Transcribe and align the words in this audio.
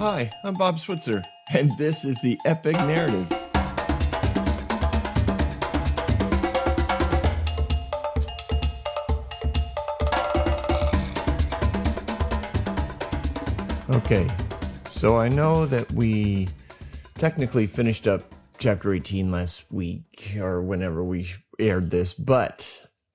Hi, 0.00 0.30
I'm 0.44 0.54
Bob 0.54 0.78
Switzer, 0.78 1.22
and 1.52 1.76
this 1.76 2.06
is 2.06 2.18
the 2.22 2.38
Epic 2.46 2.72
Narrative. 2.72 3.30
Okay, 13.90 14.26
so 14.88 15.18
I 15.18 15.28
know 15.28 15.66
that 15.66 15.92
we 15.92 16.48
technically 17.18 17.66
finished 17.66 18.06
up 18.06 18.34
chapter 18.56 18.94
18 18.94 19.30
last 19.30 19.70
week 19.70 20.34
or 20.40 20.62
whenever 20.62 21.04
we 21.04 21.28
aired 21.58 21.90
this, 21.90 22.14
but 22.14 22.66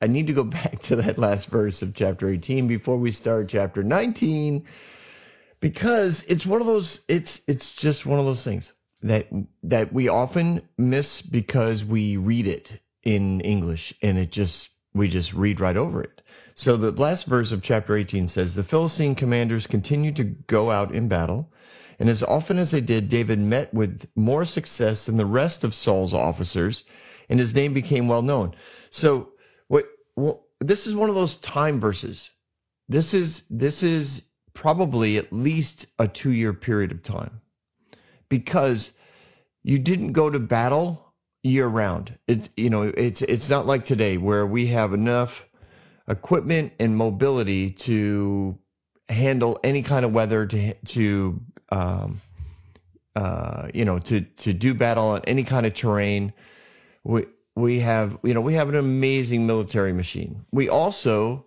I 0.04 0.06
need 0.06 0.28
to 0.28 0.34
go 0.34 0.44
back 0.44 0.82
to 0.82 0.98
that 0.98 1.18
last 1.18 1.48
verse 1.48 1.82
of 1.82 1.96
chapter 1.96 2.30
18 2.30 2.68
before 2.68 2.98
we 2.98 3.10
start 3.10 3.50
chapter 3.50 3.82
19 3.82 4.68
because 5.66 6.22
it's 6.26 6.46
one 6.46 6.62
of 6.62 6.68
those 6.68 7.04
it's 7.08 7.42
it's 7.48 7.76
just 7.76 8.06
one 8.06 8.20
of 8.20 8.26
those 8.26 8.44
things 8.44 8.72
that 9.02 9.26
that 9.64 9.92
we 9.92 10.10
often 10.10 10.62
miss 10.78 11.24
because 11.24 11.84
we 11.84 12.18
read 12.18 12.46
it 12.46 12.80
in 13.02 13.42
English 13.42 13.92
and 14.04 14.20
it 14.20 14.32
just 14.32 14.70
we 14.94 15.08
just 15.08 15.34
read 15.34 15.60
right 15.60 15.76
over 15.76 16.04
it. 16.04 16.22
So 16.54 16.78
the 16.78 16.92
last 16.92 17.26
verse 17.26 17.52
of 17.52 17.64
chapter 17.64 17.96
18 17.96 18.28
says 18.28 18.54
the 18.54 18.64
Philistine 18.64 19.16
commanders 19.16 19.66
continued 19.66 20.18
to 20.18 20.26
go 20.26 20.70
out 20.70 20.94
in 20.94 21.08
battle 21.08 21.52
and 21.98 22.10
as 22.10 22.22
often 22.22 22.60
as 22.60 22.70
they 22.70 22.82
did 22.82 23.10
David 23.10 23.40
met 23.40 23.74
with 23.74 24.08
more 24.16 24.46
success 24.46 25.08
than 25.08 25.18
the 25.18 25.26
rest 25.26 25.64
of 25.64 25.74
Saul's 25.74 26.14
officers 26.14 26.84
and 27.28 27.40
his 27.40 27.56
name 27.56 27.74
became 27.74 28.08
well 28.08 28.22
known. 28.22 28.54
So 28.92 29.30
what 29.68 29.86
this 30.60 30.86
is 30.86 30.94
one 30.94 31.10
of 31.10 31.16
those 31.16 31.38
time 31.38 31.80
verses. 31.80 32.30
This 32.88 33.16
is 33.16 33.48
this 33.50 33.82
is 33.82 34.30
probably 34.56 35.18
at 35.18 35.32
least 35.32 35.86
a 36.00 36.08
2-year 36.08 36.54
period 36.54 36.92
of 36.92 37.04
time. 37.04 37.42
Because 38.28 38.98
you 39.62 39.78
didn't 39.78 40.14
go 40.14 40.32
to 40.32 40.40
battle 40.40 41.14
year 41.44 41.68
round. 41.68 42.18
It 42.28 42.50
you 42.58 42.72
know, 42.72 42.84
it's 42.84 43.22
it's 43.22 43.50
not 43.52 43.68
like 43.68 43.86
today 43.86 44.18
where 44.18 44.48
we 44.48 44.68
have 44.68 44.94
enough 44.94 45.48
equipment 46.08 46.74
and 46.80 46.98
mobility 46.98 47.72
to 47.72 48.58
handle 49.08 49.60
any 49.64 49.84
kind 49.84 50.06
of 50.06 50.12
weather 50.12 50.48
to 50.48 50.74
to 50.74 51.42
um, 51.72 52.22
uh, 53.16 53.70
you 53.74 53.86
know 53.86 54.00
to 54.00 54.22
to 54.22 54.54
do 54.54 54.74
battle 54.74 55.10
on 55.10 55.22
any 55.26 55.44
kind 55.44 55.66
of 55.66 55.74
terrain. 55.74 56.34
We 57.04 57.28
we 57.56 57.80
have 57.80 58.18
you 58.24 58.34
know 58.34 58.42
we 58.42 58.56
have 58.56 58.70
an 58.70 58.76
amazing 58.76 59.46
military 59.46 59.94
machine. 59.94 60.46
We 60.52 60.70
also 60.70 61.45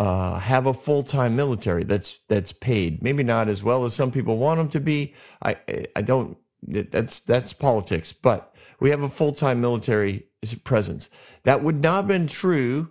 uh, 0.00 0.38
have 0.38 0.64
a 0.64 0.72
full 0.72 1.02
time 1.02 1.36
military 1.36 1.84
that's 1.84 2.20
that's 2.26 2.52
paid. 2.52 3.02
Maybe 3.02 3.22
not 3.22 3.48
as 3.48 3.62
well 3.62 3.84
as 3.84 3.94
some 3.94 4.10
people 4.10 4.38
want 4.38 4.56
them 4.56 4.70
to 4.70 4.80
be. 4.80 5.14
I 5.42 5.56
I 5.94 6.00
don't. 6.00 6.38
That's 6.62 7.20
that's 7.20 7.52
politics, 7.52 8.10
but 8.10 8.54
we 8.80 8.88
have 8.90 9.02
a 9.02 9.10
full 9.10 9.32
time 9.32 9.60
military 9.60 10.26
presence. 10.64 11.10
That 11.42 11.62
would 11.62 11.82
not 11.82 11.96
have 11.96 12.08
been 12.08 12.28
true 12.28 12.88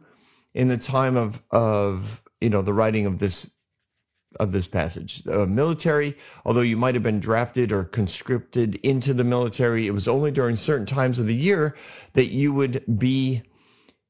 in 0.53 0.67
the 0.67 0.77
time 0.77 1.17
of 1.17 1.41
of 1.49 2.21
you 2.41 2.51
know 2.51 2.61
the 2.61 2.73
writing 2.73 3.07
of 3.07 3.17
this 3.17 3.51
of 4.39 4.51
this 4.51 4.67
passage. 4.67 5.23
Uh, 5.27 5.47
military, 5.47 6.15
although 6.45 6.61
you 6.61 6.77
might 6.77 6.93
have 6.93 7.03
been 7.03 7.19
drafted 7.19 7.71
or 7.71 7.85
conscripted 7.85 8.75
into 8.83 9.15
the 9.15 9.23
military, 9.23 9.87
it 9.87 9.95
was 9.95 10.07
only 10.07 10.29
during 10.29 10.55
certain 10.55 10.85
times 10.85 11.17
of 11.17 11.25
the 11.25 11.33
year 11.33 11.75
that 12.13 12.29
you 12.29 12.53
would 12.53 12.83
be 12.99 13.41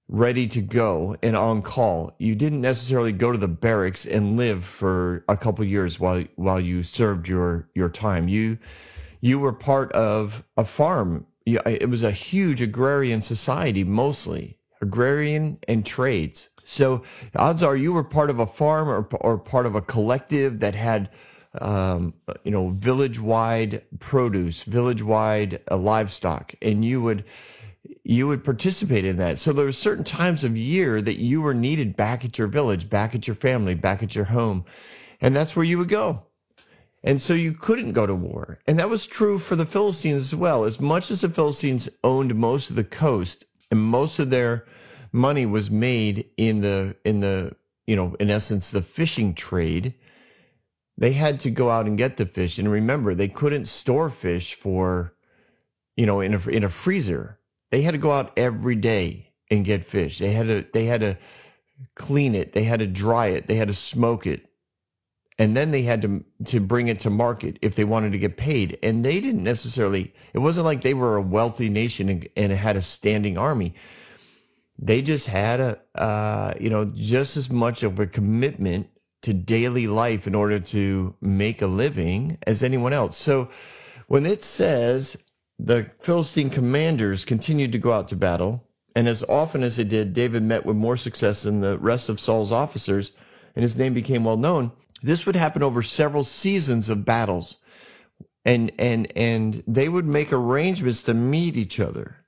ready 0.09 0.47
to 0.47 0.61
go 0.61 1.15
and 1.21 1.37
on 1.37 1.61
call. 1.61 2.15
You 2.17 2.35
didn't 2.35 2.61
necessarily 2.61 3.11
go 3.11 3.31
to 3.31 3.37
the 3.37 3.47
barracks 3.47 4.07
and 4.07 4.37
live 4.37 4.65
for 4.65 5.23
a 5.29 5.37
couple 5.37 5.63
years 5.63 5.99
while 5.99 6.25
while 6.35 6.59
you 6.59 6.83
served 6.83 7.27
your 7.27 7.69
your 7.75 7.89
time. 7.89 8.27
You 8.27 8.57
you 9.21 9.39
were 9.39 9.53
part 9.53 9.91
of 9.93 10.43
a 10.57 10.65
farm. 10.65 11.27
It 11.45 11.89
was 11.89 12.03
a 12.03 12.11
huge 12.11 12.61
agrarian 12.61 13.21
society 13.21 13.83
mostly, 13.83 14.57
agrarian 14.81 15.59
and 15.67 15.85
trades. 15.85 16.49
So 16.63 17.03
odds 17.35 17.63
are 17.63 17.75
you 17.75 17.93
were 17.93 18.03
part 18.03 18.29
of 18.29 18.39
a 18.39 18.45
farm 18.45 18.89
or, 18.89 19.07
or 19.21 19.39
part 19.39 19.65
of 19.65 19.73
a 19.75 19.81
collective 19.81 20.59
that 20.59 20.75
had, 20.75 21.09
um, 21.59 22.13
you 22.43 22.51
know, 22.51 22.69
village-wide 22.69 23.81
produce, 23.97 24.61
village-wide 24.63 25.61
uh, 25.71 25.77
livestock, 25.77 26.53
and 26.61 26.85
you 26.85 27.01
would 27.01 27.25
you 28.09 28.27
would 28.27 28.43
participate 28.43 29.05
in 29.05 29.17
that. 29.17 29.37
So 29.37 29.53
there 29.53 29.65
were 29.65 29.71
certain 29.71 30.03
times 30.03 30.43
of 30.43 30.57
year 30.57 30.99
that 30.99 31.19
you 31.19 31.43
were 31.43 31.53
needed 31.53 31.95
back 31.95 32.25
at 32.25 32.39
your 32.39 32.47
village, 32.47 32.89
back 32.89 33.13
at 33.13 33.27
your 33.27 33.35
family, 33.35 33.75
back 33.75 34.01
at 34.01 34.15
your 34.15 34.25
home, 34.25 34.65
and 35.21 35.35
that's 35.35 35.55
where 35.55 35.63
you 35.63 35.77
would 35.77 35.89
go. 35.89 36.23
And 37.03 37.21
so 37.21 37.35
you 37.35 37.53
couldn't 37.53 37.91
go 37.91 38.07
to 38.07 38.15
war. 38.15 38.57
And 38.65 38.79
that 38.79 38.89
was 38.89 39.05
true 39.05 39.37
for 39.37 39.55
the 39.55 39.65
Philistines 39.67 40.33
as 40.33 40.35
well. 40.35 40.63
As 40.63 40.79
much 40.79 41.11
as 41.11 41.21
the 41.21 41.29
Philistines 41.29 41.87
owned 42.03 42.33
most 42.33 42.71
of 42.71 42.75
the 42.75 42.83
coast 42.83 43.45
and 43.69 43.79
most 43.79 44.17
of 44.17 44.31
their 44.31 44.65
money 45.11 45.45
was 45.45 45.69
made 45.69 46.31
in 46.35 46.61
the 46.61 46.95
in 47.05 47.19
the 47.19 47.55
you 47.85 47.95
know 47.95 48.15
in 48.19 48.31
essence 48.31 48.71
the 48.71 48.81
fishing 48.81 49.35
trade 49.35 49.93
they 50.97 51.11
had 51.11 51.41
to 51.41 51.51
go 51.51 51.69
out 51.69 51.85
and 51.85 51.97
get 51.97 52.17
the 52.17 52.25
fish 52.25 52.59
and 52.59 52.71
remember 52.71 53.13
they 53.13 53.27
couldn't 53.27 53.67
store 53.67 54.09
fish 54.11 54.53
for 54.53 55.15
you 55.95 56.05
know 56.05 56.21
in 56.21 56.35
a 56.35 56.49
in 56.49 56.63
a 56.63 56.69
freezer 56.69 57.38
they 57.71 57.81
had 57.81 57.91
to 57.91 57.97
go 57.97 58.11
out 58.11 58.33
every 58.37 58.75
day 58.75 59.31
and 59.49 59.65
get 59.65 59.83
fish. 59.83 60.19
They 60.19 60.31
had 60.31 60.47
to 60.47 60.65
they 60.73 60.85
had 60.85 61.01
to 61.01 61.17
clean 61.95 62.35
it. 62.35 62.53
They 62.53 62.63
had 62.63 62.79
to 62.79 62.87
dry 62.87 63.27
it. 63.27 63.47
They 63.47 63.55
had 63.55 63.67
to 63.67 63.73
smoke 63.73 64.27
it. 64.27 64.45
And 65.37 65.55
then 65.55 65.71
they 65.71 65.83
had 65.83 66.01
to 66.01 66.23
to 66.45 66.59
bring 66.59 66.87
it 66.87 67.01
to 67.01 67.09
market 67.09 67.59
if 67.61 67.75
they 67.75 67.85
wanted 67.85 68.11
to 68.11 68.19
get 68.19 68.37
paid. 68.37 68.79
And 68.83 69.03
they 69.03 69.21
didn't 69.21 69.43
necessarily 69.43 70.13
it 70.33 70.39
wasn't 70.39 70.65
like 70.65 70.83
they 70.83 70.93
were 70.93 71.17
a 71.17 71.21
wealthy 71.21 71.69
nation 71.69 72.09
and, 72.09 72.29
and 72.35 72.51
had 72.51 72.75
a 72.75 72.81
standing 72.81 73.37
army. 73.37 73.75
They 74.79 75.01
just 75.01 75.27
had 75.27 75.59
a 75.59 75.79
uh, 75.95 76.53
you 76.59 76.69
know 76.69 76.85
just 76.85 77.37
as 77.37 77.49
much 77.49 77.83
of 77.83 77.99
a 77.99 78.07
commitment 78.07 78.89
to 79.21 79.33
daily 79.33 79.87
life 79.87 80.27
in 80.27 80.35
order 80.35 80.61
to 80.61 81.13
make 81.19 81.61
a 81.61 81.67
living 81.67 82.37
as 82.47 82.63
anyone 82.63 82.93
else. 82.93 83.17
So 83.17 83.49
when 84.07 84.25
it 84.25 84.43
says 84.43 85.17
the 85.59 85.89
Philistine 85.99 86.49
commanders 86.49 87.25
continued 87.25 87.73
to 87.73 87.77
go 87.77 87.91
out 87.91 88.09
to 88.09 88.15
battle, 88.15 88.67
and 88.95 89.07
as 89.07 89.23
often 89.23 89.63
as 89.63 89.77
they 89.77 89.83
did, 89.83 90.13
David 90.13 90.43
met 90.43 90.65
with 90.65 90.75
more 90.75 90.97
success 90.97 91.43
than 91.43 91.61
the 91.61 91.77
rest 91.77 92.09
of 92.09 92.19
Saul's 92.19 92.51
officers, 92.51 93.11
and 93.55 93.63
his 93.63 93.77
name 93.77 93.93
became 93.93 94.23
well 94.23 94.37
known. 94.37 94.71
This 95.03 95.25
would 95.25 95.35
happen 95.35 95.63
over 95.63 95.81
several 95.81 96.23
seasons 96.23 96.89
of 96.89 97.05
battles. 97.05 97.57
And 98.45 98.71
and 98.79 99.11
and 99.17 99.63
they 99.67 99.87
would 99.87 100.05
make 100.05 100.31
arrangements 100.31 101.03
to 101.03 101.13
meet 101.13 101.57
each 101.57 101.79
other 101.79 102.19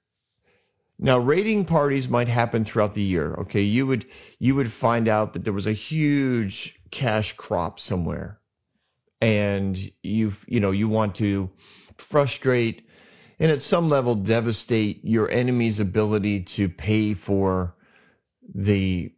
now, 1.04 1.18
raiding 1.18 1.66
parties 1.66 2.08
might 2.08 2.28
happen 2.28 2.64
throughout 2.64 2.94
the 2.94 3.02
year. 3.02 3.34
Okay, 3.34 3.64
you 3.64 3.88
would 3.88 4.06
you 4.38 4.54
would 4.54 4.72
find 4.72 5.08
out 5.08 5.34
that 5.34 5.44
there 5.44 5.52
was 5.52 5.66
a 5.66 5.74
huge 5.74 6.80
cash 6.92 7.34
crop 7.34 7.80
somewhere, 7.80 8.40
and 9.20 9.76
you 10.04 10.34
you 10.46 10.60
know 10.60 10.70
you 10.70 10.88
want 10.88 11.16
to 11.16 11.50
frustrate 11.98 12.88
and 13.42 13.52
at 13.52 13.64
some 13.64 13.90
level 13.90 14.14
devastate 14.14 15.04
your 15.04 15.28
enemy's 15.28 15.80
ability 15.80 16.44
to 16.44 16.70
pay 16.70 17.16
for 17.16 17.76
the 18.54 19.12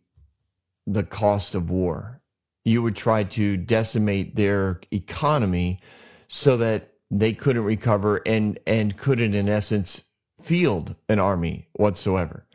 the 0.88 1.04
cost 1.04 1.56
of 1.56 1.70
war. 1.70 2.22
You 2.64 2.82
would 2.84 2.96
try 2.96 3.26
to 3.26 3.58
decimate 3.58 4.34
their 4.34 4.80
economy 4.92 5.82
so 6.30 6.58
that 6.58 6.94
they 7.12 7.34
couldn't 7.34 7.66
recover 7.66 8.22
and 8.26 8.60
and 8.66 8.96
couldn't 8.96 9.36
in 9.36 9.50
essence 9.50 10.08
field 10.42 10.96
an 11.10 11.20
army 11.20 11.68
whatsoever 11.74 12.46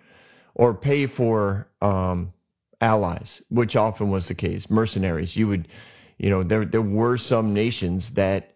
or 0.55 0.73
pay 0.73 1.07
for 1.07 1.69
um, 1.83 2.33
allies, 2.81 3.43
which 3.51 3.77
often 3.77 4.09
was 4.09 4.29
the 4.29 4.35
case. 4.35 4.71
Mercenaries, 4.71 5.37
you 5.37 5.49
would, 5.49 5.69
you 6.17 6.31
know, 6.31 6.43
there 6.45 6.65
there 6.65 6.81
were 6.81 7.19
some 7.19 7.53
nations 7.53 8.15
that 8.15 8.55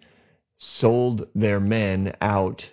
sold 0.56 1.28
their 1.34 1.60
men 1.60 2.14
out 2.22 2.70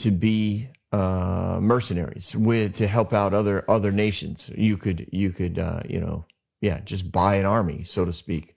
to 0.00 0.10
be 0.10 0.68
uh, 0.92 1.58
mercenaries 1.60 2.34
with 2.34 2.76
to 2.76 2.86
help 2.86 3.12
out 3.12 3.32
other 3.32 3.64
other 3.68 3.92
nations. 3.92 4.50
You 4.54 4.76
could 4.76 5.08
you 5.12 5.30
could 5.30 5.58
uh, 5.58 5.82
you 5.88 6.00
know 6.00 6.24
yeah 6.60 6.80
just 6.80 7.10
buy 7.10 7.36
an 7.36 7.46
army 7.46 7.84
so 7.84 8.04
to 8.04 8.12
speak. 8.12 8.56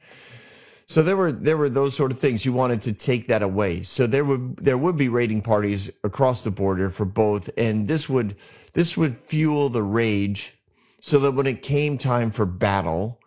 So 0.86 1.02
there 1.02 1.16
were 1.16 1.32
there 1.32 1.58
were 1.58 1.70
those 1.70 1.96
sort 1.96 2.12
of 2.12 2.20
things. 2.20 2.46
You 2.46 2.54
wanted 2.54 2.84
to 2.84 2.94
take 2.94 3.28
that 3.28 3.42
away. 3.42 3.84
So 3.84 4.08
there 4.08 4.26
would 4.26 4.58
there 4.58 4.78
would 4.78 4.98
be 4.98 5.10
raiding 5.10 5.42
parties 5.42 5.92
across 6.04 6.44
the 6.44 6.52
border 6.52 6.90
for 6.90 7.06
both, 7.06 7.50
and 7.58 7.88
this 7.88 8.10
would 8.10 8.36
this 8.74 8.98
would 8.98 9.18
fuel 9.26 9.70
the 9.70 9.84
rage, 9.84 10.54
so 11.00 11.20
that 11.20 11.32
when 11.32 11.48
it 11.48 11.62
came 11.62 11.98
time 11.98 12.32
for 12.32 12.46
battle, 12.46 13.20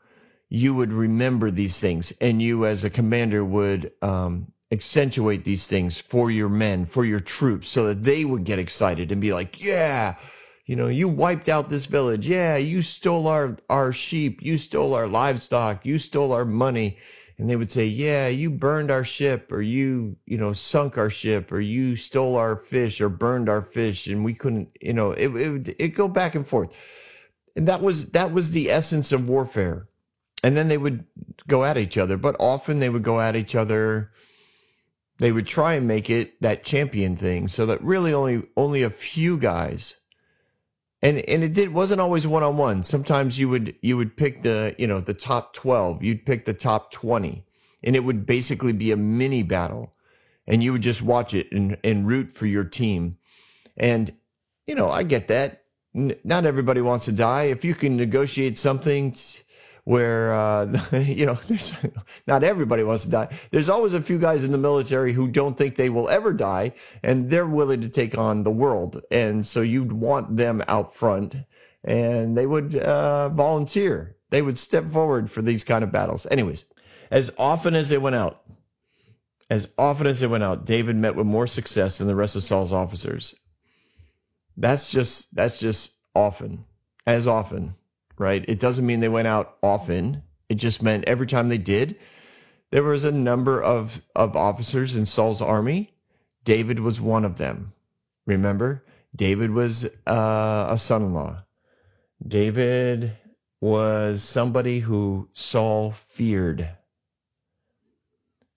you 0.49 0.75
would 0.75 0.93
remember 0.93 1.51
these 1.51 1.81
things, 1.81 2.13
and 2.21 2.43
you 2.43 2.67
as 2.67 2.85
a 2.85 2.91
commander 2.91 3.45
would 3.45 3.93
um, 4.03 4.53
accentuate 4.71 5.45
these 5.45 5.67
things 5.67 5.99
for 5.99 6.31
your 6.31 6.49
men, 6.49 6.87
for 6.87 7.05
your 7.05 7.21
troops, 7.21 7.69
so 7.69 7.87
that 7.87 8.03
they 8.03 8.25
would 8.25 8.45
get 8.45 8.59
excited 8.59 9.13
and 9.13 9.21
be 9.21 9.33
like, 9.33 9.65
yeah. 9.65 10.15
You 10.65 10.75
know, 10.75 10.89
you 10.89 11.07
wiped 11.07 11.49
out 11.49 11.71
this 11.71 11.87
village. 11.87 12.27
Yeah, 12.27 12.57
you 12.57 12.83
stole 12.83 13.29
our, 13.29 13.57
our 13.71 13.93
sheep. 13.93 14.43
You 14.43 14.59
stole 14.59 14.95
our 14.95 15.07
livestock. 15.07 15.87
You 15.87 16.01
stole 16.01 16.33
our 16.33 16.45
money 16.45 16.99
and 17.39 17.51
they 17.51 17.57
would 17.57 17.71
say, 17.71 17.87
"Yeah, 17.87 18.29
you 18.29 18.51
burned 18.51 18.91
our 18.91 19.05
ship, 19.05 19.53
or 19.53 19.61
you, 19.61 20.17
you 20.25 20.39
know, 20.39 20.53
sunk 20.53 20.97
our 20.97 21.11
ship, 21.11 21.53
or 21.53 21.61
you 21.61 21.97
stole 21.97 22.37
our 22.37 22.57
fish, 22.57 23.01
or 23.01 23.09
burned 23.09 23.49
our 23.49 23.63
fish, 23.63 24.07
and 24.07 24.25
we 24.25 24.35
couldn't, 24.35 24.71
you 24.81 24.95
know, 24.95 25.13
it 25.13 25.29
it 25.29 25.51
would 25.51 25.77
it 25.79 25.89
go 25.89 26.09
back 26.09 26.35
and 26.35 26.47
forth." 26.47 26.73
And 27.55 27.69
that 27.69 27.83
was 27.83 28.13
that 28.13 28.33
was 28.33 28.51
the 28.51 28.71
essence 28.71 29.13
of 29.13 29.29
warfare. 29.29 29.89
And 30.43 30.57
then 30.57 30.69
they 30.69 30.79
would 30.79 31.05
go 31.47 31.65
at 31.65 31.79
each 31.79 31.99
other, 31.99 32.17
but 32.17 32.37
often 32.39 32.79
they 32.79 32.89
would 32.89 33.03
go 33.03 33.21
at 33.21 33.37
each 33.37 33.55
other. 33.55 34.13
They 35.19 35.33
would 35.33 35.47
try 35.47 35.75
and 35.75 35.89
make 35.89 36.11
it 36.11 36.41
that 36.43 36.65
champion 36.65 37.17
thing, 37.17 37.49
so 37.49 37.67
that 37.67 37.83
really 37.83 38.13
only 38.13 38.43
only 38.57 38.83
a 38.83 38.91
few 38.91 39.39
guys 39.39 39.97
and 41.03 41.19
and 41.19 41.45
it 41.45 41.53
did 41.53 41.73
wasn't 41.73 42.01
always 42.01 42.27
one 42.27 42.43
on 42.43 42.57
one. 42.57 42.83
Sometimes 42.83 43.39
you 43.39 43.49
would 43.49 43.77
you 43.81 43.97
would 43.97 44.17
pick 44.17 44.43
the 44.43 44.75
you 44.79 44.87
know 44.87 45.01
the 45.01 45.15
top 45.15 45.53
twelve. 45.53 46.03
You'd 46.03 46.27
pick 46.27 46.45
the 46.45 46.55
top 46.55 46.91
twenty, 46.91 47.45
and 47.83 47.95
it 47.95 48.01
would 48.01 48.27
basically 48.27 48.73
be 48.73 48.93
a 48.93 48.97
mini 48.97 49.43
battle, 49.43 49.95
and 50.47 50.63
you 50.63 50.73
would 50.73 50.83
just 50.83 51.03
watch 51.03 51.35
it 51.35 51.53
and 51.53 51.77
and 51.85 52.07
root 52.07 52.31
for 52.31 52.47
your 52.47 52.65
team. 52.65 53.19
And 53.77 54.11
you 54.67 54.75
know 54.75 54.89
I 54.89 55.03
get 55.03 55.29
that. 55.29 55.63
N- 55.95 56.17
not 56.25 56.45
everybody 56.45 56.81
wants 56.81 57.05
to 57.07 57.13
die. 57.13 57.45
If 57.45 57.65
you 57.65 57.75
can 57.75 57.97
negotiate 57.97 58.59
something. 58.59 59.13
T- 59.13 59.43
where 59.87 60.33
uh, 60.33 60.67
you 60.99 61.27
know 61.27 61.39
not 62.27 62.43
everybody 62.43 62.83
wants 62.83 63.05
to 63.05 63.11
die. 63.11 63.29
There's 63.53 63.69
always 63.69 63.93
a 63.93 64.03
few 64.03 64.19
guys 64.19 64.43
in 64.43 64.51
the 64.51 64.59
military 64.59 65.13
who 65.13 65.29
don't 65.29 65.57
think 65.57 65.77
they 65.77 65.91
will 65.91 66.09
ever 66.09 66.33
die, 66.33 66.73
and 67.05 67.31
they're 67.31 67.47
willing 67.47 67.83
to 67.83 67.89
take 67.89 68.19
on 68.19 68.43
the 68.43 68.51
world. 68.51 69.03
And 69.13 69.47
so 69.47 69.63
you'd 69.63 69.93
want 69.93 70.37
them 70.37 70.61
out 70.67 70.97
front, 70.97 71.37
and 71.85 72.37
they 72.37 72.45
would 72.45 72.75
uh, 72.75 73.29
volunteer. 73.29 74.17
They 74.31 74.43
would 74.43 74.59
step 74.59 74.91
forward 74.91 75.31
for 75.31 75.41
these 75.41 75.63
kind 75.63 75.85
of 75.85 75.93
battles. 75.93 76.27
Anyways, 76.29 76.65
as 77.09 77.33
often 77.39 77.77
as 77.77 77.89
they 77.89 77.99
went 77.99 78.17
out, 78.17 78.43
as 79.49 79.73
often 79.79 80.09
as 80.09 80.19
they 80.19 80.27
went 80.27 80.43
out, 80.43 80.67
David 80.67 80.97
met 80.97 81.15
with 81.15 81.27
more 81.29 81.47
success 81.47 81.99
than 81.99 82.09
the 82.09 82.17
rest 82.17 82.35
of 82.35 82.43
Saul's 82.43 82.73
officers. 82.73 83.37
That's 84.57 84.91
just 84.91 85.33
that's 85.33 85.61
just 85.61 85.97
often, 86.13 86.65
as 87.07 87.29
often 87.29 87.77
right? 88.19 88.45
It 88.47 88.61
doesn't 88.61 88.87
mean 88.87 89.01
they 89.01 89.09
went 89.09 89.29
out 89.29 89.57
often. 89.63 90.23
It 90.49 90.57
just 90.57 90.83
meant 90.83 91.05
every 91.05 91.27
time 91.27 91.49
they 91.49 91.59
did, 91.59 91.97
there 92.71 92.83
was 92.83 93.05
a 93.05 93.13
number 93.13 93.63
of, 93.63 94.01
of 94.15 94.37
officers 94.37 94.97
in 94.97 95.07
Saul's 95.07 95.43
army. 95.43 95.93
David 96.45 96.79
was 96.79 97.01
one 97.01 97.25
of 97.25 97.37
them. 97.37 97.73
Remember, 98.27 98.85
David 99.15 99.51
was 99.51 99.85
uh, 100.07 100.67
a 100.71 100.79
son 100.79 101.03
in 101.03 101.15
law. 101.15 101.45
David 102.27 103.13
was 103.61 104.23
somebody 104.23 104.81
who 104.81 105.29
Saul 105.33 105.93
feared. 106.09 106.69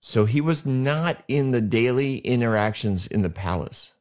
So 0.00 0.24
he 0.24 0.40
was 0.40 0.64
not 0.64 1.22
in 1.28 1.50
the 1.50 1.60
daily 1.60 2.16
interactions 2.18 3.06
in 3.06 3.22
the 3.22 3.30
palace. 3.30 3.92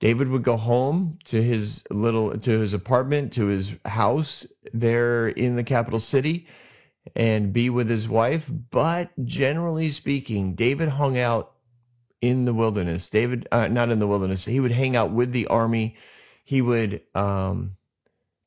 David 0.00 0.28
would 0.28 0.42
go 0.42 0.56
home 0.56 1.18
to 1.26 1.42
his 1.42 1.84
little 1.90 2.36
to 2.38 2.58
his 2.58 2.72
apartment, 2.72 3.34
to 3.34 3.46
his 3.46 3.74
house 3.84 4.46
there 4.72 5.28
in 5.28 5.56
the 5.56 5.64
capital 5.64 6.00
city 6.00 6.48
and 7.14 7.52
be 7.52 7.70
with 7.70 7.88
his 7.88 8.08
wife, 8.08 8.50
but 8.70 9.10
generally 9.24 9.90
speaking, 9.90 10.54
David 10.54 10.88
hung 10.88 11.18
out 11.18 11.52
in 12.20 12.44
the 12.44 12.54
wilderness. 12.54 13.08
David 13.10 13.46
uh, 13.52 13.68
not 13.68 13.90
in 13.90 13.98
the 13.98 14.06
wilderness. 14.06 14.44
He 14.44 14.60
would 14.60 14.72
hang 14.72 14.96
out 14.96 15.10
with 15.10 15.32
the 15.32 15.46
army. 15.48 15.96
He 16.44 16.62
would 16.62 17.02
um, 17.14 17.76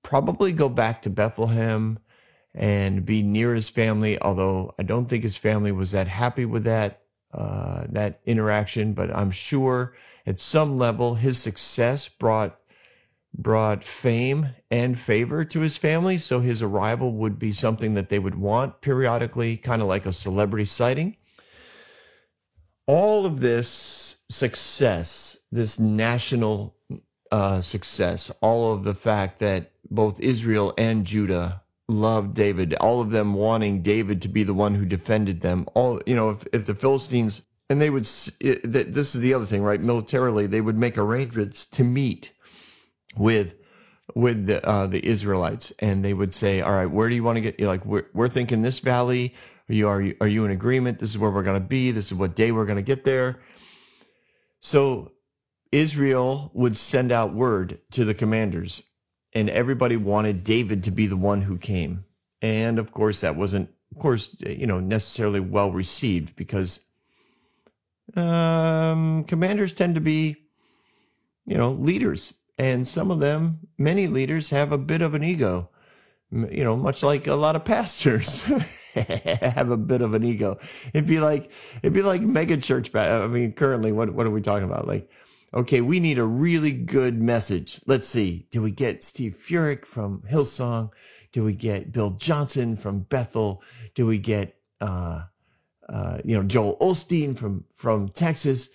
probably 0.02 0.52
go 0.52 0.70
back 0.70 1.04
to 1.04 1.10
Bethlehem 1.10 2.00
and 2.56 3.06
be 3.06 3.24
near 3.24 3.54
his 3.54 3.70
family, 3.70 4.20
although 4.22 4.74
I 4.78 4.84
don't 4.84 5.08
think 5.08 5.24
his 5.24 5.38
family 5.38 5.72
was 5.72 5.92
that 5.92 6.08
happy 6.08 6.46
with 6.46 6.66
that 6.66 7.02
uh, 7.34 7.86
that 7.90 8.22
interaction, 8.26 8.94
but 8.94 9.16
I'm 9.16 9.32
sure 9.32 9.96
at 10.26 10.40
some 10.40 10.78
level, 10.78 11.16
his 11.16 11.38
success 11.38 12.10
brought 12.10 12.60
brought 13.36 13.84
fame 13.84 14.48
and 14.70 14.98
favor 14.98 15.44
to 15.44 15.60
his 15.60 15.76
family, 15.76 16.20
so 16.20 16.40
his 16.40 16.62
arrival 16.62 17.12
would 17.12 17.40
be 17.40 17.52
something 17.52 17.96
that 17.96 18.10
they 18.10 18.20
would 18.20 18.36
want 18.36 18.80
periodically, 18.80 19.58
kind 19.58 19.82
of 19.82 19.88
like 19.88 20.06
a 20.06 20.12
celebrity 20.12 20.66
sighting. 20.66 21.18
All 22.86 23.26
of 23.26 23.40
this 23.40 24.18
success, 24.30 25.40
this 25.52 25.80
national 25.80 26.76
uh, 27.32 27.62
success, 27.62 28.32
all 28.42 28.74
of 28.74 28.84
the 28.84 28.94
fact 28.94 29.40
that 29.40 29.72
both 29.90 30.20
Israel 30.20 30.74
and 30.78 31.06
Judah 31.06 31.64
loved 31.88 32.36
David, 32.36 32.76
all 32.76 33.02
of 33.02 33.10
them 33.10 33.34
wanting 33.34 33.82
David 33.82 34.22
to 34.24 34.28
be 34.28 34.44
the 34.44 34.54
one 34.54 34.76
who 34.76 34.86
defended 34.86 35.42
them. 35.42 35.68
All 35.74 36.02
you 36.06 36.16
know, 36.16 36.32
if, 36.32 36.46
if 36.54 36.66
the 36.66 36.76
Philistines 36.76 37.42
and 37.70 37.82
they 37.82 37.90
would 37.90 38.04
this 38.04 39.16
is 39.16 39.22
the 39.22 39.34
other 39.34 39.46
thing 39.46 39.64
right? 39.64 39.82
Militarily 39.82 40.48
they 40.48 40.62
would 40.62 40.78
make 40.78 40.98
arrangements 40.98 41.66
to 41.68 41.84
meet 41.84 42.32
with 43.16 43.56
with 44.16 44.48
the, 44.48 44.66
uh, 44.66 44.88
the 44.88 45.04
israelites. 45.06 45.74
And 45.80 46.04
they 46.04 46.14
would 46.14 46.34
say 46.34 46.62
all 46.62 46.74
right 46.74 46.90
where 46.90 47.10
do 47.10 47.16
you 47.16 47.24
want 47.24 47.38
to 47.38 47.42
get 47.42 47.60
You're 47.60 47.70
like 47.70 47.86
we're, 47.86 48.06
we're 48.14 48.30
thinking 48.30 48.62
this 48.62 48.80
valley. 48.80 49.36
Are 49.70 49.74
you, 49.74 49.88
are 49.88 50.02
you 50.02 50.16
are 50.22 50.28
you 50.28 50.46
in 50.46 50.52
agreement? 50.52 51.00
This 51.00 51.10
is 51.10 51.18
where 51.18 51.32
we're 51.32 51.44
going 51.44 51.62
to 51.62 51.68
be. 51.68 51.92
This 51.92 52.08
is 52.08 52.18
what 52.18 52.36
day 52.36 52.52
we're 52.52 52.66
going 52.66 52.78
to 52.78 52.82
get 52.82 53.04
there. 53.04 53.40
So 54.60 55.12
israel 55.72 56.52
would 56.54 56.78
send 56.78 57.12
out 57.12 57.34
word 57.34 57.80
to 57.92 58.06
the 58.06 58.14
commanders 58.14 58.84
and 59.34 59.50
everybody 59.50 59.98
wanted 59.98 60.44
david 60.44 60.84
to 60.84 60.92
be 60.92 61.08
the 61.08 61.18
one 61.18 61.42
who 61.42 61.58
came. 61.58 62.06
And 62.42 62.78
of 62.78 62.92
course 62.92 63.22
that 63.22 63.36
wasn't 63.36 63.70
of 63.96 64.02
course 64.02 64.36
you 64.40 64.68
know 64.68 64.80
necessarily 64.80 65.40
well 65.40 65.72
received 65.72 66.36
because 66.36 66.86
um, 68.16 69.24
commanders 69.26 69.74
tend 69.74 69.96
to 69.96 70.02
be, 70.02 70.38
you 71.46 71.58
know, 71.58 71.72
leaders, 71.72 72.34
and 72.58 72.88
some 72.88 73.12
of 73.12 73.20
them, 73.20 73.60
many 73.78 74.08
leaders, 74.08 74.50
have 74.52 74.72
a 74.72 74.78
bit 74.78 75.02
of 75.02 75.14
an 75.14 75.24
ego. 75.24 75.70
You 76.32 76.64
know, 76.64 76.76
much 76.76 77.04
like 77.04 77.28
a 77.28 77.36
lot 77.36 77.56
of 77.56 77.64
pastors 77.64 78.42
have 78.96 79.70
a 79.70 79.78
bit 79.78 80.02
of 80.02 80.16
an 80.16 80.24
ego. 80.24 80.58
It'd 80.94 81.08
be 81.08 81.20
like 81.20 81.52
it'd 81.82 81.94
be 81.94 82.02
like 82.02 82.22
mega 82.22 82.58
church. 82.58 82.94
I 82.96 83.28
mean, 83.28 83.54
currently, 83.54 83.92
what 83.92 84.12
what 84.14 84.26
are 84.26 84.32
we 84.32 84.42
talking 84.42 84.68
about? 84.68 84.88
Like, 84.88 85.10
okay, 85.54 85.82
we 85.82 86.00
need 86.00 86.18
a 86.18 86.26
really 86.26 86.72
good 86.72 87.22
message. 87.22 87.82
Let's 87.86 88.08
see. 88.08 88.48
Do 88.50 88.64
we 88.64 88.72
get 88.72 89.04
Steve 89.04 89.44
Furtick 89.48 89.86
from 89.86 90.24
Hillsong? 90.30 90.92
Do 91.34 91.44
we 91.44 91.54
get 91.54 91.92
Bill 91.92 92.12
Johnson 92.12 92.78
from 92.78 93.00
Bethel? 93.02 93.64
Do 93.94 94.06
we 94.08 94.18
get 94.18 94.56
uh, 94.82 95.24
uh, 95.90 96.20
you 96.24 96.36
know, 96.38 96.44
Joel 96.44 96.78
Osteen 96.78 97.38
from 97.38 97.64
from 97.76 98.10
Texas. 98.10 98.70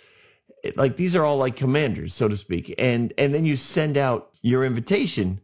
Like 0.77 0.97
these 0.97 1.15
are 1.17 1.25
all 1.25 1.37
like 1.37 1.57
commanders, 1.57 2.15
so 2.15 2.29
to 2.29 2.37
speak. 2.37 2.75
And 2.79 3.12
and 3.19 3.33
then 3.33 3.45
you 3.45 3.57
send 3.57 3.97
out 3.97 4.31
your 4.43 4.65
invitation 4.65 5.41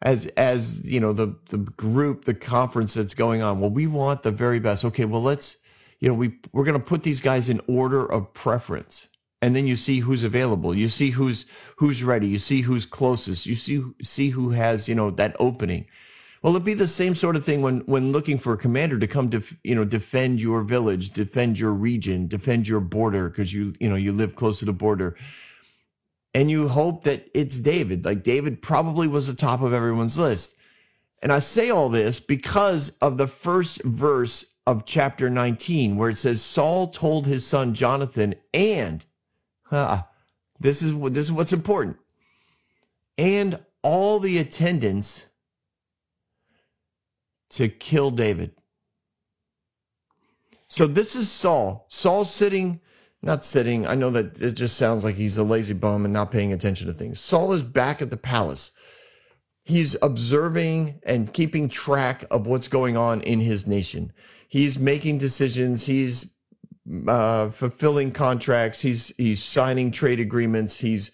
as 0.00 0.26
as 0.26 0.84
you 0.84 1.00
know 1.00 1.12
the 1.12 1.36
the 1.48 1.58
group, 1.58 2.24
the 2.24 2.34
conference 2.34 2.94
that's 2.94 3.14
going 3.14 3.42
on. 3.42 3.60
Well, 3.60 3.70
we 3.70 3.86
want 3.86 4.22
the 4.22 4.30
very 4.30 4.60
best. 4.60 4.84
Okay, 4.84 5.04
well 5.04 5.22
let's 5.22 5.56
you 6.00 6.08
know 6.08 6.14
we 6.14 6.38
we're 6.52 6.64
going 6.64 6.78
to 6.78 6.84
put 6.84 7.02
these 7.02 7.20
guys 7.20 7.48
in 7.48 7.60
order 7.68 8.04
of 8.04 8.34
preference 8.34 9.08
and 9.42 9.54
then 9.54 9.66
you 9.66 9.76
see 9.76 10.00
who's 10.00 10.24
available 10.24 10.74
you 10.74 10.88
see 10.88 11.10
who's 11.10 11.46
who's 11.76 12.02
ready 12.02 12.28
you 12.28 12.38
see 12.38 12.60
who's 12.60 12.86
closest 12.86 13.46
you 13.46 13.54
see 13.54 13.82
see 14.02 14.28
who 14.30 14.50
has 14.50 14.88
you 14.88 14.94
know 14.94 15.10
that 15.10 15.36
opening 15.38 15.86
well, 16.42 16.54
it'd 16.54 16.64
be 16.64 16.74
the 16.74 16.88
same 16.88 17.14
sort 17.14 17.36
of 17.36 17.44
thing 17.44 17.62
when 17.62 17.80
when 17.80 18.10
looking 18.10 18.38
for 18.38 18.52
a 18.52 18.58
commander 18.58 18.98
to 18.98 19.06
come 19.06 19.30
to 19.30 19.42
you 19.62 19.76
know 19.76 19.84
defend 19.84 20.40
your 20.40 20.62
village, 20.62 21.10
defend 21.10 21.58
your 21.58 21.72
region, 21.72 22.26
defend 22.26 22.66
your 22.66 22.80
border 22.80 23.28
because 23.28 23.52
you 23.52 23.74
you 23.78 23.88
know 23.88 23.94
you 23.94 24.12
live 24.12 24.34
close 24.34 24.58
to 24.58 24.64
the 24.64 24.72
border, 24.72 25.16
and 26.34 26.50
you 26.50 26.66
hope 26.66 27.04
that 27.04 27.30
it's 27.32 27.60
David. 27.60 28.04
Like 28.04 28.24
David 28.24 28.60
probably 28.60 29.06
was 29.06 29.28
the 29.28 29.34
top 29.34 29.62
of 29.62 29.72
everyone's 29.72 30.18
list. 30.18 30.58
And 31.22 31.30
I 31.30 31.38
say 31.38 31.70
all 31.70 31.88
this 31.88 32.18
because 32.18 32.96
of 32.98 33.16
the 33.16 33.28
first 33.28 33.84
verse 33.84 34.52
of 34.66 34.84
chapter 34.84 35.30
19, 35.30 35.96
where 35.96 36.10
it 36.10 36.18
says 36.18 36.42
Saul 36.42 36.88
told 36.88 37.24
his 37.24 37.46
son 37.46 37.74
Jonathan, 37.74 38.34
and 38.52 39.04
uh, 39.70 40.02
this 40.58 40.82
is 40.82 40.92
what 40.92 41.14
this 41.14 41.26
is 41.26 41.32
what's 41.32 41.52
important, 41.52 41.98
and 43.16 43.60
all 43.82 44.18
the 44.18 44.38
attendants 44.38 45.24
to 47.52 47.68
kill 47.68 48.10
David. 48.10 48.52
So 50.68 50.86
this 50.86 51.16
is 51.16 51.30
Saul. 51.30 51.86
Saul 51.88 52.24
sitting, 52.24 52.80
not 53.20 53.44
sitting. 53.44 53.86
I 53.86 53.94
know 53.94 54.10
that 54.10 54.40
it 54.40 54.52
just 54.52 54.76
sounds 54.76 55.04
like 55.04 55.16
he's 55.16 55.36
a 55.36 55.44
lazy 55.44 55.74
bum 55.74 56.04
and 56.04 56.14
not 56.14 56.30
paying 56.30 56.52
attention 56.52 56.86
to 56.86 56.94
things. 56.94 57.20
Saul 57.20 57.52
is 57.52 57.62
back 57.62 58.00
at 58.00 58.10
the 58.10 58.16
palace. 58.16 58.72
He's 59.64 59.96
observing 60.00 61.00
and 61.04 61.32
keeping 61.32 61.68
track 61.68 62.24
of 62.30 62.46
what's 62.46 62.68
going 62.68 62.96
on 62.96 63.20
in 63.20 63.38
his 63.38 63.66
nation. 63.66 64.12
He's 64.48 64.78
making 64.78 65.18
decisions. 65.18 65.84
He's 65.84 66.34
uh, 67.06 67.50
fulfilling 67.50 68.12
contracts. 68.12 68.80
He's 68.80 69.14
he's 69.16 69.42
signing 69.42 69.92
trade 69.92 70.20
agreements. 70.20 70.78
He's 70.78 71.12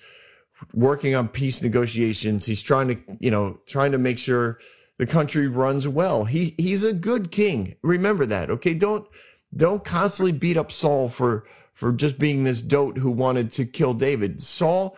working 0.73 1.15
on 1.15 1.29
peace 1.29 1.63
negotiations. 1.63 2.47
He's 2.47 2.63
trying 2.63 2.89
to 2.89 2.99
you 3.21 3.31
know 3.31 3.59
trying 3.67 3.93
to 3.93 3.99
make 3.99 4.19
sure 4.19 4.61
the 4.99 5.07
country 5.07 5.49
runs 5.49 5.89
well. 5.89 6.25
He 6.25 6.55
he's 6.59 6.85
a 6.85 6.93
good 6.93 7.31
king. 7.31 7.77
Remember 7.83 8.27
that. 8.27 8.51
Okay, 8.51 8.75
don't 8.75 9.07
don't 9.57 9.85
constantly 9.85 10.33
beat 10.33 10.57
up 10.57 10.71
Saul 10.71 11.09
for 11.09 11.47
for 11.75 11.93
just 11.93 12.19
being 12.19 12.45
this 12.45 12.61
dote 12.61 12.99
who 12.99 13.11
wanted 13.11 13.53
to 13.53 13.65
kill 13.65 13.95
David. 13.95 14.43
Saul 14.43 14.97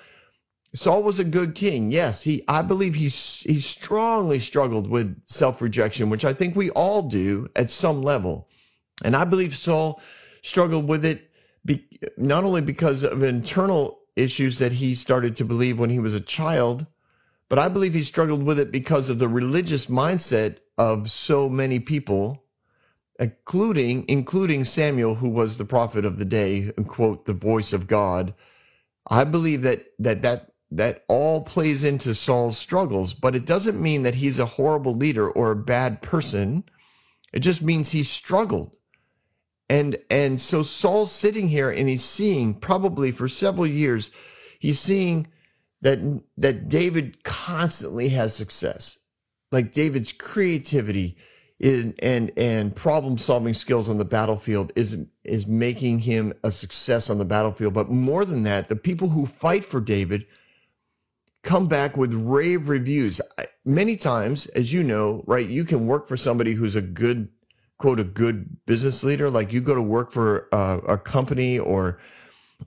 Saul 0.74 1.02
was 1.02 1.18
a 1.18 1.24
good 1.24 1.54
king. 1.54 1.92
Yes, 1.92 2.22
he 2.22 2.44
I 2.48 2.62
believe 2.62 2.94
he 2.94 3.04
he 3.04 3.60
strongly 3.60 4.38
struggled 4.38 4.88
with 4.88 5.22
self-rejection, 5.26 6.10
which 6.10 6.24
I 6.24 6.32
think 6.32 6.56
we 6.56 6.70
all 6.70 7.02
do 7.02 7.48
at 7.54 7.70
some 7.70 8.02
level. 8.02 8.48
And 9.04 9.14
I 9.14 9.24
believe 9.24 9.56
Saul 9.56 10.00
struggled 10.42 10.88
with 10.88 11.04
it 11.04 11.30
be, 11.64 11.86
not 12.16 12.44
only 12.44 12.62
because 12.62 13.02
of 13.02 13.22
internal 13.22 14.00
issues 14.16 14.58
that 14.58 14.72
he 14.72 14.94
started 14.94 15.36
to 15.36 15.44
believe 15.44 15.78
when 15.78 15.90
he 15.90 15.98
was 15.98 16.14
a 16.14 16.20
child, 16.20 16.86
but 17.50 17.58
I 17.58 17.68
believe 17.68 17.94
he 17.94 18.04
struggled 18.04 18.44
with 18.44 18.60
it 18.60 18.70
because 18.70 19.10
of 19.10 19.18
the 19.18 19.28
religious 19.28 19.86
mindset 19.86 20.58
of 20.78 21.10
so 21.10 21.48
many 21.48 21.80
people, 21.80 22.44
including 23.18 24.04
including 24.08 24.64
Samuel, 24.64 25.16
who 25.16 25.28
was 25.28 25.56
the 25.58 25.64
prophet 25.64 26.04
of 26.04 26.16
the 26.16 26.24
day, 26.24 26.70
quote 26.86 27.26
the 27.26 27.34
voice 27.34 27.72
of 27.72 27.88
God. 27.88 28.34
I 29.04 29.24
believe 29.24 29.62
that 29.62 29.84
that 29.98 30.22
that 30.22 30.52
that 30.70 31.04
all 31.08 31.42
plays 31.42 31.82
into 31.82 32.14
Saul's 32.14 32.56
struggles, 32.56 33.14
but 33.14 33.34
it 33.34 33.46
doesn't 33.46 33.82
mean 33.82 34.04
that 34.04 34.14
he's 34.14 34.38
a 34.38 34.46
horrible 34.46 34.94
leader 34.94 35.28
or 35.28 35.50
a 35.50 35.56
bad 35.56 36.00
person. 36.00 36.62
It 37.32 37.40
just 37.40 37.62
means 37.62 37.90
he 37.90 38.04
struggled. 38.04 38.76
And 39.68 39.96
and 40.08 40.40
so 40.40 40.62
Saul's 40.62 41.10
sitting 41.10 41.48
here 41.48 41.70
and 41.70 41.88
he's 41.88 42.04
seeing 42.04 42.54
probably 42.54 43.10
for 43.10 43.26
several 43.26 43.66
years, 43.66 44.12
he's 44.60 44.78
seeing 44.78 45.26
that 45.82 45.98
that 46.38 46.68
David 46.68 47.22
constantly 47.24 48.10
has 48.10 48.34
success. 48.34 48.98
Like 49.52 49.72
David's 49.72 50.12
creativity 50.12 51.16
is, 51.58 51.94
and 52.00 52.32
and 52.36 52.74
problem 52.74 53.18
solving 53.18 53.54
skills 53.54 53.88
on 53.88 53.98
the 53.98 54.04
battlefield 54.04 54.72
is 54.76 54.96
is 55.24 55.46
making 55.46 55.98
him 55.98 56.32
a 56.42 56.50
success 56.50 57.10
on 57.10 57.18
the 57.18 57.24
battlefield. 57.24 57.74
But 57.74 57.90
more 57.90 58.24
than 58.24 58.44
that, 58.44 58.68
the 58.68 58.76
people 58.76 59.08
who 59.08 59.26
fight 59.26 59.64
for 59.64 59.80
David 59.80 60.26
come 61.42 61.68
back 61.68 61.96
with 61.96 62.12
rave 62.12 62.68
reviews. 62.68 63.20
Many 63.64 63.96
times, 63.96 64.46
as 64.46 64.72
you 64.72 64.82
know, 64.82 65.22
right, 65.26 65.48
you 65.48 65.64
can 65.64 65.86
work 65.86 66.06
for 66.06 66.16
somebody 66.16 66.52
who's 66.52 66.76
a 66.76 66.82
good, 66.82 67.28
quote, 67.78 68.00
a 68.00 68.04
good 68.04 68.64
business 68.66 69.02
leader. 69.04 69.30
Like 69.30 69.52
you 69.52 69.60
go 69.60 69.74
to 69.74 69.82
work 69.82 70.12
for 70.12 70.48
a, 70.52 70.80
a 70.88 70.98
company 70.98 71.58
or 71.58 71.98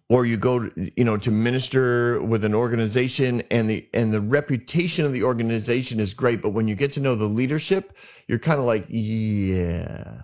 or 0.09 0.25
you 0.25 0.38
go 0.38 0.69
you 0.75 1.03
know 1.03 1.17
to 1.17 1.31
minister 1.31 2.21
with 2.21 2.43
an 2.43 2.53
organization 2.53 3.41
and 3.51 3.69
the 3.69 3.88
and 3.93 4.12
the 4.12 4.21
reputation 4.21 5.05
of 5.05 5.13
the 5.13 5.23
organization 5.23 6.00
is 6.00 6.13
great 6.13 6.41
but 6.41 6.50
when 6.50 6.67
you 6.67 6.75
get 6.75 6.91
to 6.93 7.00
know 7.00 7.15
the 7.15 7.25
leadership 7.25 7.95
you're 8.27 8.39
kind 8.39 8.59
of 8.59 8.65
like 8.65 8.85
yeah. 8.89 10.21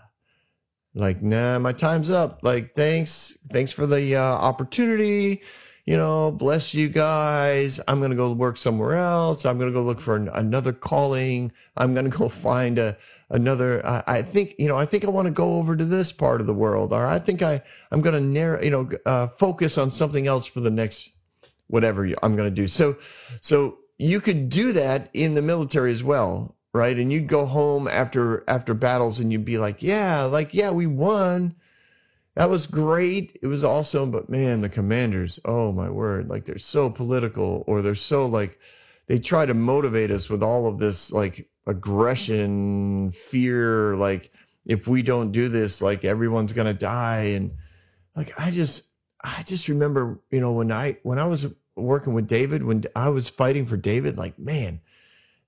Like 0.95 1.21
nah 1.21 1.59
my 1.59 1.71
time's 1.71 2.09
up. 2.09 2.39
Like 2.41 2.73
thanks 2.73 3.37
thanks 3.51 3.71
for 3.71 3.85
the 3.85 4.15
uh, 4.15 4.21
opportunity 4.21 5.43
you 5.89 5.97
know, 5.97 6.31
bless 6.31 6.75
you 6.75 6.87
guys. 6.87 7.79
I'm 7.87 7.97
going 7.97 8.11
to 8.11 8.15
go 8.15 8.31
work 8.31 8.57
somewhere 8.57 8.97
else. 8.97 9.43
I'm 9.43 9.57
going 9.57 9.73
to 9.73 9.73
go 9.73 9.83
look 9.83 9.99
for 9.99 10.15
an, 10.15 10.27
another 10.27 10.71
calling. 10.71 11.51
I'm 11.75 11.95
going 11.95 12.07
to 12.07 12.15
go 12.15 12.29
find 12.45 12.77
a 12.77 12.95
another. 13.27 13.81
I, 13.83 14.21
think, 14.21 14.53
you 14.59 14.67
know, 14.67 14.77
I 14.77 14.85
think 14.85 15.03
I 15.03 15.09
want 15.09 15.25
to 15.25 15.31
go 15.31 15.55
over 15.55 15.75
to 15.75 15.83
this 15.83 16.11
part 16.11 16.41
of 16.41 16.47
the 16.47 16.53
world, 16.53 16.93
or 16.93 17.03
I 17.03 17.17
think 17.17 17.41
I 17.41 17.63
I'm 17.89 18.01
going 18.01 18.13
to 18.13 18.21
narrow, 18.21 18.61
you 18.61 18.69
know, 18.69 18.89
uh, 19.03 19.27
focus 19.29 19.79
on 19.79 19.89
something 19.89 20.27
else 20.27 20.45
for 20.45 20.59
the 20.59 20.69
next 20.69 21.09
whatever 21.65 22.07
I'm 22.21 22.35
going 22.35 22.53
to 22.53 22.61
do. 22.61 22.67
So, 22.67 22.97
so 23.41 23.79
you 23.97 24.21
could 24.21 24.49
do 24.49 24.73
that 24.73 25.09
in 25.15 25.33
the 25.33 25.41
military 25.41 25.91
as 25.91 26.03
well, 26.03 26.55
right? 26.71 26.95
And 26.95 27.11
you'd 27.11 27.25
go 27.25 27.47
home 27.47 27.87
after 27.87 28.43
after 28.47 28.75
battles, 28.75 29.21
and 29.21 29.31
you'd 29.31 29.43
be 29.43 29.57
like, 29.57 29.81
yeah, 29.81 30.25
like 30.25 30.53
yeah, 30.53 30.69
we 30.69 30.85
won 30.85 31.55
that 32.39 32.49
was 32.49 32.67
great. 32.67 33.37
It 33.41 33.47
was 33.47 33.65
awesome, 33.65 34.11
but 34.11 34.29
man, 34.29 34.61
the 34.61 34.69
commanders, 34.69 35.41
oh 35.43 35.73
my 35.73 35.89
word, 35.89 36.29
like 36.29 36.45
they're 36.45 36.57
so 36.57 36.89
political 36.89 37.65
or 37.67 37.81
they're 37.81 37.95
so 37.95 38.27
like 38.27 38.57
they 39.07 39.19
try 39.19 39.45
to 39.45 39.53
motivate 39.53 40.09
us 40.09 40.29
with 40.29 40.41
all 40.41 40.65
of 40.65 40.79
this 40.79 41.11
like 41.11 41.49
aggression, 41.67 43.11
fear, 43.11 43.97
like 43.97 44.31
if 44.65 44.87
we 44.87 45.01
don't 45.01 45.33
do 45.33 45.49
this, 45.49 45.81
like 45.81 46.05
everyone's 46.05 46.53
to 46.53 46.73
die 46.73 47.33
and 47.35 47.55
like 48.15 48.39
I 48.39 48.51
just 48.51 48.87
I 49.21 49.43
just 49.43 49.67
remember, 49.67 50.21
you 50.31 50.39
know, 50.39 50.53
when 50.53 50.71
I 50.71 50.95
when 51.03 51.19
I 51.19 51.25
was 51.25 51.45
working 51.75 52.13
with 52.13 52.29
David, 52.29 52.63
when 52.63 52.85
I 52.95 53.09
was 53.09 53.27
fighting 53.27 53.65
for 53.65 53.75
David, 53.75 54.17
like 54.17 54.39
man, 54.39 54.79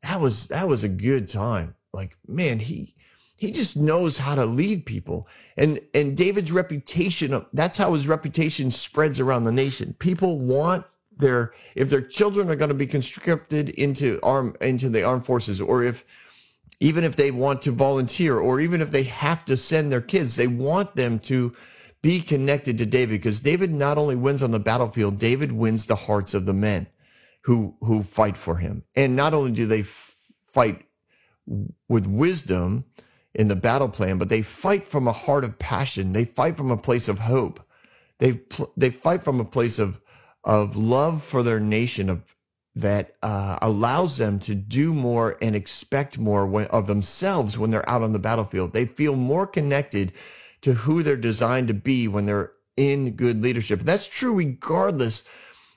that 0.04 0.20
was 0.20 0.50
that 0.50 0.68
was 0.68 0.84
a 0.84 0.90
good 0.90 1.30
time. 1.30 1.74
Like 1.94 2.18
man, 2.28 2.60
he 2.60 2.96
he 3.42 3.52
just 3.52 3.76
knows 3.76 4.18
how 4.18 4.36
to 4.36 4.46
lead 4.46 4.86
people. 4.86 5.28
And 5.58 5.82
and 5.94 6.16
david's 6.16 6.52
reputation 6.52 7.46
that's 7.54 7.78
how 7.78 7.94
his 7.94 8.08
reputation 8.08 8.70
spreads 8.72 9.20
around 9.20 9.46
the 9.46 9.52
nation. 9.52 9.96
People 9.98 10.40
want 10.40 10.86
their 11.18 11.54
if 11.76 11.90
their 11.90 12.02
children 12.02 12.50
are 12.50 12.56
going 12.56 12.70
to 12.70 12.76
be 12.76 12.88
conscripted 12.88 13.70
into 13.70 14.20
arm 14.22 14.56
into 14.62 14.90
the 14.90 15.04
armed 15.04 15.26
forces 15.26 15.60
or 15.60 15.84
if 15.84 16.06
even 16.80 17.04
if 17.04 17.16
they 17.16 17.32
want 17.32 17.64
to 17.64 17.72
volunteer 17.72 18.38
or 18.38 18.60
even 18.60 18.82
if 18.82 18.92
they 18.92 19.04
have 19.04 19.44
to 19.46 19.58
send 19.58 19.92
their 19.92 20.02
kids 20.02 20.36
they 20.36 20.48
want 20.48 20.96
them 20.96 21.20
to 21.20 21.54
be 22.02 22.22
connected 22.22 22.78
to 22.78 22.86
david 22.86 23.20
because 23.20 23.42
david 23.42 23.72
not 23.72 23.98
only 23.98 24.16
wins 24.16 24.42
on 24.42 24.52
the 24.52 24.60
battlefield 24.60 25.20
david 25.20 25.52
wins 25.52 25.86
the 25.86 25.96
hearts 25.96 26.34
of 26.34 26.46
the 26.46 26.54
men 26.54 26.88
who 27.42 27.76
who 27.82 28.04
fight 28.04 28.38
for 28.38 28.56
him. 28.56 28.84
And 28.96 29.16
not 29.16 29.34
only 29.34 29.52
do 29.52 29.66
they 29.66 29.84
fight 29.84 30.86
with 31.88 32.08
wisdom 32.08 32.86
in 33.34 33.48
the 33.48 33.56
battle 33.56 33.90
plan, 33.90 34.18
but 34.18 34.30
they 34.30 34.42
fight 34.42 34.84
from 34.84 35.08
a 35.08 35.14
heart 35.14 35.44
of 35.44 35.58
passion. 35.58 36.14
They 36.14 36.26
fight 36.26 36.58
from 36.58 36.72
a 36.72 36.78
place 36.78 37.08
of 37.08 37.20
hope. 37.20 37.60
They 38.20 38.42
they 38.78 38.90
fight 38.90 39.24
from 39.24 39.40
a 39.40 39.46
place 39.46 39.80
of 39.80 40.00
of 40.44 40.76
love 40.76 41.24
for 41.24 41.44
their 41.44 41.60
nation 41.60 42.10
of 42.10 42.22
that 42.76 43.16
uh, 43.22 43.58
allows 43.62 44.18
them 44.18 44.40
to 44.40 44.56
do 44.56 44.94
more 44.94 45.38
and 45.42 45.56
expect 45.56 46.18
more 46.18 46.46
when, 46.46 46.68
of 46.68 46.88
themselves 46.88 47.58
when 47.58 47.70
they're 47.70 47.90
out 47.90 48.02
on 48.02 48.14
the 48.14 48.20
battlefield. 48.20 48.72
They 48.72 48.86
feel 48.86 49.16
more 49.16 49.46
connected 49.46 50.14
to 50.62 50.74
who 50.74 51.04
they're 51.04 51.18
designed 51.18 51.68
to 51.68 51.74
be 51.74 52.08
when 52.08 52.26
they're 52.26 52.52
in 52.78 53.12
good 53.12 53.42
leadership. 53.42 53.82
That's 53.82 54.08
true 54.08 54.34
regardless 54.34 55.24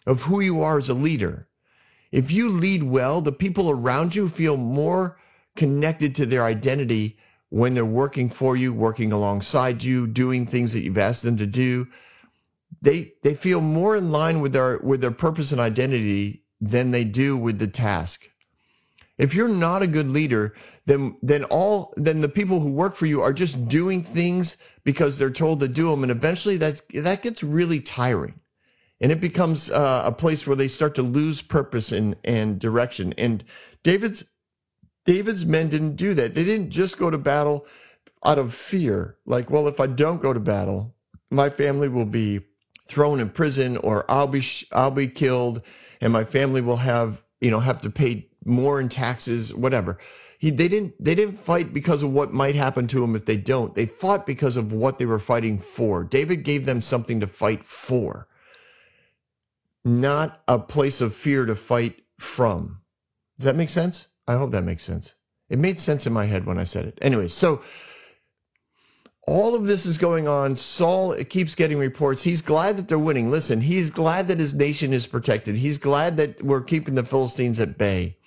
of 0.07 0.23
who 0.23 0.41
you 0.41 0.63
are 0.63 0.79
as 0.79 0.89
a 0.89 0.95
leader. 0.95 1.49
If 2.13 2.31
you 2.31 2.51
lead 2.51 2.83
well, 2.85 3.21
the 3.21 3.33
people 3.33 3.71
around 3.71 4.15
you 4.15 4.29
feel 4.29 4.57
more 4.57 5.19
connected 5.57 6.17
to 6.17 6.27
their 6.27 6.45
identity 6.45 7.19
when 7.55 7.73
they're 7.73 7.85
working 7.85 8.29
for 8.29 8.57
you, 8.57 8.73
working 8.73 9.13
alongside 9.13 9.81
you, 9.81 10.09
doing 10.09 10.45
things 10.45 10.73
that 10.73 10.83
you've 10.83 10.99
asked 10.99 11.23
them 11.23 11.37
to 11.37 11.47
do, 11.47 11.87
they 12.83 13.13
they 13.23 13.35
feel 13.37 13.61
more 13.61 13.95
in 13.95 14.11
line 14.11 14.41
with 14.41 14.53
their 14.53 14.79
with 14.79 15.01
their 15.01 15.13
purpose 15.13 15.53
and 15.53 15.61
identity 15.61 16.43
than 16.61 16.91
they 16.91 17.05
do 17.05 17.37
with 17.37 17.61
the 17.61 17.69
task. 17.69 18.29
If 19.19 19.35
you're 19.35 19.47
not 19.47 19.83
a 19.83 19.87
good 19.87 20.09
leader, 20.09 20.57
then 20.87 21.17
then 21.23 21.45
all 21.45 21.95
then 21.97 22.21
the 22.21 22.29
people 22.29 22.59
who 22.59 22.71
work 22.71 22.97
for 22.97 23.07
you 23.07 23.23
are 23.23 23.33
just 23.33 23.69
doing 23.69 24.03
things 24.03 24.57
because 24.83 25.17
they're 25.17 25.31
told 25.31 25.61
to 25.61 25.69
do 25.69 25.89
them, 25.89 26.03
and 26.03 26.11
eventually 26.11 26.57
that 26.57 26.83
that 26.93 27.23
gets 27.23 27.45
really 27.45 27.81
tiring, 27.81 28.35
and 29.01 29.13
it 29.13 29.21
becomes 29.21 29.71
uh, 29.71 30.03
a 30.07 30.11
place 30.11 30.45
where 30.45 30.57
they 30.57 30.67
start 30.67 30.97
to 30.97 31.03
lose 31.03 31.41
purpose 31.41 31.93
and 31.93 32.17
and 32.25 32.59
direction. 32.59 33.15
And 33.17 33.45
David's 33.85 34.25
David's 35.05 35.45
men 35.45 35.69
didn't 35.69 35.97
do 35.97 36.15
that. 36.15 36.35
They 36.35 36.45
didn't 36.45 36.71
just 36.71 36.99
go 36.99 37.11
to 37.11 37.19
battle 37.19 37.67
out 38.25 38.39
of 38.39 38.55
fear, 38.55 39.17
like, 39.27 39.51
well, 39.51 39.69
if 39.69 39.81
I 39.81 39.87
don't 39.87 40.23
go 40.23 40.33
to 40.33 40.41
battle, 40.41 40.95
my 41.31 41.51
family 41.51 41.89
will 41.89 42.07
be 42.07 42.41
thrown 42.87 43.21
in 43.21 43.29
prison 43.29 43.77
or 43.77 44.11
I'll 44.11 44.27
be 44.27 44.43
I'll 44.73 44.91
be 44.91 45.09
killed 45.09 45.63
and 46.01 46.13
my 46.13 46.25
family 46.25 46.61
will 46.61 46.77
have, 46.77 47.23
you 47.41 47.51
know, 47.51 47.61
have 47.61 47.83
to 47.83 47.91
pay 47.91 48.29
more 48.45 48.81
in 48.81 48.89
taxes, 48.89 49.55
whatever. 49.55 49.99
He, 50.39 50.51
they 50.51 50.69
didn't 50.69 51.03
they 51.03 51.15
didn't 51.15 51.39
fight 51.39 51.73
because 51.73 52.03
of 52.03 52.13
what 52.13 52.33
might 52.33 52.55
happen 52.55 52.87
to 52.89 53.01
them 53.01 53.17
if 53.17 53.25
they 53.25 53.37
don't. 53.37 53.75
They 53.75 53.87
fought 53.87 54.27
because 54.27 54.57
of 54.57 54.73
what 54.73 54.99
they 54.99 55.07
were 55.07 55.19
fighting 55.19 55.59
for. 55.59 56.05
David 56.05 56.45
gave 56.45 56.67
them 56.67 56.81
something 56.81 57.21
to 57.21 57.27
fight 57.27 57.65
for. 57.65 58.29
Not 59.85 60.41
a 60.49 60.59
place 60.59 61.01
of 61.01 61.15
fear 61.15 61.45
to 61.45 61.57
fight 61.57 62.03
from. 62.19 62.81
Does 63.39 63.45
that 63.45 63.57
make 63.57 63.71
sense? 63.71 64.09
I 64.27 64.35
hope 64.35 64.53
that 64.53 64.63
makes 64.65 64.83
sense. 64.83 65.15
It 65.51 65.59
made 65.59 65.79
sense 65.79 66.07
in 66.07 66.13
my 66.13 66.25
head 66.25 66.47
when 66.47 66.59
I 66.59 66.65
said 66.65 66.87
it. 66.87 66.99
Anyway, 67.03 67.29
so 67.29 67.63
all 69.27 69.55
of 69.55 69.67
this 69.67 69.87
is 69.87 69.99
going 69.99 70.29
on. 70.29 70.57
Saul 70.57 71.15
keeps 71.25 71.55
getting 71.55 71.79
reports. 71.79 72.23
He's 72.23 72.43
glad 72.43 72.77
that 72.77 72.89
they're 72.89 72.99
winning. 72.99 73.31
Listen, 73.31 73.61
he's 73.61 73.91
glad 73.91 74.29
that 74.29 74.39
his 74.39 74.55
nation 74.55 74.93
is 74.93 75.07
protected. 75.07 75.57
He's 75.57 75.79
glad 75.79 76.19
that 76.19 76.43
we're 76.43 76.63
keeping 76.63 76.95
the 76.95 77.05
Philistines 77.05 77.61
at 77.61 77.79
bay. 77.79 78.19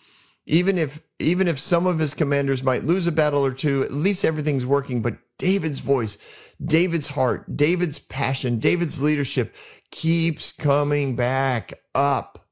Even 0.46 0.78
if 0.78 1.02
even 1.20 1.48
if 1.48 1.60
some 1.60 1.88
of 1.88 2.00
his 2.00 2.14
commanders 2.14 2.64
might 2.64 2.86
lose 2.86 3.06
a 3.06 3.12
battle 3.12 3.46
or 3.46 3.52
two, 3.52 3.84
at 3.84 3.92
least 3.92 4.24
everything's 4.24 4.66
working. 4.66 5.02
But 5.02 5.18
David's 5.38 5.80
voice, 5.80 6.18
David's 6.64 7.08
heart, 7.08 7.56
David's 7.58 8.00
passion, 8.00 8.60
David's 8.60 9.02
leadership 9.02 9.56
keeps 9.92 10.52
coming 10.54 11.16
back 11.16 11.74
up. 11.94 12.48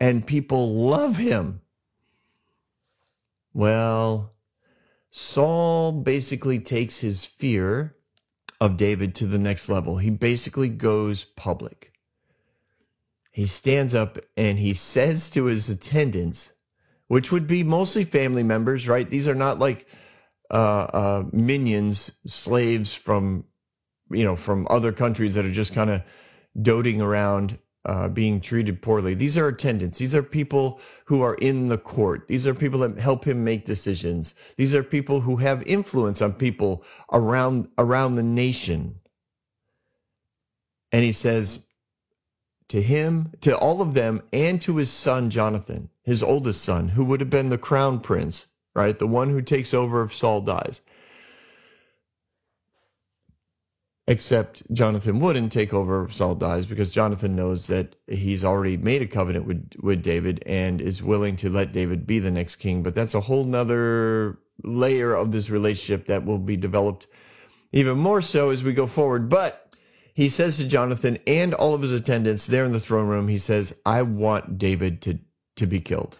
And 0.00 0.26
people 0.26 0.74
love 0.74 1.16
him. 1.16 1.60
Well, 3.56 4.34
Saul 5.08 5.92
basically 6.02 6.58
takes 6.58 6.98
his 6.98 7.24
fear 7.24 7.96
of 8.60 8.76
David 8.76 9.14
to 9.14 9.26
the 9.26 9.38
next 9.38 9.70
level. 9.70 9.96
He 9.96 10.10
basically 10.10 10.68
goes 10.68 11.24
public. 11.24 11.90
He 13.32 13.46
stands 13.46 13.94
up 13.94 14.18
and 14.36 14.58
he 14.58 14.74
says 14.74 15.30
to 15.30 15.46
his 15.46 15.70
attendants, 15.70 16.52
which 17.08 17.32
would 17.32 17.46
be 17.46 17.64
mostly 17.64 18.04
family 18.04 18.42
members, 18.42 18.86
right? 18.86 19.08
These 19.08 19.26
are 19.26 19.34
not 19.34 19.58
like 19.58 19.86
uh, 20.50 20.54
uh, 20.92 21.24
minions, 21.32 22.14
slaves 22.26 22.92
from, 22.92 23.44
you 24.10 24.24
know, 24.24 24.36
from 24.36 24.66
other 24.68 24.92
countries 24.92 25.36
that 25.36 25.46
are 25.46 25.50
just 25.50 25.72
kind 25.72 25.88
of 25.88 26.02
doting 26.60 27.00
around 27.00 27.58
uh, 27.86 28.08
being 28.08 28.40
treated 28.40 28.82
poorly. 28.82 29.14
These 29.14 29.38
are 29.38 29.46
attendants. 29.46 29.98
These 29.98 30.14
are 30.14 30.22
people 30.22 30.80
who 31.04 31.22
are 31.22 31.34
in 31.34 31.68
the 31.68 31.78
court. 31.78 32.26
These 32.26 32.46
are 32.46 32.54
people 32.54 32.80
that 32.80 32.98
help 32.98 33.24
him 33.24 33.44
make 33.44 33.64
decisions. 33.64 34.34
These 34.56 34.74
are 34.74 34.82
people 34.82 35.20
who 35.20 35.36
have 35.36 35.62
influence 35.62 36.20
on 36.20 36.32
people 36.32 36.84
around 37.12 37.68
around 37.78 38.16
the 38.16 38.24
nation. 38.24 38.96
And 40.90 41.04
he 41.04 41.12
says 41.12 41.66
to 42.68 42.82
him, 42.82 43.32
to 43.42 43.56
all 43.56 43.80
of 43.80 43.94
them, 43.94 44.22
and 44.32 44.60
to 44.62 44.76
his 44.76 44.90
son 44.90 45.30
Jonathan, 45.30 45.88
his 46.02 46.24
oldest 46.24 46.62
son, 46.62 46.88
who 46.88 47.04
would 47.04 47.20
have 47.20 47.30
been 47.30 47.48
the 47.48 47.58
crown 47.58 48.00
prince, 48.00 48.48
right? 48.74 48.98
The 48.98 49.06
one 49.06 49.30
who 49.30 49.42
takes 49.42 49.74
over 49.74 50.02
if 50.02 50.14
Saul 50.14 50.40
dies. 50.40 50.80
Except 54.08 54.62
Jonathan 54.72 55.18
wouldn't 55.18 55.52
take 55.52 55.74
over 55.74 56.04
if 56.04 56.14
Saul 56.14 56.36
dies 56.36 56.64
because 56.64 56.88
Jonathan 56.90 57.34
knows 57.34 57.66
that 57.66 57.96
he's 58.06 58.44
already 58.44 58.76
made 58.76 59.02
a 59.02 59.06
covenant 59.06 59.46
with, 59.46 59.72
with 59.80 60.02
David 60.02 60.44
and 60.46 60.80
is 60.80 61.02
willing 61.02 61.36
to 61.36 61.50
let 61.50 61.72
David 61.72 62.06
be 62.06 62.20
the 62.20 62.30
next 62.30 62.56
king. 62.56 62.82
But 62.82 62.94
that's 62.94 63.14
a 63.14 63.20
whole 63.20 63.44
nother 63.44 64.38
layer 64.62 65.12
of 65.14 65.32
this 65.32 65.50
relationship 65.50 66.06
that 66.06 66.24
will 66.24 66.38
be 66.38 66.56
developed 66.56 67.08
even 67.72 67.98
more 67.98 68.22
so 68.22 68.50
as 68.50 68.62
we 68.62 68.72
go 68.74 68.86
forward. 68.86 69.28
But 69.28 69.74
he 70.14 70.28
says 70.28 70.58
to 70.58 70.68
Jonathan 70.68 71.18
and 71.26 71.52
all 71.52 71.74
of 71.74 71.82
his 71.82 71.92
attendants 71.92 72.46
there 72.46 72.64
in 72.64 72.72
the 72.72 72.80
throne 72.80 73.08
room, 73.08 73.26
he 73.26 73.38
says, 73.38 73.78
I 73.84 74.02
want 74.02 74.58
David 74.58 75.02
to, 75.02 75.18
to 75.56 75.66
be 75.66 75.80
killed. 75.80 76.16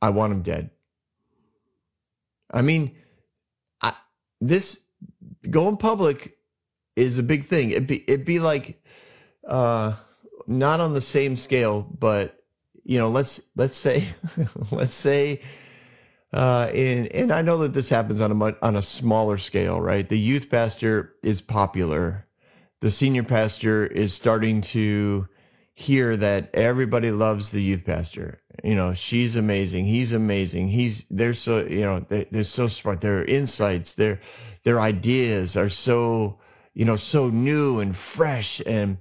I 0.00 0.10
want 0.10 0.32
him 0.32 0.42
dead. 0.42 0.70
I 2.50 2.62
mean, 2.62 2.96
I, 3.82 3.92
this 4.40 4.82
going 5.48 5.76
public 5.76 6.37
is 6.98 7.18
a 7.18 7.22
big 7.22 7.44
thing. 7.44 7.70
It'd 7.70 7.86
be 7.86 8.02
it'd 8.02 8.26
be 8.26 8.40
like 8.40 8.82
uh, 9.46 9.94
not 10.46 10.80
on 10.80 10.92
the 10.92 11.00
same 11.00 11.36
scale, 11.36 11.82
but 11.82 12.38
you 12.84 12.98
know, 12.98 13.10
let's 13.10 13.40
let's 13.56 13.76
say 13.76 14.08
let's 14.70 14.94
say 14.94 15.40
uh, 16.32 16.70
and 16.74 17.06
and 17.08 17.32
I 17.32 17.42
know 17.42 17.58
that 17.58 17.72
this 17.72 17.88
happens 17.88 18.20
on 18.20 18.32
a 18.32 18.56
on 18.62 18.76
a 18.76 18.82
smaller 18.82 19.38
scale, 19.38 19.80
right? 19.80 20.06
The 20.06 20.18
youth 20.18 20.50
pastor 20.50 21.14
is 21.22 21.40
popular. 21.40 22.26
The 22.80 22.90
senior 22.90 23.24
pastor 23.24 23.86
is 23.86 24.12
starting 24.12 24.60
to 24.72 25.26
hear 25.74 26.16
that 26.16 26.50
everybody 26.54 27.10
loves 27.10 27.50
the 27.50 27.62
youth 27.62 27.84
pastor. 27.84 28.40
You 28.62 28.74
know, 28.74 28.94
she's 28.94 29.36
amazing. 29.36 29.86
He's 29.86 30.12
amazing. 30.12 30.68
He's 30.68 31.06
they're 31.08 31.34
so 31.34 31.64
you 31.64 31.80
know 31.80 32.00
they, 32.00 32.24
they're 32.30 32.44
so 32.44 32.68
smart. 32.68 33.00
Their 33.00 33.24
insights, 33.24 33.94
their 33.94 34.20
their 34.64 34.80
ideas 34.80 35.56
are 35.56 35.70
so 35.70 36.40
you 36.78 36.84
know, 36.84 36.94
so 36.94 37.28
new 37.28 37.80
and 37.80 37.96
fresh. 37.96 38.62
And, 38.64 38.98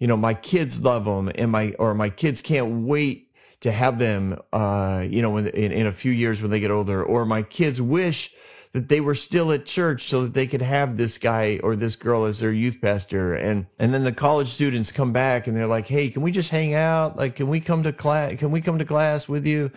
you 0.00 0.08
know, 0.08 0.16
my 0.16 0.34
kids 0.34 0.82
love 0.82 1.04
them 1.04 1.30
and 1.32 1.52
my, 1.52 1.74
or 1.78 1.94
my 1.94 2.10
kids 2.10 2.42
can't 2.42 2.84
wait 2.88 3.30
to 3.60 3.70
have 3.70 4.00
them, 4.00 4.36
uh, 4.52 5.06
you 5.08 5.22
know, 5.22 5.36
in, 5.36 5.46
in, 5.46 5.86
a 5.86 5.92
few 5.92 6.10
years 6.10 6.42
when 6.42 6.50
they 6.50 6.58
get 6.58 6.72
older, 6.72 7.04
or 7.04 7.24
my 7.24 7.42
kids 7.42 7.80
wish 7.80 8.34
that 8.72 8.88
they 8.88 9.00
were 9.00 9.14
still 9.14 9.52
at 9.52 9.64
church 9.64 10.08
so 10.08 10.24
that 10.24 10.34
they 10.34 10.48
could 10.48 10.60
have 10.60 10.96
this 10.96 11.18
guy 11.18 11.60
or 11.62 11.76
this 11.76 11.94
girl 11.94 12.24
as 12.24 12.40
their 12.40 12.52
youth 12.52 12.80
pastor. 12.80 13.34
And 13.34 13.66
and 13.78 13.94
then 13.94 14.02
the 14.02 14.12
college 14.12 14.48
students 14.48 14.90
come 14.90 15.12
back 15.12 15.46
and 15.46 15.56
they're 15.56 15.66
like 15.66 15.86
hey 15.86 16.08
can 16.08 16.22
we 16.22 16.32
just 16.32 16.50
hang 16.50 16.74
out? 16.74 17.16
Like 17.16 17.36
can 17.36 17.48
we 17.48 17.60
come 17.60 17.84
to 17.84 17.92
class 17.92 18.34
can 18.34 18.50
we 18.50 18.60
come 18.60 18.78
to 18.78 18.84
class 18.84 19.28
with 19.28 19.46
you? 19.46 19.70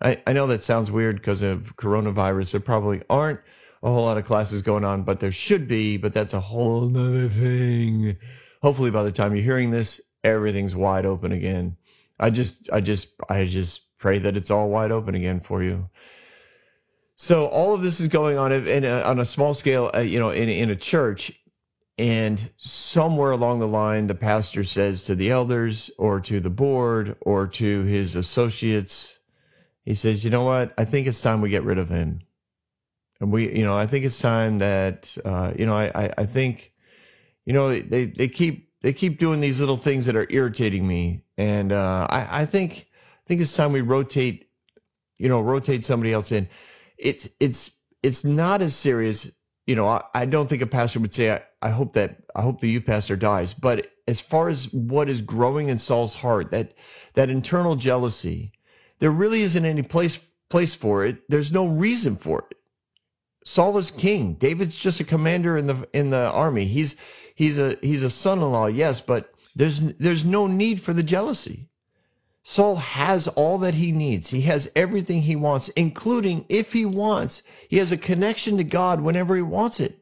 I, 0.00 0.20
I 0.26 0.32
know 0.34 0.48
that 0.48 0.62
sounds 0.62 0.90
weird 0.90 1.16
because 1.16 1.42
of 1.42 1.76
coronavirus. 1.76 2.52
There 2.52 2.60
probably 2.60 3.02
aren't 3.08 3.40
a 3.82 3.90
whole 3.90 4.04
lot 4.04 4.18
of 4.18 4.24
classes 4.24 4.62
going 4.62 4.84
on, 4.84 5.02
but 5.02 5.18
there 5.18 5.32
should 5.32 5.66
be, 5.66 5.96
but 5.96 6.12
that's 6.12 6.34
a 6.34 6.40
whole 6.40 6.82
nother 6.82 7.28
thing. 7.28 8.16
Hopefully 8.62 8.92
by 8.92 9.02
the 9.02 9.12
time 9.12 9.34
you're 9.34 9.44
hearing 9.44 9.70
this, 9.70 10.00
everything's 10.22 10.76
wide 10.76 11.04
open 11.04 11.32
again. 11.32 11.76
I 12.18 12.30
just, 12.30 12.70
I 12.72 12.80
just, 12.80 13.14
I 13.28 13.44
just 13.46 13.98
pray 13.98 14.20
that 14.20 14.36
it's 14.36 14.52
all 14.52 14.68
wide 14.68 14.92
open 14.92 15.16
again 15.16 15.40
for 15.40 15.62
you. 15.62 15.88
So 17.16 17.46
all 17.46 17.74
of 17.74 17.82
this 17.82 18.00
is 18.00 18.08
going 18.08 18.38
on 18.38 18.52
in 18.52 18.84
a, 18.84 19.02
on 19.02 19.18
a 19.18 19.24
small 19.24 19.54
scale, 19.54 19.90
uh, 19.92 20.00
you 20.00 20.20
know, 20.20 20.30
in, 20.30 20.48
in 20.48 20.70
a 20.70 20.76
church. 20.76 21.32
And 21.98 22.40
somewhere 22.56 23.32
along 23.32 23.58
the 23.58 23.68
line, 23.68 24.06
the 24.06 24.14
pastor 24.14 24.64
says 24.64 25.04
to 25.04 25.14
the 25.14 25.30
elders 25.30 25.90
or 25.98 26.20
to 26.20 26.40
the 26.40 26.50
board 26.50 27.16
or 27.20 27.48
to 27.48 27.82
his 27.82 28.16
associates, 28.16 29.18
he 29.84 29.94
says, 29.94 30.24
you 30.24 30.30
know 30.30 30.44
what? 30.44 30.72
I 30.78 30.84
think 30.84 31.06
it's 31.06 31.20
time 31.20 31.40
we 31.40 31.50
get 31.50 31.64
rid 31.64 31.78
of 31.78 31.88
him 31.88 32.22
and 33.22 33.30
we, 33.30 33.56
you 33.56 33.62
know, 33.62 33.74
I 33.74 33.86
think 33.86 34.04
it's 34.04 34.18
time 34.18 34.58
that, 34.58 35.16
uh, 35.24 35.52
you 35.56 35.64
know, 35.64 35.76
I, 35.76 36.12
I, 36.18 36.26
think, 36.26 36.72
you 37.46 37.52
know, 37.52 37.68
they, 37.78 38.06
they 38.06 38.26
keep 38.26 38.68
they 38.80 38.92
keep 38.92 39.20
doing 39.20 39.38
these 39.38 39.60
little 39.60 39.76
things 39.76 40.06
that 40.06 40.16
are 40.16 40.26
irritating 40.28 40.84
me, 40.84 41.22
and 41.38 41.70
uh, 41.70 42.08
I, 42.10 42.42
I 42.42 42.46
think 42.46 42.88
I 42.90 43.22
think 43.28 43.40
it's 43.40 43.54
time 43.54 43.70
we 43.70 43.80
rotate, 43.80 44.48
you 45.18 45.28
know, 45.28 45.40
rotate 45.40 45.84
somebody 45.84 46.12
else 46.12 46.32
in. 46.32 46.48
It's 46.98 47.28
it's 47.38 47.78
it's 48.02 48.24
not 48.24 48.60
as 48.60 48.74
serious, 48.74 49.30
you 49.68 49.76
know. 49.76 49.86
I, 49.86 50.02
I 50.12 50.26
don't 50.26 50.48
think 50.48 50.62
a 50.62 50.66
pastor 50.66 50.98
would 50.98 51.14
say, 51.14 51.30
I, 51.30 51.42
I 51.62 51.70
hope 51.70 51.92
that 51.92 52.24
I 52.34 52.42
hope 52.42 52.60
the 52.60 52.70
youth 52.70 52.86
pastor 52.86 53.14
dies, 53.14 53.54
but 53.54 53.86
as 54.08 54.20
far 54.20 54.48
as 54.48 54.72
what 54.72 55.08
is 55.08 55.20
growing 55.20 55.68
in 55.68 55.78
Saul's 55.78 56.14
heart, 56.14 56.50
that 56.50 56.74
that 57.14 57.30
internal 57.30 57.76
jealousy, 57.76 58.50
there 58.98 59.12
really 59.12 59.42
isn't 59.42 59.64
any 59.64 59.82
place 59.82 60.18
place 60.48 60.74
for 60.74 61.04
it. 61.04 61.22
There's 61.28 61.52
no 61.52 61.66
reason 61.66 62.16
for 62.16 62.46
it 62.50 62.56
Saul 63.44 63.78
is 63.78 63.90
king. 63.90 64.34
David's 64.34 64.78
just 64.78 65.00
a 65.00 65.04
commander 65.04 65.56
in 65.56 65.66
the 65.66 65.88
in 65.92 66.10
the 66.10 66.30
army. 66.30 66.64
He's 66.64 66.96
he's 67.34 67.58
a 67.58 67.76
he's 67.82 68.02
a 68.02 68.10
son-in-law, 68.10 68.66
yes, 68.66 69.00
but 69.00 69.32
there's 69.54 69.80
there's 69.80 70.24
no 70.24 70.46
need 70.46 70.80
for 70.80 70.92
the 70.92 71.02
jealousy. 71.02 71.68
Saul 72.44 72.76
has 72.76 73.28
all 73.28 73.58
that 73.58 73.74
he 73.74 73.92
needs. 73.92 74.28
He 74.28 74.42
has 74.42 74.70
everything 74.74 75.22
he 75.22 75.36
wants, 75.36 75.68
including 75.68 76.44
if 76.48 76.72
he 76.72 76.84
wants, 76.84 77.42
he 77.68 77.76
has 77.76 77.92
a 77.92 77.96
connection 77.96 78.56
to 78.56 78.64
God 78.64 79.00
whenever 79.00 79.36
he 79.36 79.42
wants 79.42 79.78
it. 79.78 79.96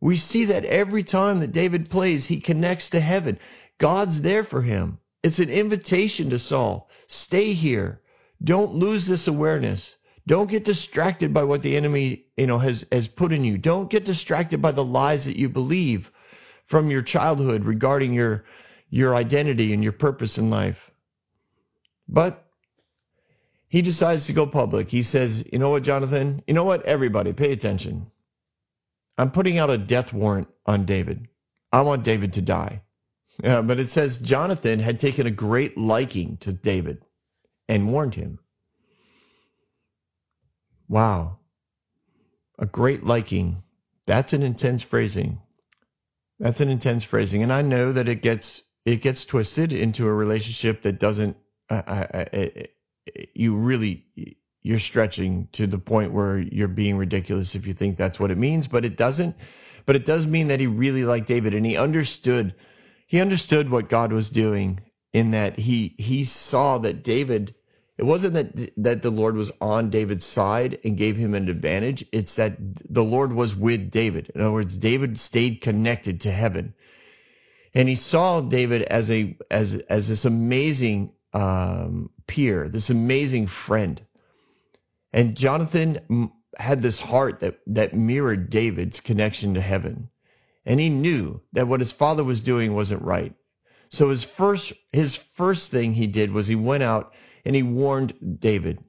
We 0.00 0.16
see 0.16 0.46
that 0.46 0.64
every 0.64 1.02
time 1.02 1.40
that 1.40 1.52
David 1.52 1.90
plays, 1.90 2.26
he 2.26 2.40
connects 2.40 2.90
to 2.90 3.00
heaven. 3.00 3.38
God's 3.78 4.22
there 4.22 4.44
for 4.44 4.62
him. 4.62 4.98
It's 5.22 5.38
an 5.38 5.50
invitation 5.50 6.30
to 6.30 6.38
Saul. 6.38 6.88
Stay 7.06 7.52
here. 7.52 8.00
Don't 8.42 8.74
lose 8.74 9.06
this 9.06 9.28
awareness. 9.28 9.96
Don't 10.30 10.48
get 10.48 10.62
distracted 10.62 11.34
by 11.34 11.42
what 11.42 11.60
the 11.60 11.76
enemy, 11.76 12.26
you 12.36 12.46
know, 12.46 12.58
has 12.58 12.86
has 12.92 13.08
put 13.08 13.32
in 13.32 13.42
you. 13.42 13.58
Don't 13.58 13.90
get 13.90 14.04
distracted 14.04 14.62
by 14.62 14.70
the 14.70 14.84
lies 14.84 15.24
that 15.24 15.36
you 15.36 15.48
believe 15.48 16.12
from 16.66 16.88
your 16.88 17.02
childhood 17.02 17.64
regarding 17.64 18.14
your 18.14 18.44
your 18.90 19.16
identity 19.16 19.72
and 19.72 19.82
your 19.82 19.90
purpose 19.92 20.38
in 20.38 20.48
life. 20.48 20.88
But 22.08 22.48
he 23.66 23.82
decides 23.82 24.26
to 24.28 24.32
go 24.32 24.46
public. 24.46 24.88
He 24.88 25.02
says, 25.02 25.48
"You 25.52 25.58
know 25.58 25.70
what, 25.70 25.82
Jonathan? 25.82 26.44
You 26.46 26.54
know 26.54 26.62
what, 26.62 26.84
everybody, 26.84 27.32
pay 27.32 27.50
attention. 27.50 28.06
I'm 29.18 29.32
putting 29.32 29.58
out 29.58 29.70
a 29.70 29.78
death 29.78 30.12
warrant 30.12 30.46
on 30.64 30.84
David. 30.84 31.26
I 31.72 31.80
want 31.80 32.04
David 32.04 32.34
to 32.34 32.40
die." 32.42 32.82
Uh, 33.42 33.62
but 33.62 33.80
it 33.80 33.88
says 33.88 34.18
Jonathan 34.18 34.78
had 34.78 35.00
taken 35.00 35.26
a 35.26 35.32
great 35.32 35.76
liking 35.76 36.36
to 36.42 36.52
David 36.52 37.04
and 37.68 37.92
warned 37.92 38.14
him. 38.14 38.38
Wow. 40.90 41.38
A 42.58 42.66
great 42.66 43.04
liking. 43.04 43.62
That's 44.06 44.32
an 44.32 44.42
intense 44.42 44.82
phrasing. 44.82 45.40
That's 46.40 46.60
an 46.60 46.68
intense 46.68 47.04
phrasing. 47.04 47.44
And 47.44 47.52
I 47.52 47.62
know 47.62 47.92
that 47.92 48.08
it 48.08 48.22
gets 48.22 48.62
it 48.84 49.00
gets 49.00 49.24
twisted 49.24 49.72
into 49.72 50.08
a 50.08 50.12
relationship 50.12 50.82
that 50.82 50.98
doesn't 50.98 51.36
I, 51.70 51.76
I, 51.76 52.26
I, 52.32 52.66
you 53.34 53.54
really 53.54 54.04
you're 54.62 54.80
stretching 54.80 55.46
to 55.52 55.68
the 55.68 55.78
point 55.78 56.12
where 56.12 56.38
you're 56.38 56.66
being 56.66 56.96
ridiculous 56.96 57.54
if 57.54 57.68
you 57.68 57.72
think 57.72 57.96
that's 57.96 58.18
what 58.18 58.32
it 58.32 58.38
means, 58.38 58.66
but 58.66 58.84
it 58.84 58.96
doesn't. 58.96 59.36
But 59.86 59.94
it 59.94 60.04
does 60.04 60.26
mean 60.26 60.48
that 60.48 60.58
he 60.58 60.66
really 60.66 61.04
liked 61.04 61.28
David 61.28 61.54
and 61.54 61.64
he 61.64 61.76
understood 61.76 62.56
he 63.06 63.20
understood 63.20 63.70
what 63.70 63.88
God 63.88 64.12
was 64.12 64.30
doing 64.30 64.80
in 65.12 65.30
that 65.32 65.56
he 65.56 65.94
he 65.98 66.24
saw 66.24 66.78
that 66.78 67.04
David 67.04 67.54
it 68.00 68.06
wasn't 68.06 68.34
that 68.34 68.72
that 68.84 69.02
the 69.02 69.12
Lord 69.12 69.36
was 69.36 69.52
on 69.60 69.90
David's 69.90 70.26
side 70.26 70.80
and 70.84 70.98
gave 70.98 71.16
him 71.18 71.34
an 71.36 71.48
advantage. 71.50 72.04
It's 72.12 72.36
that 72.36 72.56
the 72.90 73.04
Lord 73.04 73.32
was 73.34 73.56
with 73.56 73.90
David. 73.92 74.32
In 74.34 74.42
other 74.42 74.52
words, 74.52 74.78
David 74.78 75.20
stayed 75.20 75.62
connected 75.62 76.22
to 76.22 76.32
heaven, 76.32 76.74
and 77.74 77.88
he 77.88 77.96
saw 77.96 78.42
David 78.42 78.82
as 78.82 79.10
a 79.10 79.36
as 79.50 79.76
as 79.76 80.08
this 80.08 80.26
amazing 80.26 81.12
um, 81.34 82.10
peer, 82.28 82.68
this 82.68 82.90
amazing 82.90 83.48
friend. 83.48 84.02
And 85.12 85.36
Jonathan 85.36 86.32
had 86.58 86.82
this 86.82 87.00
heart 87.00 87.40
that 87.40 87.60
that 87.68 87.94
mirrored 87.94 88.50
David's 88.50 89.00
connection 89.00 89.54
to 89.54 89.62
heaven. 89.62 90.10
and 90.66 90.80
he 90.80 90.90
knew 90.90 91.42
that 91.54 91.68
what 91.68 91.80
his 91.80 91.92
father 91.92 92.24
was 92.24 92.42
doing 92.42 92.74
wasn't 92.74 93.02
right. 93.02 93.34
So 93.90 94.10
his 94.10 94.24
first 94.24 94.72
his 94.92 95.16
first 95.16 95.72
thing 95.72 95.94
he 95.94 96.08
did 96.08 96.32
was 96.32 96.48
he 96.48 96.56
went 96.56 96.82
out 96.84 97.14
and 97.44 97.54
he 97.54 97.62
warned 97.62 98.38
David. 98.40 98.82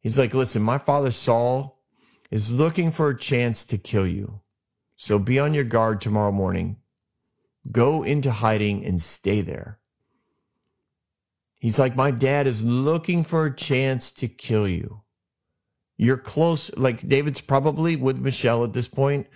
He's 0.00 0.18
like, 0.18 0.34
"Listen, 0.34 0.62
my 0.62 0.78
father 0.78 1.10
Saul 1.10 1.82
is 2.30 2.52
looking 2.52 2.92
for 2.92 3.10
a 3.10 3.18
chance 3.18 3.66
to 3.66 3.78
kill 3.78 4.06
you. 4.06 4.40
So 4.96 5.18
be 5.18 5.38
on 5.38 5.54
your 5.54 5.64
guard 5.64 6.00
tomorrow 6.00 6.32
morning. 6.32 6.76
Go 7.70 8.02
into 8.02 8.30
hiding 8.30 8.84
and 8.84 9.00
stay 9.00 9.42
there." 9.42 9.78
He's 11.58 11.78
like, 11.78 11.94
"My 11.96 12.10
dad 12.10 12.46
is 12.46 12.64
looking 12.64 13.24
for 13.24 13.46
a 13.46 13.56
chance 13.56 14.12
to 14.12 14.28
kill 14.28 14.66
you." 14.66 15.02
You're 15.96 16.16
close 16.16 16.74
like 16.76 17.06
David's 17.06 17.42
probably 17.42 17.96
with 17.96 18.18
Michelle 18.18 18.64
at 18.64 18.72
this 18.72 18.88
point 18.88 19.26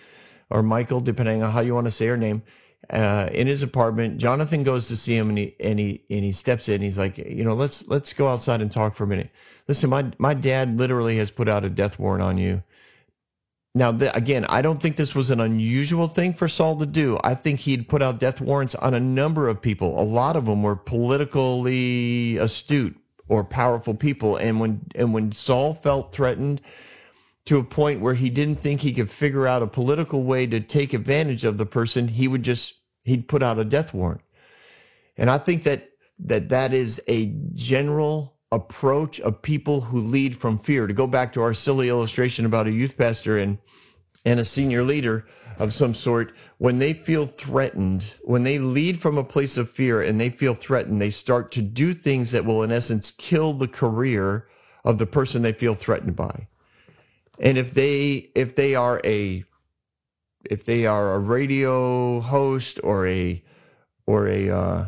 or 0.49 0.63
Michael 0.63 1.01
depending 1.01 1.43
on 1.43 1.53
how 1.53 1.61
you 1.61 1.75
want 1.75 1.87
to 1.87 1.91
say 1.91 2.07
her 2.07 2.17
name 2.17 2.43
uh, 2.91 3.29
in 3.33 3.47
his 3.47 3.63
apartment. 3.63 4.19
Jonathan 4.19 4.63
goes 4.63 4.89
to 4.89 4.97
see 4.97 5.17
him 5.17 5.29
and 5.29 5.39
he 5.39 5.55
and 5.61 5.79
he 5.79 6.03
and 6.11 6.25
he 6.25 6.33
steps 6.33 6.69
in. 6.69 6.83
He's 6.83 6.99
like, 6.99 7.19
you 7.19 7.45
know, 7.45 7.55
let's 7.55 7.89
let's 7.89 8.13
go 8.13 8.29
outside 8.29 8.61
and 8.61 8.71
talk 8.71 8.95
for 8.95 9.05
a 9.05 9.07
minute. 9.07 9.31
Listen, 9.69 9.91
my 9.91 10.11
my 10.19 10.35
dad 10.35 10.79
literally 10.79 11.17
has 11.19 11.31
put 11.31 11.49
out 11.49 11.65
a 11.65 11.71
death 11.71 11.99
warrant 11.99 12.23
on 12.23 12.39
you. 12.39 12.63
Now, 13.77 13.91
the, 13.91 14.15
again, 14.17 14.47
I 14.49 14.63
don't 14.63 14.81
think 14.81 14.95
this 14.95 15.17
was 15.17 15.31
an 15.31 15.41
unusual 15.41 16.07
thing 16.07 16.33
for 16.33 16.47
Saul 16.47 16.77
to 16.77 16.87
do. 16.87 17.19
I 17.25 17.35
think 17.35 17.59
he'd 17.59 17.89
put 17.89 18.03
out 18.03 18.21
death 18.21 18.41
warrants 18.41 18.77
on 18.77 18.95
a 18.95 19.01
number 19.01 19.49
of 19.49 19.61
people. 19.61 20.01
A 20.01 20.05
lot 20.05 20.37
of 20.37 20.45
them 20.45 20.63
were 20.63 20.77
politically 20.77 22.37
astute 22.37 22.97
or 23.27 23.43
powerful 23.43 23.95
people. 23.95 24.37
And 24.37 24.61
when 24.61 24.81
and 24.95 25.13
when 25.13 25.33
Saul 25.33 25.75
felt 25.75 26.13
threatened 26.13 26.61
to 27.47 27.59
a 27.59 27.65
point 27.65 28.01
where 28.01 28.15
he 28.15 28.31
didn't 28.31 28.57
think 28.57 28.81
he 28.81 28.93
could 28.93 29.11
figure 29.11 29.47
out 29.47 29.63
a 29.63 29.67
political 29.67 30.23
way 30.23 30.47
to 30.47 30.61
take 30.61 30.95
advantage 30.95 31.45
of 31.45 31.59
the 31.59 31.67
person, 31.67 32.09
he 32.09 32.27
would 32.27 32.43
just 32.43 32.75
he'd 33.03 33.29
put 33.29 33.43
out 33.43 33.59
a 33.59 33.65
death 33.65 33.93
warrant. 33.93 34.23
And 35.17 35.31
I 35.31 35.39
think 35.39 35.65
that 35.65 35.91
that 36.21 36.49
that 36.51 36.73
is 36.73 37.03
a 37.07 37.27
general 37.55 38.35
approach 38.51 39.21
of 39.21 39.43
people 39.43 39.81
who 39.81 39.99
lead 39.99 40.37
from 40.37 40.59
fear. 40.59 40.87
To 40.87 40.95
go 40.95 41.07
back 41.07 41.35
to 41.35 41.43
our 41.43 41.53
silly 41.53 41.89
illustration 41.89 42.47
about 42.47 42.67
a 42.67 42.73
youth 42.73 42.97
pastor 42.97 43.37
and 43.37 43.59
and 44.25 44.41
a 44.41 44.45
senior 44.45 44.83
leader 44.83 45.27
of 45.59 45.75
some 45.75 45.95
sort, 45.95 46.33
when 46.57 46.79
they 46.79 46.95
feel 46.95 47.27
threatened, 47.27 48.15
when 48.23 48.43
they 48.43 48.59
lead 48.59 48.99
from 48.99 49.19
a 49.19 49.25
place 49.25 49.59
of 49.59 49.71
fear 49.71 50.01
and 50.01 50.19
they 50.19 50.31
feel 50.31 50.55
threatened, 50.55 51.01
they 51.01 51.11
start 51.11 51.53
to 51.53 51.63
do 51.63 51.93
things 51.93 52.31
that 52.31 52.47
will 52.47 52.63
in 52.63 52.73
essence 52.73 53.11
kill 53.11 53.53
the 53.53 53.69
career 53.69 54.49
of 54.83 54.97
the 54.97 55.07
person 55.07 55.43
they 55.43 55.53
feel 55.53 55.75
threatened 55.75 56.17
by 56.17 56.49
and 57.39 57.59
if 57.59 57.75
they 57.75 58.31
if 58.35 58.55
they 58.55 58.75
are 58.75 59.01
a 59.05 59.45
if 60.45 60.65
they 60.65 60.87
are 60.87 61.15
a 61.15 61.19
radio 61.19 62.21
host 62.21 62.81
or 62.83 63.07
a 63.07 63.43
or 64.07 64.29
a, 64.29 64.51
uh, 64.51 64.87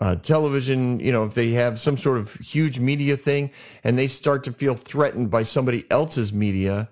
a 0.00 0.16
television, 0.16 1.00
you 1.00 1.10
know, 1.10 1.24
if 1.24 1.34
they 1.34 1.50
have 1.50 1.80
some 1.80 1.96
sort 1.96 2.18
of 2.18 2.32
huge 2.34 2.78
media 2.78 3.16
thing 3.16 3.50
and 3.82 3.98
they 3.98 4.06
start 4.06 4.44
to 4.44 4.52
feel 4.52 4.74
threatened 4.74 5.30
by 5.30 5.42
somebody 5.42 5.84
else's 5.90 6.32
media, 6.32 6.88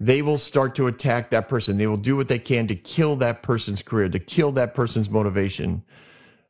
they 0.00 0.22
will 0.22 0.38
start 0.38 0.76
to 0.76 0.86
attack 0.86 1.30
that 1.30 1.48
person. 1.48 1.76
They 1.76 1.86
will 1.86 1.98
do 1.98 2.16
what 2.16 2.28
they 2.28 2.38
can 2.38 2.68
to 2.68 2.74
kill 2.74 3.16
that 3.16 3.42
person's 3.42 3.82
career, 3.82 4.08
to 4.08 4.18
kill 4.18 4.52
that 4.52 4.74
person's 4.74 5.10
motivation, 5.10 5.82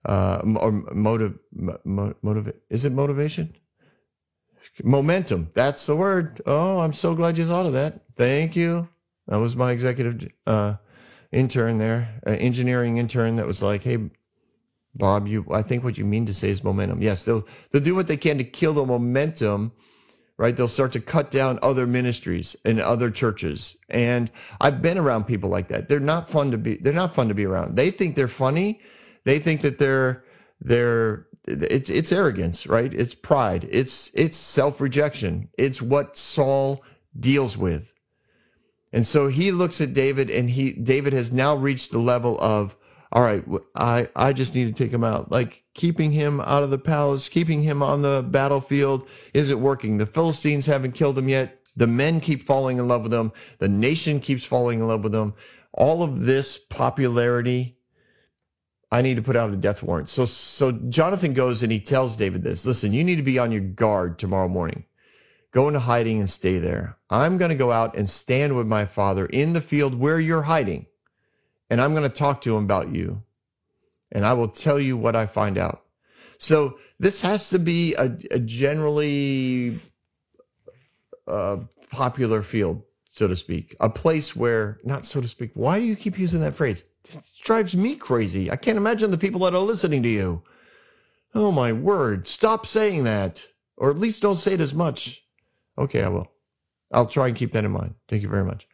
uh, 0.04 0.42
or 0.60 0.70
motive, 0.70 1.38
motive. 1.52 2.54
Is 2.70 2.84
it 2.84 2.92
motivation? 2.92 3.54
Momentum. 4.82 5.50
That's 5.54 5.86
the 5.86 5.96
word. 5.96 6.40
Oh, 6.46 6.78
I'm 6.78 6.92
so 6.92 7.14
glad 7.14 7.38
you 7.38 7.46
thought 7.46 7.66
of 7.66 7.74
that. 7.74 8.00
Thank 8.16 8.56
you. 8.56 8.88
That 9.26 9.36
was 9.36 9.56
my 9.56 9.72
executive 9.72 10.30
uh, 10.46 10.74
intern 11.30 11.78
there, 11.78 12.20
uh, 12.26 12.30
engineering 12.30 12.98
intern 12.98 13.36
that 13.36 13.46
was 13.46 13.62
like, 13.62 13.82
hey, 13.82 13.98
Bob, 14.94 15.28
you. 15.28 15.46
I 15.52 15.62
think 15.62 15.84
what 15.84 15.98
you 15.98 16.04
mean 16.04 16.26
to 16.26 16.34
say 16.34 16.50
is 16.50 16.64
momentum. 16.64 17.02
Yes, 17.02 17.24
they'll 17.24 17.46
they'll 17.70 17.82
do 17.82 17.94
what 17.94 18.08
they 18.08 18.16
can 18.16 18.38
to 18.38 18.44
kill 18.44 18.72
the 18.72 18.84
momentum. 18.84 19.72
Right, 20.36 20.56
they'll 20.56 20.68
start 20.68 20.92
to 20.92 21.00
cut 21.00 21.32
down 21.32 21.58
other 21.62 21.86
ministries 21.86 22.56
and 22.64 22.80
other 22.80 23.10
churches. 23.10 23.76
And 23.88 24.30
I've 24.60 24.82
been 24.82 24.96
around 24.96 25.24
people 25.24 25.50
like 25.50 25.68
that. 25.68 25.88
They're 25.88 26.00
not 26.00 26.30
fun 26.30 26.52
to 26.52 26.58
be. 26.58 26.76
They're 26.76 26.92
not 26.92 27.14
fun 27.14 27.28
to 27.28 27.34
be 27.34 27.44
around. 27.44 27.76
They 27.76 27.90
think 27.90 28.14
they're 28.16 28.28
funny. 28.28 28.80
They 29.24 29.40
think 29.40 29.62
that 29.62 29.78
they're 29.78 30.24
they're 30.60 31.27
it's 31.48 31.90
it's 31.90 32.12
arrogance, 32.12 32.66
right? 32.66 32.92
It's 32.92 33.14
pride. 33.14 33.68
It's 33.70 34.10
it's 34.14 34.36
self-rejection. 34.36 35.48
It's 35.56 35.80
what 35.80 36.16
Saul 36.16 36.84
deals 37.18 37.56
with. 37.56 37.92
And 38.92 39.06
so 39.06 39.28
he 39.28 39.50
looks 39.50 39.80
at 39.80 39.94
David 39.94 40.30
and 40.30 40.48
he 40.48 40.72
David 40.72 41.12
has 41.12 41.32
now 41.32 41.56
reached 41.56 41.90
the 41.90 41.98
level 41.98 42.38
of 42.40 42.76
all 43.10 43.22
right, 43.22 43.44
I 43.74 44.08
I 44.14 44.32
just 44.32 44.54
need 44.54 44.74
to 44.74 44.84
take 44.84 44.92
him 44.92 45.04
out. 45.04 45.30
Like 45.30 45.62
keeping 45.74 46.12
him 46.12 46.40
out 46.40 46.62
of 46.62 46.70
the 46.70 46.78
palace, 46.78 47.28
keeping 47.28 47.62
him 47.62 47.82
on 47.82 48.02
the 48.02 48.22
battlefield 48.28 49.08
isn't 49.32 49.60
working. 49.60 49.98
The 49.98 50.06
Philistines 50.06 50.66
haven't 50.66 50.92
killed 50.92 51.18
him 51.18 51.28
yet. 51.28 51.58
The 51.76 51.86
men 51.86 52.20
keep 52.20 52.42
falling 52.42 52.78
in 52.78 52.88
love 52.88 53.04
with 53.04 53.14
him. 53.14 53.32
The 53.58 53.68
nation 53.68 54.20
keeps 54.20 54.44
falling 54.44 54.80
in 54.80 54.88
love 54.88 55.04
with 55.04 55.14
him. 55.14 55.34
All 55.72 56.02
of 56.02 56.20
this 56.20 56.58
popularity 56.58 57.77
I 58.90 59.02
need 59.02 59.16
to 59.16 59.22
put 59.22 59.36
out 59.36 59.52
a 59.52 59.56
death 59.56 59.82
warrant. 59.82 60.08
So 60.08 60.24
so 60.24 60.72
Jonathan 60.72 61.34
goes 61.34 61.62
and 61.62 61.70
he 61.70 61.80
tells 61.80 62.16
David 62.16 62.42
this. 62.42 62.64
Listen, 62.64 62.92
you 62.92 63.04
need 63.04 63.16
to 63.16 63.22
be 63.22 63.38
on 63.38 63.52
your 63.52 63.60
guard 63.60 64.18
tomorrow 64.18 64.48
morning. 64.48 64.84
Go 65.50 65.68
into 65.68 65.80
hiding 65.80 66.18
and 66.18 66.28
stay 66.28 66.58
there. 66.58 66.96
I'm 67.08 67.38
going 67.38 67.50
to 67.50 67.56
go 67.56 67.72
out 67.72 67.96
and 67.96 68.08
stand 68.08 68.54
with 68.54 68.66
my 68.66 68.84
father 68.84 69.24
in 69.24 69.54
the 69.54 69.60
field 69.60 69.98
where 69.98 70.20
you're 70.20 70.42
hiding. 70.42 70.86
And 71.70 71.80
I'm 71.80 71.92
going 71.92 72.08
to 72.08 72.08
talk 72.08 72.42
to 72.42 72.56
him 72.56 72.64
about 72.64 72.94
you. 72.94 73.22
And 74.12 74.24
I 74.24 74.34
will 74.34 74.48
tell 74.48 74.78
you 74.78 74.96
what 74.96 75.16
I 75.16 75.26
find 75.26 75.58
out. 75.58 75.82
So 76.38 76.78
this 76.98 77.22
has 77.22 77.50
to 77.50 77.58
be 77.58 77.94
a, 77.94 78.16
a 78.30 78.38
generally 78.38 79.78
uh, 81.26 81.58
popular 81.90 82.42
field, 82.42 82.82
so 83.08 83.26
to 83.26 83.36
speak, 83.36 83.76
a 83.80 83.88
place 83.90 84.36
where, 84.36 84.78
not 84.84 85.06
so 85.06 85.20
to 85.20 85.28
speak. 85.28 85.52
Why 85.54 85.78
do 85.78 85.84
you 85.84 85.96
keep 85.96 86.18
using 86.18 86.40
that 86.40 86.54
phrase? 86.54 86.84
It 87.04 87.20
drives 87.42 87.74
me 87.74 87.94
crazy. 87.96 88.50
I 88.50 88.56
can't 88.56 88.76
imagine 88.76 89.10
the 89.10 89.18
people 89.18 89.40
that 89.42 89.54
are 89.54 89.60
listening 89.60 90.02
to 90.02 90.08
you. 90.08 90.42
Oh 91.34 91.52
my 91.52 91.72
word. 91.72 92.26
Stop 92.26 92.66
saying 92.66 93.04
that. 93.04 93.46
Or 93.76 93.90
at 93.90 93.98
least 93.98 94.22
don't 94.22 94.38
say 94.38 94.54
it 94.54 94.60
as 94.60 94.74
much. 94.74 95.22
Okay, 95.78 96.02
I 96.02 96.08
will. 96.08 96.30
I'll 96.92 97.06
try 97.06 97.28
and 97.28 97.36
keep 97.36 97.52
that 97.52 97.64
in 97.64 97.70
mind. 97.70 97.94
Thank 98.08 98.22
you 98.22 98.28
very 98.28 98.44
much. 98.44 98.66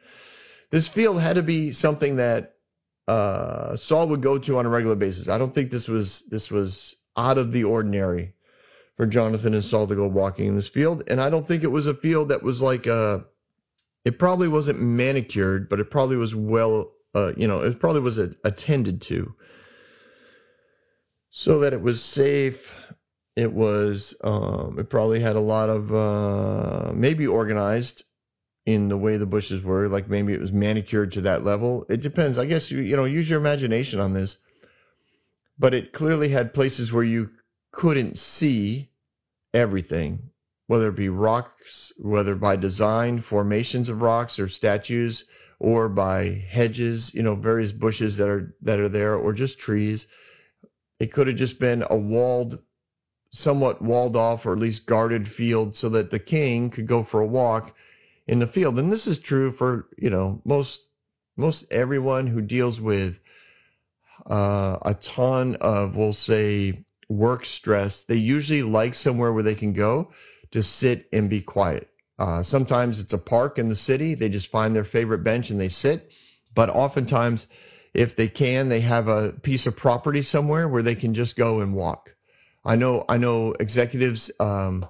This 0.70 0.88
field 0.88 1.20
had 1.20 1.36
to 1.36 1.42
be 1.42 1.72
something 1.72 2.16
that 2.16 2.54
uh, 3.06 3.76
Saul 3.76 4.08
would 4.08 4.22
go 4.22 4.38
to 4.38 4.58
on 4.58 4.66
a 4.66 4.70
regular 4.70 4.96
basis. 4.96 5.28
I 5.28 5.38
don't 5.38 5.54
think 5.54 5.70
this 5.70 5.88
was 5.88 6.22
this 6.22 6.50
was 6.50 6.96
out 7.16 7.38
of 7.38 7.52
the 7.52 7.64
ordinary 7.64 8.34
for 8.96 9.06
Jonathan 9.06 9.54
and 9.54 9.64
Saul 9.64 9.86
to 9.86 9.94
go 9.94 10.06
walking 10.06 10.46
in 10.46 10.56
this 10.56 10.68
field, 10.68 11.04
and 11.08 11.20
I 11.20 11.30
don't 11.30 11.46
think 11.46 11.64
it 11.64 11.70
was 11.70 11.86
a 11.86 11.94
field 11.94 12.30
that 12.30 12.42
was 12.42 12.62
like 12.62 12.86
a. 12.86 13.24
It 14.04 14.18
probably 14.18 14.48
wasn't 14.48 14.80
manicured, 14.80 15.68
but 15.68 15.80
it 15.80 15.90
probably 15.90 16.16
was 16.16 16.34
well 16.34 16.94
uh, 17.14 17.32
you 17.36 17.46
know, 17.46 17.60
it 17.60 17.78
probably 17.78 18.00
was 18.00 18.18
attended 18.18 19.02
to 19.02 19.34
so 21.30 21.60
that 21.60 21.72
it 21.72 21.80
was 21.80 22.02
safe. 22.02 22.74
It 23.36 23.52
was, 23.52 24.14
um, 24.22 24.78
it 24.78 24.90
probably 24.90 25.20
had 25.20 25.36
a 25.36 25.40
lot 25.40 25.68
of, 25.68 25.92
uh, 25.94 26.92
maybe 26.92 27.26
organized 27.26 28.04
in 28.66 28.88
the 28.88 28.96
way 28.96 29.16
the 29.16 29.26
bushes 29.26 29.62
were, 29.62 29.88
like 29.88 30.08
maybe 30.08 30.32
it 30.32 30.40
was 30.40 30.52
manicured 30.52 31.12
to 31.12 31.22
that 31.22 31.44
level. 31.44 31.86
It 31.88 32.00
depends. 32.00 32.38
I 32.38 32.46
guess 32.46 32.70
you, 32.70 32.80
you 32.80 32.96
know, 32.96 33.04
use 33.04 33.28
your 33.28 33.40
imagination 33.40 34.00
on 34.00 34.12
this. 34.12 34.42
But 35.58 35.74
it 35.74 35.92
clearly 35.92 36.28
had 36.28 36.54
places 36.54 36.92
where 36.92 37.04
you 37.04 37.30
couldn't 37.70 38.18
see 38.18 38.90
everything, 39.52 40.30
whether 40.66 40.88
it 40.88 40.96
be 40.96 41.08
rocks, 41.08 41.92
whether 41.98 42.34
by 42.34 42.56
design, 42.56 43.20
formations 43.20 43.88
of 43.88 44.00
rocks 44.00 44.38
or 44.38 44.48
statues 44.48 45.24
or 45.58 45.88
by 45.88 46.44
hedges, 46.48 47.14
you 47.14 47.22
know, 47.22 47.34
various 47.34 47.72
bushes 47.72 48.16
that 48.16 48.28
are 48.28 48.54
that 48.62 48.80
are 48.80 48.88
there, 48.88 49.14
or 49.14 49.32
just 49.32 49.58
trees. 49.58 50.06
It 50.98 51.12
could 51.12 51.26
have 51.26 51.36
just 51.36 51.60
been 51.60 51.84
a 51.88 51.96
walled, 51.96 52.60
somewhat 53.30 53.82
walled 53.82 54.16
off 54.16 54.46
or 54.46 54.52
at 54.52 54.58
least 54.58 54.86
guarded 54.86 55.28
field 55.28 55.74
so 55.74 55.90
that 55.90 56.10
the 56.10 56.18
king 56.18 56.70
could 56.70 56.86
go 56.86 57.02
for 57.02 57.20
a 57.20 57.26
walk 57.26 57.74
in 58.26 58.38
the 58.38 58.46
field. 58.46 58.78
And 58.78 58.90
this 58.90 59.06
is 59.06 59.18
true 59.18 59.50
for, 59.50 59.88
you 59.98 60.10
know, 60.10 60.40
most 60.44 60.88
most 61.36 61.72
everyone 61.72 62.26
who 62.26 62.40
deals 62.40 62.80
with 62.80 63.20
uh, 64.26 64.78
a 64.82 64.94
ton 64.94 65.56
of, 65.56 65.96
we'll 65.96 66.12
say, 66.12 66.84
work 67.08 67.44
stress. 67.44 68.04
They 68.04 68.16
usually 68.16 68.62
like 68.62 68.94
somewhere 68.94 69.32
where 69.32 69.42
they 69.42 69.56
can 69.56 69.72
go 69.72 70.12
to 70.54 70.64
sit 70.64 71.08
and 71.12 71.30
be 71.30 71.42
quiet. 71.42 71.88
Uh, 72.18 72.42
sometimes 72.42 73.00
it's 73.00 73.14
a 73.14 73.18
park 73.18 73.58
in 73.60 73.68
the 73.70 73.76
city. 73.76 74.14
They 74.16 74.30
just 74.30 74.50
find 74.50 74.74
their 74.76 74.84
favorite 74.84 75.24
bench 75.24 75.50
and 75.50 75.60
they 75.60 75.68
sit. 75.70 76.12
But 76.54 76.70
oftentimes, 76.70 77.46
if 77.94 78.16
they 78.16 78.28
can, 78.28 78.68
they 78.70 78.80
have 78.82 79.08
a 79.08 79.32
piece 79.32 79.66
of 79.68 79.76
property 79.76 80.22
somewhere 80.22 80.68
where 80.68 80.82
they 80.82 80.96
can 80.96 81.14
just 81.14 81.36
go 81.36 81.60
and 81.60 81.74
walk. 81.74 82.14
I 82.64 82.76
know 82.76 83.04
I 83.08 83.18
know 83.18 83.52
executives, 83.52 84.32
um, 84.40 84.86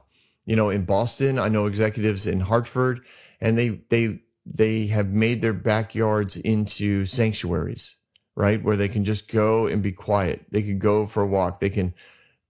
you 0.46 0.56
know, 0.56 0.70
in 0.70 0.86
Boston. 0.86 1.38
I 1.38 1.48
know 1.48 1.66
executives 1.66 2.26
in 2.26 2.40
Hartford, 2.40 3.02
and 3.40 3.58
they 3.58 3.70
they 3.90 4.20
they 4.46 4.88
have 4.88 5.08
made 5.10 5.42
their 5.42 5.54
backyards 5.54 6.36
into 6.36 7.06
sanctuaries. 7.06 7.96
right? 8.36 8.62
Where 8.62 8.76
they 8.76 8.88
can 8.88 9.04
just 9.04 9.30
go 9.30 9.66
and 9.66 9.82
be 9.82 9.92
quiet. 9.92 10.46
They 10.50 10.62
can 10.62 10.78
go 10.78 11.06
for 11.06 11.22
a 11.22 11.26
walk. 11.26 11.60
They 11.60 11.70
can 11.70 11.94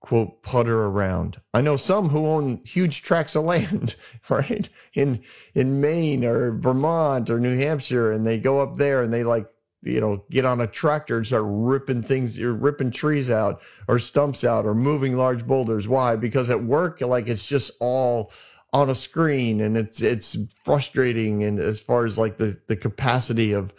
quote 0.05 0.43
putter 0.43 0.85
around. 0.85 1.41
I 1.55 1.63
know 1.63 1.79
some 1.79 2.11
who 2.11 2.27
own 2.27 2.61
huge 2.63 3.03
tracts 3.03 3.37
of 3.37 3.45
land, 3.53 3.97
right? 4.29 4.69
In 4.93 5.23
in 5.55 5.81
Maine 5.81 6.27
or 6.27 6.59
Vermont 6.59 7.31
or 7.31 7.41
New 7.41 7.57
Hampshire 7.57 8.13
and 8.13 8.27
they 8.27 8.39
go 8.39 8.61
up 8.61 8.77
there 8.77 9.01
and 9.01 9.11
they 9.11 9.25
like 9.25 9.47
you 9.83 10.01
know, 10.01 10.25
get 10.31 10.47
on 10.47 10.61
a 10.61 10.67
tractor 10.67 11.19
and 11.19 11.27
start 11.27 11.45
ripping 11.47 12.03
things, 12.03 12.39
you're 12.39 12.55
ripping 12.55 12.91
trees 12.91 13.31
out 13.31 13.61
or 13.87 13.99
stumps 13.99 14.43
out 14.43 14.65
or 14.65 14.75
moving 14.75 15.17
large 15.17 15.47
boulders. 15.47 15.87
Why? 15.87 16.17
Because 16.17 16.49
at 16.49 16.63
work, 16.63 17.01
like 17.01 17.29
it's 17.29 17.47
just 17.47 17.73
all 17.81 18.33
on 18.73 18.91
a 18.91 18.95
screen 18.95 19.61
and 19.61 19.77
it's 19.79 20.03
it's 20.03 20.37
frustrating 20.65 21.45
and 21.45 21.61
as 21.61 21.81
far 21.81 22.05
as 22.05 22.19
like 22.19 22.37
the 22.37 22.61
the 22.67 22.77
capacity 22.77 23.53
of 23.53 23.73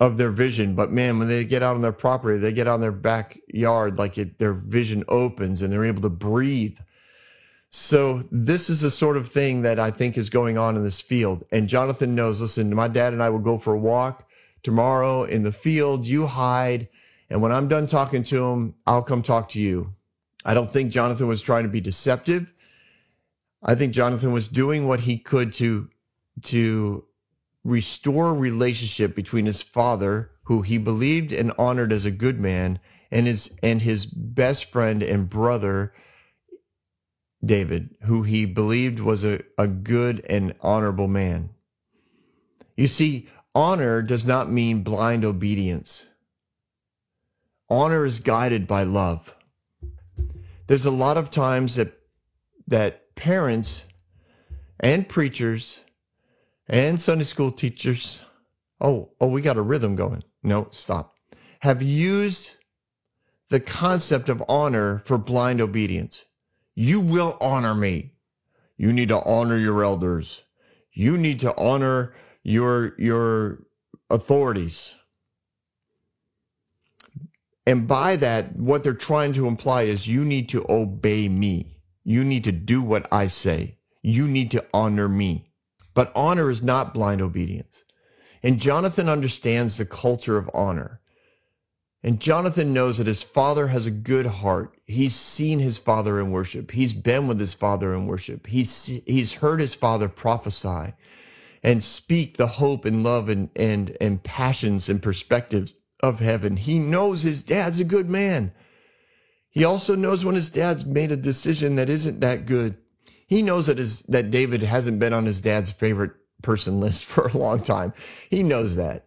of 0.00 0.16
their 0.16 0.30
vision 0.30 0.74
but 0.74 0.90
man 0.90 1.18
when 1.18 1.28
they 1.28 1.44
get 1.44 1.62
out 1.62 1.74
on 1.74 1.82
their 1.82 1.92
property 1.92 2.38
they 2.38 2.52
get 2.52 2.68
out 2.68 2.76
in 2.76 2.80
their 2.80 2.92
backyard 2.92 3.98
like 3.98 4.18
it, 4.18 4.38
their 4.38 4.52
vision 4.52 5.04
opens 5.08 5.62
and 5.62 5.72
they're 5.72 5.86
able 5.86 6.02
to 6.02 6.10
breathe. 6.10 6.78
So 7.68 8.22
this 8.30 8.70
is 8.70 8.80
the 8.80 8.90
sort 8.90 9.16
of 9.16 9.30
thing 9.30 9.62
that 9.62 9.80
i 9.80 9.90
think 9.90 10.18
is 10.18 10.30
going 10.30 10.58
on 10.58 10.76
in 10.76 10.84
this 10.84 11.00
field. 11.00 11.44
And 11.50 11.68
jonathan 11.68 12.14
knows 12.14 12.40
listen 12.40 12.74
my 12.74 12.88
dad 12.88 13.12
and 13.12 13.22
i 13.22 13.30
will 13.30 13.38
go 13.38 13.58
for 13.58 13.74
a 13.74 13.78
walk 13.78 14.28
tomorrow 14.62 15.24
in 15.24 15.42
the 15.42 15.52
field. 15.52 16.06
You 16.06 16.26
hide. 16.26 16.88
And 17.30 17.42
when 17.42 17.52
i'm 17.52 17.68
done 17.68 17.86
talking 17.86 18.22
to 18.24 18.44
him 18.44 18.74
i'll 18.86 19.02
come 19.02 19.22
talk 19.22 19.50
to 19.50 19.60
you. 19.60 19.94
I 20.44 20.54
don't 20.54 20.70
think 20.70 20.92
jonathan 20.92 21.26
was 21.26 21.42
trying 21.42 21.64
to 21.64 21.70
be 21.70 21.80
deceptive. 21.80 22.52
I 23.62 23.74
think 23.74 23.94
Jonathan 23.94 24.32
was 24.32 24.48
doing 24.48 24.86
what 24.86 25.00
he 25.00 25.18
could 25.18 25.54
to 25.54 25.88
to 26.44 27.04
restore 27.66 28.32
relationship 28.32 29.16
between 29.16 29.44
his 29.44 29.60
father, 29.60 30.30
who 30.44 30.62
he 30.62 30.78
believed 30.78 31.32
and 31.32 31.52
honored 31.58 31.92
as 31.92 32.04
a 32.04 32.10
good 32.10 32.40
man, 32.40 32.78
and 33.10 33.26
his 33.26 33.56
and 33.62 33.82
his 33.82 34.06
best 34.06 34.70
friend 34.70 35.02
and 35.02 35.28
brother 35.28 35.92
David, 37.44 37.96
who 38.02 38.22
he 38.22 38.46
believed 38.46 39.00
was 39.00 39.24
a, 39.24 39.40
a 39.58 39.66
good 39.66 40.24
and 40.28 40.54
honorable 40.60 41.08
man. 41.08 41.50
You 42.76 42.86
see, 42.86 43.28
honor 43.54 44.02
does 44.02 44.26
not 44.26 44.50
mean 44.50 44.82
blind 44.82 45.24
obedience. 45.24 46.06
Honor 47.68 48.04
is 48.04 48.20
guided 48.20 48.68
by 48.68 48.84
love. 48.84 49.34
There's 50.68 50.86
a 50.86 50.90
lot 50.90 51.16
of 51.16 51.30
times 51.30 51.76
that 51.76 51.92
that 52.68 53.14
parents 53.14 53.84
and 54.78 55.08
preachers 55.08 55.80
and 56.68 57.00
Sunday 57.00 57.24
school 57.24 57.52
teachers, 57.52 58.22
oh, 58.80 59.10
oh, 59.20 59.28
we 59.28 59.42
got 59.42 59.56
a 59.56 59.62
rhythm 59.62 59.96
going. 59.96 60.22
No, 60.42 60.68
stop. 60.70 61.14
Have 61.60 61.82
used 61.82 62.50
the 63.48 63.60
concept 63.60 64.28
of 64.28 64.42
honor 64.48 65.02
for 65.04 65.18
blind 65.18 65.60
obedience. 65.60 66.24
You 66.74 67.00
will 67.00 67.36
honor 67.40 67.74
me. 67.74 68.12
You 68.76 68.92
need 68.92 69.08
to 69.08 69.20
honor 69.20 69.56
your 69.56 69.82
elders. 69.82 70.42
You 70.92 71.16
need 71.16 71.40
to 71.40 71.56
honor 71.56 72.14
your 72.42 72.94
your 72.98 73.66
authorities. 74.10 74.94
And 77.66 77.88
by 77.88 78.16
that, 78.16 78.56
what 78.56 78.84
they're 78.84 78.94
trying 78.94 79.32
to 79.34 79.48
imply 79.48 79.82
is 79.82 80.06
you 80.06 80.24
need 80.24 80.50
to 80.50 80.64
obey 80.68 81.28
me. 81.28 81.80
You 82.04 82.22
need 82.22 82.44
to 82.44 82.52
do 82.52 82.80
what 82.82 83.08
I 83.12 83.26
say. 83.26 83.78
You 84.02 84.28
need 84.28 84.52
to 84.52 84.64
honor 84.72 85.08
me. 85.08 85.45
But 85.96 86.12
honor 86.14 86.50
is 86.50 86.62
not 86.62 86.92
blind 86.92 87.22
obedience. 87.22 87.82
And 88.42 88.60
Jonathan 88.60 89.08
understands 89.08 89.78
the 89.78 89.86
culture 89.86 90.36
of 90.36 90.50
honor. 90.52 91.00
And 92.02 92.20
Jonathan 92.20 92.74
knows 92.74 92.98
that 92.98 93.06
his 93.06 93.22
father 93.22 93.66
has 93.66 93.86
a 93.86 93.90
good 93.90 94.26
heart. 94.26 94.76
He's 94.84 95.14
seen 95.14 95.58
his 95.58 95.78
father 95.78 96.20
in 96.20 96.32
worship. 96.32 96.70
He's 96.70 96.92
been 96.92 97.28
with 97.28 97.40
his 97.40 97.54
father 97.54 97.94
in 97.94 98.06
worship. 98.06 98.46
He's 98.46 98.84
he's 99.06 99.32
heard 99.32 99.58
his 99.58 99.74
father 99.74 100.10
prophesy 100.10 100.92
and 101.62 101.82
speak 101.82 102.36
the 102.36 102.46
hope 102.46 102.84
and 102.84 103.02
love 103.02 103.30
and 103.30 103.48
and 103.56 103.96
and 103.98 104.22
passions 104.22 104.90
and 104.90 105.02
perspectives 105.02 105.72
of 105.98 106.20
heaven. 106.20 106.58
He 106.58 106.78
knows 106.78 107.22
his 107.22 107.40
dad's 107.40 107.80
a 107.80 107.84
good 107.84 108.10
man. 108.10 108.52
He 109.48 109.64
also 109.64 109.96
knows 109.96 110.26
when 110.26 110.34
his 110.34 110.50
dad's 110.50 110.84
made 110.84 111.10
a 111.10 111.16
decision 111.16 111.76
that 111.76 111.88
isn't 111.88 112.20
that 112.20 112.44
good. 112.44 112.76
He 113.26 113.42
knows 113.42 113.66
that 113.66 113.78
his 113.78 114.02
that 114.02 114.30
David 114.30 114.62
hasn't 114.62 114.98
been 114.98 115.12
on 115.12 115.26
his 115.26 115.40
dad's 115.40 115.72
favorite 115.72 116.12
person 116.42 116.80
list 116.86 117.04
for 117.04 117.28
a 117.28 117.36
long 117.36 117.62
time. 117.62 117.92
He 118.30 118.42
knows 118.42 118.76
that. 118.76 119.06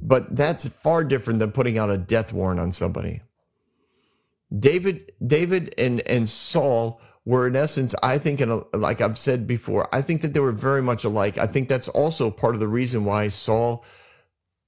But 0.00 0.34
that's 0.34 0.68
far 0.68 1.02
different 1.04 1.40
than 1.40 1.52
putting 1.52 1.76
out 1.76 1.90
a 1.90 1.98
death 1.98 2.32
warrant 2.32 2.60
on 2.60 2.72
somebody. 2.72 3.22
David 4.56 5.12
David 5.24 5.74
and 5.76 6.00
and 6.00 6.28
Saul 6.28 7.00
were 7.24 7.46
in 7.46 7.56
essence, 7.56 7.94
I 8.02 8.16
think, 8.16 8.40
in 8.40 8.50
a, 8.50 8.64
like 8.74 9.02
I've 9.02 9.18
said 9.18 9.46
before, 9.46 9.94
I 9.94 10.00
think 10.00 10.22
that 10.22 10.32
they 10.32 10.40
were 10.40 10.52
very 10.52 10.80
much 10.80 11.04
alike. 11.04 11.36
I 11.36 11.46
think 11.46 11.68
that's 11.68 11.88
also 11.88 12.30
part 12.30 12.54
of 12.54 12.60
the 12.60 12.68
reason 12.68 13.04
why 13.04 13.28
Saul 13.28 13.84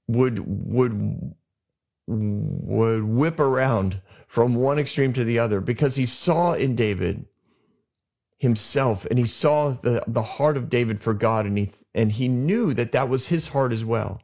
would 0.07 0.37
would 0.45 1.33
would 2.07 3.03
whip 3.03 3.39
around 3.39 3.99
from 4.27 4.55
one 4.55 4.77
extreme 4.77 5.13
to 5.13 5.23
the 5.23 5.39
other 5.39 5.59
because 5.59 5.95
he 5.95 6.05
saw 6.05 6.53
in 6.53 6.75
David 6.75 7.25
himself 8.41 9.05
and 9.05 9.19
he 9.19 9.27
saw 9.27 9.69
the, 9.69 10.03
the 10.07 10.23
heart 10.23 10.57
of 10.57 10.67
David 10.67 10.99
for 10.99 11.13
God 11.13 11.45
and 11.45 11.55
he 11.55 11.71
and 11.93 12.11
he 12.11 12.27
knew 12.27 12.73
that 12.73 12.93
that 12.93 13.07
was 13.07 13.27
his 13.27 13.47
heart 13.47 13.71
as 13.71 13.85
well. 13.85 14.19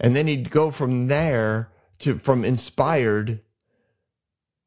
And 0.00 0.16
then 0.16 0.26
he'd 0.26 0.50
go 0.50 0.70
from 0.70 1.06
there 1.08 1.70
to 1.98 2.18
from 2.18 2.42
inspired 2.42 3.42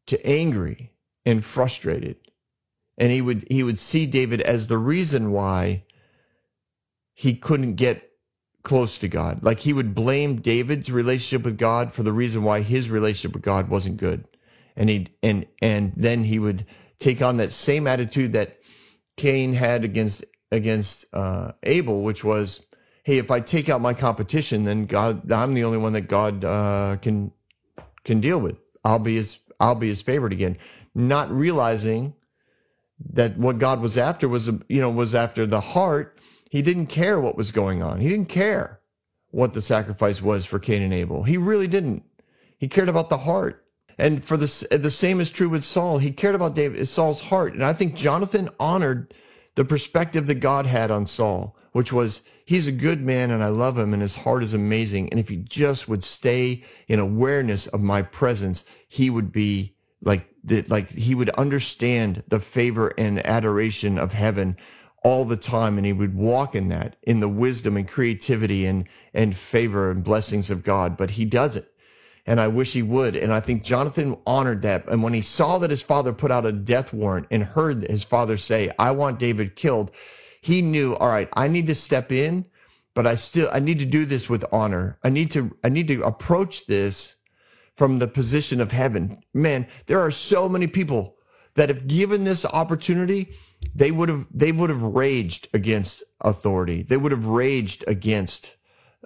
to 0.05 0.27
angry 0.27 0.91
and 1.25 1.43
frustrated. 1.43 2.17
And 2.99 3.11
he 3.11 3.19
would 3.19 3.47
he 3.49 3.63
would 3.63 3.79
see 3.79 4.05
David 4.05 4.41
as 4.41 4.67
the 4.67 4.77
reason 4.77 5.31
why 5.31 5.83
he 7.15 7.33
couldn't 7.33 7.75
get 7.75 8.07
close 8.61 8.99
to 8.99 9.07
God. 9.07 9.41
Like 9.41 9.59
he 9.59 9.73
would 9.73 9.95
blame 9.95 10.41
David's 10.41 10.91
relationship 10.91 11.45
with 11.45 11.57
God 11.57 11.93
for 11.93 12.03
the 12.03 12.13
reason 12.13 12.43
why 12.43 12.61
his 12.61 12.91
relationship 12.91 13.33
with 13.33 13.43
God 13.43 13.69
wasn't 13.69 13.97
good. 13.97 14.27
And 14.75 14.87
he 14.87 15.07
and 15.23 15.47
and 15.63 15.93
then 15.95 16.23
he 16.23 16.37
would 16.37 16.67
take 16.99 17.21
on 17.21 17.37
that 17.37 17.51
same 17.51 17.87
attitude 17.87 18.33
that 18.33 18.57
Cain 19.15 19.53
had 19.53 19.83
against 19.83 20.25
against 20.51 21.05
uh, 21.13 21.51
Abel, 21.63 22.01
which 22.01 22.23
was, 22.23 22.65
hey, 23.03 23.17
if 23.17 23.31
I 23.31 23.41
take 23.41 23.69
out 23.69 23.81
my 23.81 23.93
competition, 23.93 24.63
then 24.63 24.85
God, 24.85 25.31
I'm 25.31 25.53
the 25.53 25.65
only 25.65 25.77
one 25.77 25.93
that 25.93 26.07
God 26.07 26.45
uh, 26.45 26.97
can 27.01 27.31
can 28.03 28.21
deal 28.21 28.39
with. 28.39 28.57
I'll 28.83 28.99
be 28.99 29.15
his 29.15 29.39
I'll 29.59 29.75
be 29.75 29.87
his 29.87 30.01
favorite 30.01 30.33
again, 30.33 30.57
not 30.93 31.31
realizing 31.31 32.13
that 33.13 33.37
what 33.37 33.59
God 33.59 33.81
was 33.81 33.97
after 33.97 34.27
was 34.27 34.47
you 34.47 34.81
know 34.81 34.89
was 34.89 35.15
after 35.15 35.45
the 35.45 35.61
heart 35.61 36.17
he 36.49 36.61
didn't 36.61 36.87
care 36.87 37.19
what 37.19 37.37
was 37.37 37.51
going 37.51 37.83
on. 37.83 37.99
He 37.99 38.09
didn't 38.09 38.29
care 38.29 38.79
what 39.31 39.53
the 39.53 39.61
sacrifice 39.61 40.21
was 40.21 40.45
for 40.45 40.59
Cain 40.59 40.81
and 40.81 40.93
Abel. 40.93 41.23
He 41.23 41.37
really 41.37 41.67
didn't. 41.67 42.03
He 42.57 42.67
cared 42.67 42.89
about 42.89 43.09
the 43.09 43.17
heart. 43.17 43.65
And 43.97 44.23
for 44.23 44.37
the 44.37 44.67
the 44.77 44.91
same 44.91 45.19
is 45.19 45.31
true 45.31 45.49
with 45.49 45.63
Saul. 45.63 45.97
He 45.97 46.11
cared 46.11 46.35
about 46.35 46.55
David 46.55 46.87
Saul's 46.87 47.21
heart. 47.21 47.53
And 47.53 47.63
I 47.63 47.73
think 47.73 47.95
Jonathan 47.95 48.49
honored 48.59 49.13
the 49.55 49.65
perspective 49.65 50.27
that 50.27 50.35
God 50.35 50.67
had 50.67 50.91
on 50.91 51.07
Saul, 51.07 51.55
which 51.71 51.91
was 51.91 52.21
he's 52.45 52.67
a 52.67 52.71
good 52.71 53.01
man 53.01 53.31
and 53.31 53.43
I 53.43 53.49
love 53.49 53.77
him 53.77 53.93
and 53.93 54.01
his 54.01 54.15
heart 54.15 54.43
is 54.43 54.53
amazing. 54.53 55.09
And 55.09 55.19
if 55.19 55.29
he 55.29 55.37
just 55.37 55.89
would 55.89 56.03
stay 56.03 56.63
in 56.87 56.99
awareness 56.99 57.67
of 57.67 57.81
my 57.81 58.03
presence, 58.03 58.65
he 58.87 59.09
would 59.09 59.31
be 59.31 59.75
like 60.01 60.27
like 60.67 60.89
he 60.91 61.15
would 61.15 61.29
understand 61.31 62.23
the 62.27 62.39
favor 62.39 62.93
and 62.97 63.25
adoration 63.25 63.97
of 63.97 64.13
heaven 64.13 64.57
all 65.03 65.25
the 65.25 65.37
time 65.37 65.77
and 65.77 65.85
he 65.85 65.93
would 65.93 66.15
walk 66.15 66.55
in 66.55 66.69
that 66.69 66.95
in 67.03 67.19
the 67.19 67.29
wisdom 67.29 67.77
and 67.77 67.87
creativity 67.87 68.65
and 68.65 68.87
and 69.13 69.35
favor 69.35 69.91
and 69.91 70.03
blessings 70.03 70.49
of 70.49 70.63
God 70.63 70.97
but 70.97 71.09
he 71.09 71.25
doesn't 71.25 71.65
and 72.27 72.41
I 72.41 72.49
wish 72.49 72.73
he 72.73 72.83
would. 72.83 73.15
And 73.15 73.33
I 73.33 73.39
think 73.39 73.63
Jonathan 73.63 74.17
honored 74.27 74.63
that. 74.63 74.87
And 74.89 75.01
when 75.01 75.13
he 75.13 75.21
saw 75.21 75.59
that 75.59 75.71
his 75.71 75.81
father 75.81 76.11
put 76.11 76.29
out 76.29 76.45
a 76.45 76.51
death 76.51 76.93
warrant 76.93 77.27
and 77.31 77.41
heard 77.41 77.89
his 77.89 78.03
father 78.03 78.37
say 78.37 78.69
I 78.77 78.91
want 78.91 79.19
David 79.19 79.55
killed 79.55 79.91
he 80.41 80.61
knew 80.61 80.95
all 80.95 81.07
right 81.07 81.29
I 81.33 81.47
need 81.47 81.67
to 81.67 81.75
step 81.75 82.11
in 82.11 82.45
but 82.93 83.07
I 83.07 83.15
still 83.15 83.49
I 83.51 83.59
need 83.59 83.79
to 83.79 83.85
do 83.85 84.05
this 84.05 84.29
with 84.29 84.45
honor. 84.51 84.99
I 85.03 85.09
need 85.09 85.31
to 85.31 85.55
I 85.63 85.69
need 85.69 85.87
to 85.87 86.03
approach 86.03 86.65
this 86.67 87.15
from 87.75 87.99
the 87.99 88.07
position 88.07 88.59
of 88.59 88.71
heaven. 88.71 89.23
Man 89.33 89.67
there 89.85 90.01
are 90.01 90.11
so 90.11 90.49
many 90.49 90.67
people 90.67 91.15
that 91.55 91.69
have 91.69 91.87
given 91.87 92.23
this 92.23 92.45
opportunity 92.45 93.33
they 93.73 93.89
would 93.89 94.09
have 94.09 94.25
they 94.31 94.51
would 94.51 94.69
have 94.69 94.83
raged 94.83 95.47
against 95.53 96.03
authority. 96.21 96.83
They 96.83 96.97
would 96.97 97.11
have 97.11 97.25
raged 97.25 97.85
against 97.87 98.55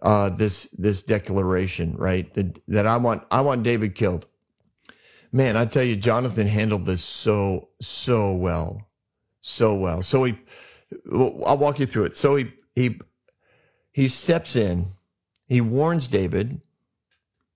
uh, 0.01 0.29
this 0.29 0.63
this 0.77 1.03
declaration, 1.03 1.95
right? 1.97 2.31
That, 2.33 2.59
that 2.69 2.87
I 2.87 2.97
want 2.97 3.23
I 3.31 3.41
want 3.41 3.63
David 3.63 3.95
killed. 3.95 4.25
Man, 5.31 5.55
I 5.55 5.65
tell 5.65 5.83
you, 5.83 5.95
Jonathan 5.95 6.47
handled 6.47 6.85
this 6.85 7.03
so 7.03 7.69
so 7.81 8.33
well, 8.33 8.87
so 9.39 9.75
well. 9.75 10.01
So 10.03 10.23
he, 10.25 10.37
I'll 11.11 11.57
walk 11.57 11.79
you 11.79 11.85
through 11.85 12.05
it. 12.05 12.15
So 12.15 12.35
he 12.35 12.53
he 12.75 12.99
he 13.91 14.07
steps 14.07 14.55
in, 14.55 14.91
he 15.47 15.61
warns 15.61 16.07
David, 16.07 16.61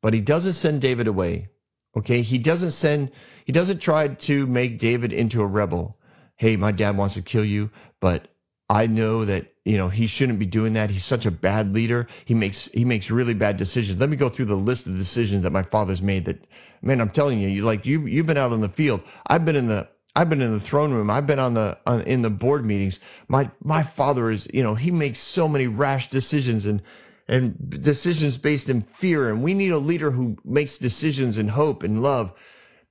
but 0.01 0.13
he 0.13 0.21
doesn't 0.21 0.53
send 0.53 0.81
David 0.81 1.07
away. 1.07 1.49
Okay, 1.97 2.21
he 2.21 2.37
doesn't 2.37 2.71
send 2.71 3.11
he 3.45 3.51
doesn't 3.51 3.79
try 3.79 4.09
to 4.09 4.45
make 4.45 4.79
David 4.79 5.13
into 5.13 5.41
a 5.41 5.47
rebel. 5.47 5.97
Hey, 6.35 6.57
my 6.57 6.71
dad 6.71 6.97
wants 6.97 7.13
to 7.13 7.21
kill 7.21 7.45
you, 7.45 7.71
but 7.99 8.27
I 8.69 8.87
know 8.87 9.25
that 9.25 9.54
you 9.65 9.77
know 9.77 9.89
he 9.89 10.05
shouldn't 10.07 10.39
be 10.39 10.45
doing 10.45 10.73
that. 10.73 10.91
He's 10.91 11.03
such 11.03 11.25
a 11.25 11.31
bad 11.31 11.73
leader. 11.73 12.07
He 12.23 12.35
makes 12.35 12.65
he 12.67 12.85
makes 12.85 13.09
really 13.09 13.33
bad 13.33 13.57
decisions. 13.57 13.99
Let 13.99 14.09
me 14.09 14.15
go 14.15 14.29
through 14.29 14.45
the 14.45 14.55
list 14.55 14.85
of 14.85 14.97
decisions 14.97 15.43
that 15.43 15.51
my 15.51 15.63
father's 15.63 16.03
made. 16.03 16.25
That 16.25 16.45
man, 16.81 17.01
I'm 17.01 17.09
telling 17.09 17.39
you, 17.39 17.49
you 17.49 17.63
like 17.63 17.85
you 17.85 18.05
you've 18.05 18.27
been 18.27 18.37
out 18.37 18.53
on 18.53 18.61
the 18.61 18.69
field. 18.69 19.03
I've 19.25 19.43
been 19.43 19.55
in 19.55 19.67
the 19.67 19.89
I've 20.15 20.29
been 20.29 20.41
in 20.41 20.53
the 20.53 20.59
throne 20.59 20.93
room. 20.93 21.09
I've 21.09 21.27
been 21.27 21.39
on 21.39 21.55
the 21.55 21.79
on, 21.85 22.01
in 22.03 22.21
the 22.21 22.29
board 22.29 22.63
meetings. 22.63 22.99
My 23.27 23.49
my 23.61 23.81
father 23.81 24.29
is 24.29 24.47
you 24.53 24.61
know 24.61 24.75
he 24.75 24.91
makes 24.91 25.19
so 25.19 25.47
many 25.47 25.65
rash 25.65 26.09
decisions 26.11 26.67
and 26.67 26.83
and 27.27 27.81
decisions 27.81 28.37
based 28.37 28.69
in 28.69 28.81
fear. 28.81 29.29
And 29.29 29.41
we 29.41 29.55
need 29.55 29.71
a 29.71 29.79
leader 29.79 30.11
who 30.11 30.37
makes 30.45 30.77
decisions 30.77 31.39
in 31.39 31.47
hope 31.47 31.81
and 31.81 32.03
love. 32.03 32.33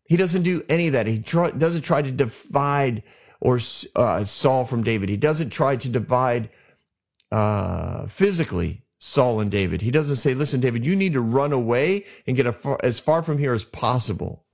He 0.06 0.16
doesn't 0.16 0.42
do 0.42 0.64
any 0.68 0.88
of 0.88 0.94
that. 0.94 1.06
He 1.06 1.18
doesn't 1.18 1.82
try 1.82 2.02
to 2.02 2.10
divide 2.10 3.04
or 3.40 3.60
uh, 3.94 4.24
Saul 4.24 4.64
from 4.64 4.82
David. 4.82 5.08
He 5.08 5.16
doesn't 5.16 5.50
try 5.50 5.76
to 5.76 5.88
divide 5.88 6.50
uh, 7.34 8.06
physically 8.06 8.84
Saul 9.00 9.40
and 9.40 9.50
David. 9.50 9.82
He 9.82 9.90
doesn't 9.90 10.16
say, 10.16 10.34
"Listen, 10.34 10.60
David, 10.60 10.86
you 10.86 10.94
need 10.94 11.14
to 11.14 11.20
run 11.20 11.52
away 11.52 12.04
and 12.28 12.36
get 12.36 12.54
far, 12.54 12.78
as 12.80 13.00
far 13.00 13.24
from 13.24 13.38
here 13.38 13.52
as 13.52 13.64
possible, 13.64 14.44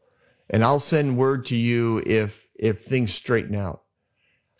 and 0.48 0.64
I'll 0.64 0.80
send 0.80 1.18
word 1.18 1.46
to 1.46 1.56
you 1.56 2.02
if 2.04 2.42
if 2.54 2.80
things 2.80 3.12
straighten 3.12 3.54
out." 3.54 3.82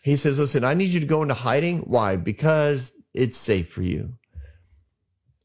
He 0.03 0.17
says, 0.17 0.37
"Listen, 0.37 0.63
I 0.63 0.75
need 0.75 0.93
you 0.93 0.99
to 0.99 1.07
go 1.07 1.23
into 1.23 1.33
hiding. 1.33 1.79
Why? 1.79 2.15
Because 2.15 2.93
it's 3.11 3.37
safe 3.37 3.69
for 3.69 3.81
you." 3.81 4.13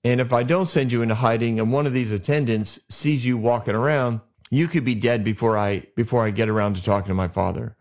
And 0.05 0.21
if 0.21 0.35
I 0.35 0.43
don't 0.43 0.67
send 0.67 0.93
you 0.93 1.01
into 1.01 1.15
hiding 1.15 1.59
and 1.61 1.73
one 1.73 1.87
of 1.87 1.95
these 1.95 2.13
attendants 2.13 2.79
sees 2.91 3.25
you 3.25 3.39
walking 3.39 3.75
around, 3.75 4.21
you 4.51 4.69
could 4.69 4.85
be 4.85 4.95
dead 4.95 5.25
before 5.25 5.57
I 5.57 5.85
before 5.97 6.27
I 6.27 6.31
get 6.31 6.51
around 6.51 6.77
to 6.77 6.83
talking 6.83 7.09
to 7.09 7.15
my 7.15 7.29
father. 7.29 7.76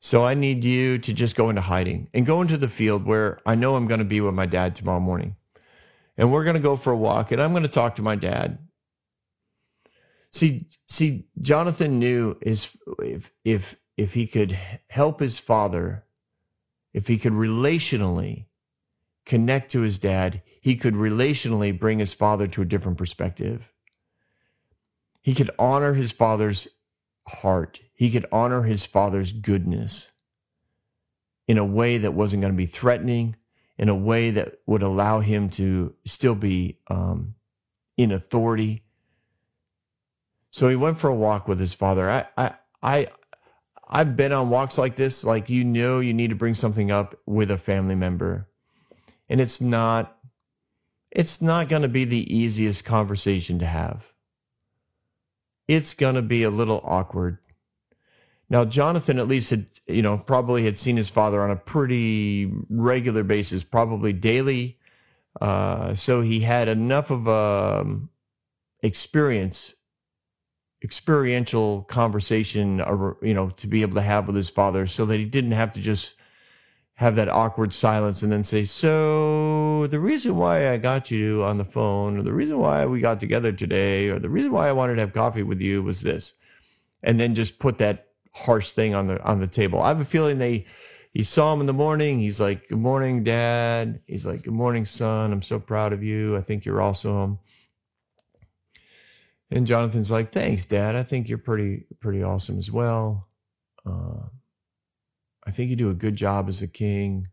So 0.00 0.24
I 0.24 0.32
need 0.32 0.64
you 0.64 0.98
to 0.98 1.12
just 1.12 1.36
go 1.36 1.50
into 1.50 1.60
hiding 1.60 2.08
and 2.14 2.24
go 2.24 2.40
into 2.40 2.56
the 2.56 2.68
field 2.68 3.04
where 3.04 3.38
I 3.44 3.54
know 3.54 3.76
I'm 3.76 3.86
going 3.86 3.98
to 3.98 4.04
be 4.04 4.22
with 4.22 4.34
my 4.34 4.46
dad 4.46 4.74
tomorrow 4.74 5.00
morning. 5.00 5.36
And 6.16 6.32
we're 6.32 6.44
going 6.44 6.56
to 6.56 6.62
go 6.62 6.76
for 6.76 6.90
a 6.92 6.96
walk 6.96 7.32
and 7.32 7.40
I'm 7.40 7.52
going 7.52 7.64
to 7.64 7.68
talk 7.68 7.96
to 7.96 8.02
my 8.02 8.16
dad. 8.16 8.58
See 10.32 10.66
see 10.86 11.26
Jonathan 11.40 11.98
knew 11.98 12.36
if 12.40 12.76
if 13.44 13.76
if 13.96 14.14
he 14.14 14.26
could 14.26 14.56
help 14.88 15.20
his 15.20 15.38
father, 15.38 16.04
if 16.94 17.06
he 17.06 17.18
could 17.18 17.32
relationally 17.32 18.46
connect 19.26 19.72
to 19.72 19.80
his 19.80 19.98
dad, 19.98 20.42
he 20.62 20.76
could 20.76 20.94
relationally 20.94 21.78
bring 21.78 21.98
his 21.98 22.14
father 22.14 22.46
to 22.46 22.62
a 22.62 22.66
different 22.66 22.96
perspective. 22.96 23.68
He 25.20 25.34
could 25.34 25.50
honor 25.58 25.92
his 25.92 26.12
father's 26.12 26.68
heart. 27.26 27.80
He 27.94 28.10
could 28.10 28.26
honor 28.32 28.62
his 28.62 28.84
father's 28.84 29.32
goodness 29.32 30.10
in 31.46 31.58
a 31.58 31.64
way 31.64 31.98
that 31.98 32.14
wasn't 32.14 32.42
going 32.42 32.52
to 32.52 32.56
be 32.56 32.66
threatening, 32.66 33.36
in 33.76 33.88
a 33.88 33.94
way 33.94 34.30
that 34.32 34.58
would 34.66 34.82
allow 34.82 35.20
him 35.20 35.50
to 35.50 35.94
still 36.04 36.34
be 36.34 36.78
um, 36.88 37.34
in 37.96 38.12
authority. 38.12 38.84
So 40.52 40.68
he 40.68 40.76
went 40.76 40.98
for 40.98 41.08
a 41.08 41.14
walk 41.14 41.48
with 41.48 41.58
his 41.58 41.74
father. 41.74 42.08
I, 42.08 42.26
I, 42.36 42.54
I, 42.82 43.08
I've 43.88 44.16
been 44.16 44.32
on 44.32 44.50
walks 44.50 44.78
like 44.78 44.96
this. 44.96 45.24
Like 45.24 45.50
you 45.50 45.64
know, 45.64 46.00
you 46.00 46.14
need 46.14 46.30
to 46.30 46.36
bring 46.36 46.54
something 46.54 46.90
up 46.90 47.18
with 47.26 47.50
a 47.50 47.58
family 47.58 47.94
member, 47.96 48.48
and 49.28 49.40
it's 49.40 49.60
not 49.60 50.16
it's 51.10 51.42
not 51.42 51.68
going 51.68 51.82
to 51.82 51.88
be 51.88 52.04
the 52.04 52.36
easiest 52.36 52.84
conversation 52.84 53.58
to 53.58 53.66
have. 53.66 54.04
It's 55.70 55.94
going 55.94 56.16
to 56.16 56.22
be 56.22 56.42
a 56.42 56.50
little 56.50 56.80
awkward. 56.82 57.38
Now, 58.48 58.64
Jonathan 58.64 59.20
at 59.20 59.28
least 59.28 59.50
had, 59.50 59.66
you 59.86 60.02
know, 60.02 60.18
probably 60.18 60.64
had 60.64 60.76
seen 60.76 60.96
his 60.96 61.08
father 61.08 61.40
on 61.40 61.52
a 61.52 61.56
pretty 61.56 62.50
regular 62.68 63.22
basis, 63.22 63.62
probably 63.62 64.12
daily. 64.12 64.80
Uh, 65.40 65.94
so 65.94 66.22
he 66.22 66.40
had 66.40 66.66
enough 66.66 67.10
of 67.10 67.28
a 67.28 67.82
um, 67.82 68.10
experience, 68.82 69.76
experiential 70.82 71.82
conversation, 71.82 72.80
uh, 72.80 73.12
you 73.22 73.34
know, 73.34 73.50
to 73.50 73.68
be 73.68 73.82
able 73.82 73.94
to 73.94 74.02
have 74.02 74.26
with 74.26 74.34
his 74.34 74.50
father, 74.50 74.88
so 74.88 75.06
that 75.06 75.20
he 75.20 75.24
didn't 75.24 75.52
have 75.52 75.74
to 75.74 75.80
just 75.80 76.16
have 77.00 77.16
that 77.16 77.30
awkward 77.30 77.72
silence 77.72 78.22
and 78.22 78.30
then 78.30 78.44
say, 78.44 78.66
So, 78.66 79.86
the 79.86 79.98
reason 79.98 80.36
why 80.36 80.68
I 80.68 80.76
got 80.76 81.10
you 81.10 81.42
on 81.42 81.56
the 81.56 81.64
phone, 81.64 82.18
or 82.18 82.22
the 82.22 82.32
reason 82.34 82.58
why 82.58 82.84
we 82.84 83.00
got 83.00 83.20
together 83.20 83.52
today, 83.52 84.10
or 84.10 84.18
the 84.18 84.28
reason 84.28 84.52
why 84.52 84.68
I 84.68 84.72
wanted 84.72 84.96
to 84.96 85.00
have 85.00 85.14
coffee 85.14 85.42
with 85.42 85.62
you 85.62 85.82
was 85.82 86.02
this. 86.02 86.34
And 87.02 87.18
then 87.18 87.34
just 87.34 87.58
put 87.58 87.78
that 87.78 88.08
harsh 88.32 88.72
thing 88.72 88.94
on 88.94 89.06
the 89.06 89.18
on 89.24 89.40
the 89.40 89.46
table. 89.46 89.80
I 89.80 89.88
have 89.88 90.00
a 90.00 90.04
feeling 90.04 90.38
they 90.38 90.66
he 91.14 91.24
saw 91.24 91.54
him 91.54 91.60
in 91.60 91.66
the 91.66 91.72
morning. 91.72 92.20
He's 92.20 92.38
like, 92.38 92.68
Good 92.68 92.76
morning, 92.76 93.24
Dad. 93.24 94.02
He's 94.06 94.26
like, 94.26 94.42
Good 94.42 94.52
morning, 94.52 94.84
son. 94.84 95.32
I'm 95.32 95.40
so 95.40 95.58
proud 95.58 95.94
of 95.94 96.02
you. 96.02 96.36
I 96.36 96.42
think 96.42 96.66
you're 96.66 96.82
awesome. 96.82 97.38
And 99.50 99.66
Jonathan's 99.66 100.10
like, 100.10 100.32
Thanks, 100.32 100.66
Dad. 100.66 100.96
I 100.96 101.04
think 101.04 101.30
you're 101.30 101.38
pretty 101.38 101.86
pretty 101.98 102.22
awesome 102.22 102.58
as 102.58 102.70
well. 102.70 103.26
Uh, 103.86 104.26
I 105.50 105.52
think 105.52 105.68
you 105.68 105.74
do 105.74 105.90
a 105.90 105.94
good 105.94 106.14
job 106.14 106.48
as 106.48 106.62
a 106.62 106.68
king. 106.68 107.26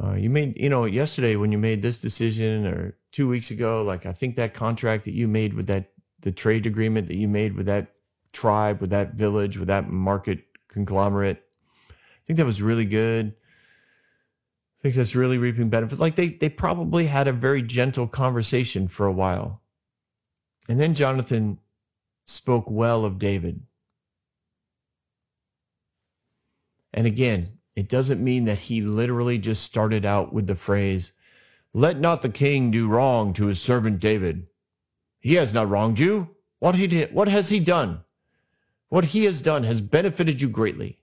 Uh, 0.00 0.12
you 0.12 0.30
made, 0.30 0.56
you 0.56 0.68
know, 0.68 0.84
yesterday 0.84 1.34
when 1.34 1.50
you 1.50 1.58
made 1.58 1.82
this 1.82 1.98
decision 1.98 2.64
or 2.64 2.96
two 3.10 3.28
weeks 3.28 3.50
ago, 3.50 3.82
like 3.82 4.06
I 4.06 4.12
think 4.12 4.36
that 4.36 4.54
contract 4.54 5.06
that 5.06 5.12
you 5.12 5.26
made 5.26 5.52
with 5.52 5.66
that, 5.66 5.90
the 6.20 6.30
trade 6.30 6.64
agreement 6.64 7.08
that 7.08 7.16
you 7.16 7.26
made 7.26 7.56
with 7.56 7.66
that 7.66 7.96
tribe, 8.32 8.80
with 8.80 8.90
that 8.90 9.14
village, 9.14 9.58
with 9.58 9.66
that 9.66 9.90
market 9.90 10.44
conglomerate, 10.68 11.42
I 11.90 12.22
think 12.24 12.36
that 12.36 12.46
was 12.46 12.62
really 12.62 12.84
good. 12.86 13.34
I 14.78 14.82
think 14.84 14.94
that's 14.94 15.16
really 15.16 15.38
reaping 15.38 15.70
benefits. 15.70 16.00
Like 16.00 16.14
they, 16.14 16.28
they 16.28 16.50
probably 16.50 17.04
had 17.04 17.26
a 17.26 17.32
very 17.32 17.62
gentle 17.62 18.06
conversation 18.06 18.86
for 18.86 19.06
a 19.06 19.12
while. 19.12 19.60
And 20.68 20.78
then 20.78 20.94
Jonathan 20.94 21.58
spoke 22.26 22.70
well 22.70 23.04
of 23.04 23.18
David. 23.18 23.60
And 26.92 27.06
again, 27.06 27.58
it 27.74 27.88
doesn't 27.88 28.22
mean 28.22 28.44
that 28.44 28.58
he 28.58 28.82
literally 28.82 29.38
just 29.38 29.62
started 29.62 30.04
out 30.04 30.32
with 30.32 30.46
the 30.46 30.54
phrase, 30.54 31.12
Let 31.72 31.98
not 31.98 32.22
the 32.22 32.28
king 32.28 32.70
do 32.70 32.88
wrong 32.88 33.32
to 33.34 33.46
his 33.46 33.60
servant 33.60 34.00
David. 34.00 34.46
He 35.20 35.34
has 35.34 35.54
not 35.54 35.70
wronged 35.70 35.98
you. 35.98 36.34
What, 36.58 36.74
he 36.74 36.86
did, 36.86 37.12
what 37.14 37.28
has 37.28 37.48
he 37.48 37.60
done? 37.60 38.02
What 38.88 39.04
he 39.04 39.24
has 39.24 39.40
done 39.40 39.64
has 39.64 39.80
benefited 39.80 40.40
you 40.40 40.48
greatly. 40.48 40.98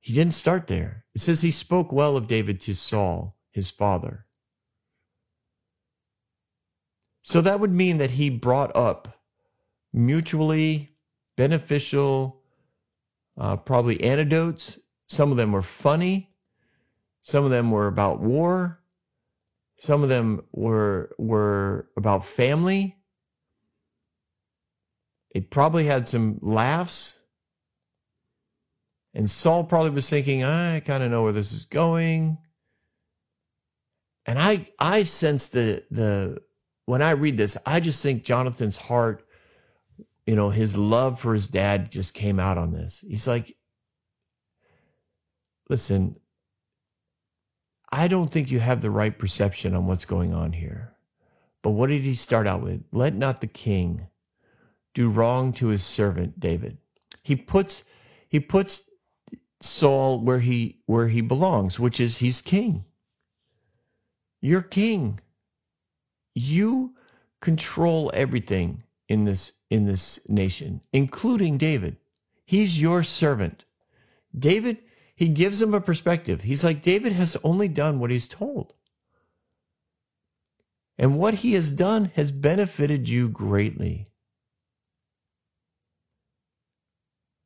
He 0.00 0.14
didn't 0.14 0.34
start 0.34 0.68
there. 0.68 1.04
It 1.14 1.20
says 1.20 1.40
he 1.40 1.50
spoke 1.50 1.90
well 1.90 2.16
of 2.16 2.28
David 2.28 2.60
to 2.62 2.74
Saul, 2.74 3.36
his 3.50 3.70
father. 3.70 4.24
So 7.22 7.40
that 7.40 7.58
would 7.58 7.72
mean 7.72 7.98
that 7.98 8.10
he 8.10 8.30
brought 8.30 8.76
up 8.76 9.18
mutually 9.92 10.96
beneficial 11.36 12.35
uh, 13.38 13.56
probably 13.56 14.02
anecdotes. 14.02 14.78
Some 15.08 15.30
of 15.30 15.36
them 15.36 15.52
were 15.52 15.62
funny. 15.62 16.30
Some 17.22 17.44
of 17.44 17.50
them 17.50 17.70
were 17.70 17.86
about 17.86 18.20
war. 18.20 18.80
Some 19.78 20.02
of 20.02 20.08
them 20.08 20.42
were 20.52 21.14
were 21.18 21.88
about 21.96 22.24
family. 22.24 22.96
It 25.34 25.50
probably 25.50 25.84
had 25.84 26.08
some 26.08 26.38
laughs. 26.40 27.20
And 29.12 29.30
Saul 29.30 29.64
probably 29.64 29.90
was 29.90 30.08
thinking, 30.08 30.44
I 30.44 30.80
kind 30.80 31.02
of 31.02 31.10
know 31.10 31.22
where 31.24 31.32
this 31.32 31.52
is 31.52 31.66
going. 31.66 32.38
And 34.24 34.38
I 34.38 34.68
I 34.78 35.02
sense 35.02 35.48
the 35.48 35.84
the 35.90 36.42
when 36.86 37.02
I 37.02 37.12
read 37.12 37.36
this, 37.36 37.58
I 37.66 37.80
just 37.80 38.02
think 38.02 38.24
Jonathan's 38.24 38.76
heart 38.76 39.25
you 40.26 40.34
know, 40.34 40.50
his 40.50 40.76
love 40.76 41.20
for 41.20 41.32
his 41.32 41.48
dad 41.48 41.90
just 41.90 42.12
came 42.12 42.40
out 42.40 42.58
on 42.58 42.72
this. 42.72 43.04
He's 43.06 43.28
like, 43.28 43.56
listen, 45.70 46.16
I 47.90 48.08
don't 48.08 48.30
think 48.30 48.50
you 48.50 48.58
have 48.58 48.80
the 48.80 48.90
right 48.90 49.16
perception 49.16 49.74
on 49.74 49.86
what's 49.86 50.04
going 50.04 50.34
on 50.34 50.52
here. 50.52 50.92
But 51.62 51.70
what 51.70 51.90
did 51.90 52.02
he 52.02 52.14
start 52.14 52.48
out 52.48 52.62
with? 52.62 52.82
Let 52.92 53.14
not 53.14 53.40
the 53.40 53.46
king 53.46 54.08
do 54.94 55.08
wrong 55.08 55.52
to 55.54 55.68
his 55.68 55.84
servant 55.84 56.38
David. 56.40 56.78
He 57.22 57.36
puts 57.36 57.84
he 58.28 58.40
puts 58.40 58.90
Saul 59.60 60.20
where 60.20 60.40
he 60.40 60.80
where 60.86 61.06
he 61.06 61.20
belongs, 61.20 61.78
which 61.78 62.00
is 62.00 62.16
he's 62.16 62.40
king. 62.40 62.84
You're 64.40 64.62
king. 64.62 65.20
You 66.34 66.94
control 67.40 68.10
everything 68.12 68.82
in 69.08 69.24
this 69.24 69.52
in 69.70 69.86
this 69.86 70.28
nation, 70.28 70.80
including 70.92 71.58
David. 71.58 71.96
He's 72.44 72.80
your 72.80 73.02
servant. 73.02 73.64
David, 74.36 74.78
he 75.16 75.28
gives 75.28 75.60
him 75.60 75.74
a 75.74 75.80
perspective. 75.80 76.40
He's 76.40 76.64
like 76.64 76.82
David 76.82 77.12
has 77.12 77.36
only 77.42 77.68
done 77.68 77.98
what 77.98 78.10
he's 78.10 78.28
told. 78.28 78.74
And 80.98 81.18
what 81.18 81.34
he 81.34 81.54
has 81.54 81.72
done 81.72 82.06
has 82.14 82.30
benefited 82.30 83.08
you 83.08 83.28
greatly. 83.28 84.06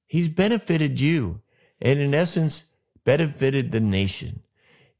He's 0.07 0.29
benefited 0.29 1.01
you 1.01 1.41
and, 1.81 2.01
in 2.01 2.15
essence, 2.15 2.69
benefited 3.05 3.73
the 3.73 3.81
nation. 3.81 4.43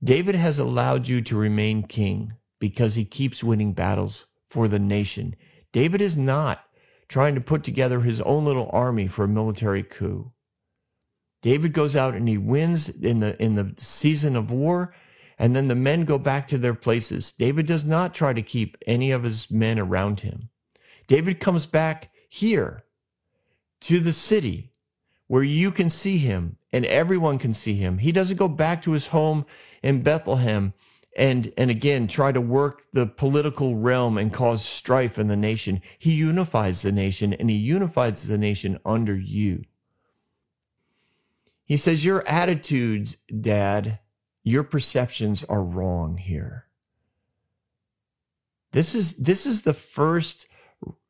David 0.03 0.35
has 0.35 0.59
allowed 0.59 1.09
you 1.09 1.21
to 1.23 1.37
remain 1.37 1.83
king 1.83 2.33
because 2.59 2.95
he 2.95 3.05
keeps 3.05 3.45
winning 3.45 3.73
battles 3.73 4.27
for 4.47 4.69
the 4.69 4.79
nation. 4.79 5.37
David 5.73 6.01
is 6.01 6.17
not 6.17 6.61
trying 7.09 7.35
to 7.35 7.41
put 7.41 7.65
together 7.65 8.01
his 8.01 8.21
own 8.21 8.45
little 8.45 8.71
army 8.73 9.07
for 9.07 9.25
a 9.25 9.29
military 9.29 9.83
coup. 9.83 10.33
David 11.43 11.73
goes 11.73 11.97
out 11.97 12.15
and 12.15 12.29
he 12.29 12.39
wins 12.39 12.89
in 12.89 13.21
the 13.21 13.41
in 13.43 13.55
the 13.55 13.75
season 13.77 14.37
of 14.37 14.51
war 14.51 14.95
and 15.39 15.57
then 15.57 15.69
the 15.69 15.75
men 15.75 16.05
go 16.05 16.19
back 16.19 16.49
to 16.49 16.59
their 16.59 16.75
places. 16.75 17.33
David 17.33 17.67
does 17.67 17.85
not 17.85 18.15
try 18.15 18.33
to 18.33 18.43
keep 18.43 18.77
any 18.87 19.13
of 19.13 19.23
his 19.23 19.51
men 19.51 19.79
around 19.79 20.21
him. 20.21 20.51
David 21.07 21.41
comes 21.41 21.67
back 21.67 22.11
here 22.29 22.85
to 23.81 24.01
the 24.01 24.13
city 24.13 24.71
where 25.29 25.43
you 25.43 25.71
can 25.71 25.89
see 25.89 26.19
him 26.19 26.57
and 26.73 26.85
everyone 26.85 27.39
can 27.39 27.55
see 27.55 27.75
him. 27.75 27.97
He 27.97 28.13
doesn't 28.13 28.37
go 28.37 28.49
back 28.49 28.83
to 28.83 28.93
his 28.93 29.07
home 29.07 29.47
in 29.83 30.03
Bethlehem 30.03 30.75
and 31.17 31.53
and 31.57 31.71
again 31.71 32.07
try 32.07 32.31
to 32.31 32.41
work 32.41 32.83
the 32.93 33.07
political 33.07 33.77
realm 33.77 34.19
and 34.19 34.33
cause 34.33 34.65
strife 34.65 35.19
in 35.19 35.29
the 35.29 35.37
nation. 35.37 35.83
He 35.99 36.13
unifies 36.13 36.83
the 36.83 36.93
nation 36.93 37.35
and 37.35 37.51
he 37.51 37.57
unifies 37.57 38.27
the 38.27 38.39
nation 38.39 38.79
under 38.85 39.17
you. 39.17 39.65
He 41.65 41.77
says 41.77 42.05
your 42.05 42.27
attitudes, 42.27 43.17
dad, 43.29 43.99
your 44.43 44.65
perceptions 44.65 45.45
are 45.45 45.63
wrong 45.63 46.17
here. 46.17 46.67
This 48.73 48.95
is 48.95 49.17
this 49.17 49.47
is 49.47 49.63
the 49.63 49.75
first 49.75 50.47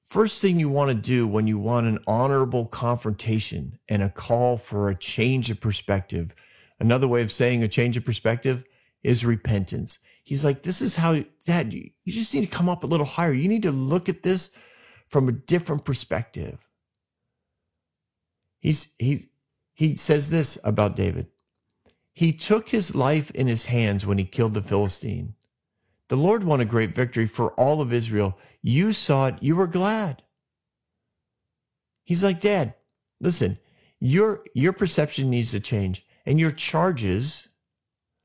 first 0.03 0.41
thing 0.41 0.59
you 0.59 0.69
want 0.69 0.91
to 0.91 0.97
do 0.97 1.27
when 1.27 1.47
you 1.47 1.59
want 1.59 1.87
an 1.87 2.01
honorable 2.07 2.67
confrontation 2.67 3.79
and 3.89 4.03
a 4.03 4.09
call 4.09 4.57
for 4.57 4.89
a 4.89 4.97
change 4.97 5.51
of 5.51 5.61
perspective. 5.61 6.35
Another 6.79 7.07
way 7.07 7.23
of 7.23 7.31
saying 7.31 7.63
a 7.63 7.69
change 7.69 7.99
of 7.99 8.05
perspective 8.05 8.65
is 9.03 9.25
repentance. 9.25 9.99
He's 10.23 10.45
like, 10.45 10.63
this 10.63 10.83
is 10.83 10.95
how, 10.95 11.25
Dad, 11.47 11.73
you, 11.73 11.91
you 12.05 12.13
just 12.13 12.35
need 12.35 12.43
to 12.43 12.57
come 12.57 12.69
up 12.69 12.85
a 12.85 12.87
little 12.87 13.07
higher. 13.07 13.33
You 13.33 13.49
need 13.49 13.63
to 13.65 13.73
look 13.73 14.09
at 14.09 14.23
this 14.23 14.55
from 15.09 15.29
a 15.29 15.33
different 15.33 15.85
perspective. 15.85 16.59
He's 18.61 18.95
he 18.99 19.21
he 19.73 19.95
says 19.95 20.29
this 20.29 20.59
about 20.63 20.97
David. 20.97 21.29
He 22.13 22.33
took 22.33 22.69
his 22.69 22.95
life 22.95 23.31
in 23.31 23.47
his 23.47 23.65
hands 23.65 24.05
when 24.05 24.19
he 24.19 24.25
killed 24.25 24.55
the 24.55 24.63
Philistine. 24.63 25.35
The 26.09 26.17
Lord 26.17 26.45
won 26.45 26.61
a 26.61 26.67
great 26.67 26.95
victory 26.95 27.27
for 27.27 27.53
all 27.53 27.81
of 27.81 27.93
Israel. 27.93 28.37
You 28.63 28.93
saw 28.93 29.29
it, 29.29 29.37
you 29.43 29.57
were 29.57 29.67
glad. 29.67 30.23
He's 32.05 32.23
like, 32.23 32.41
Dad, 32.41 32.75
listen, 33.21 33.59
your 33.99 34.45
your 34.55 34.73
perception 34.75 35.31
needs 35.31 35.53
to 35.53 35.61
change, 35.61 36.05
and 36.27 36.39
your 36.39 36.51
charges 36.53 37.49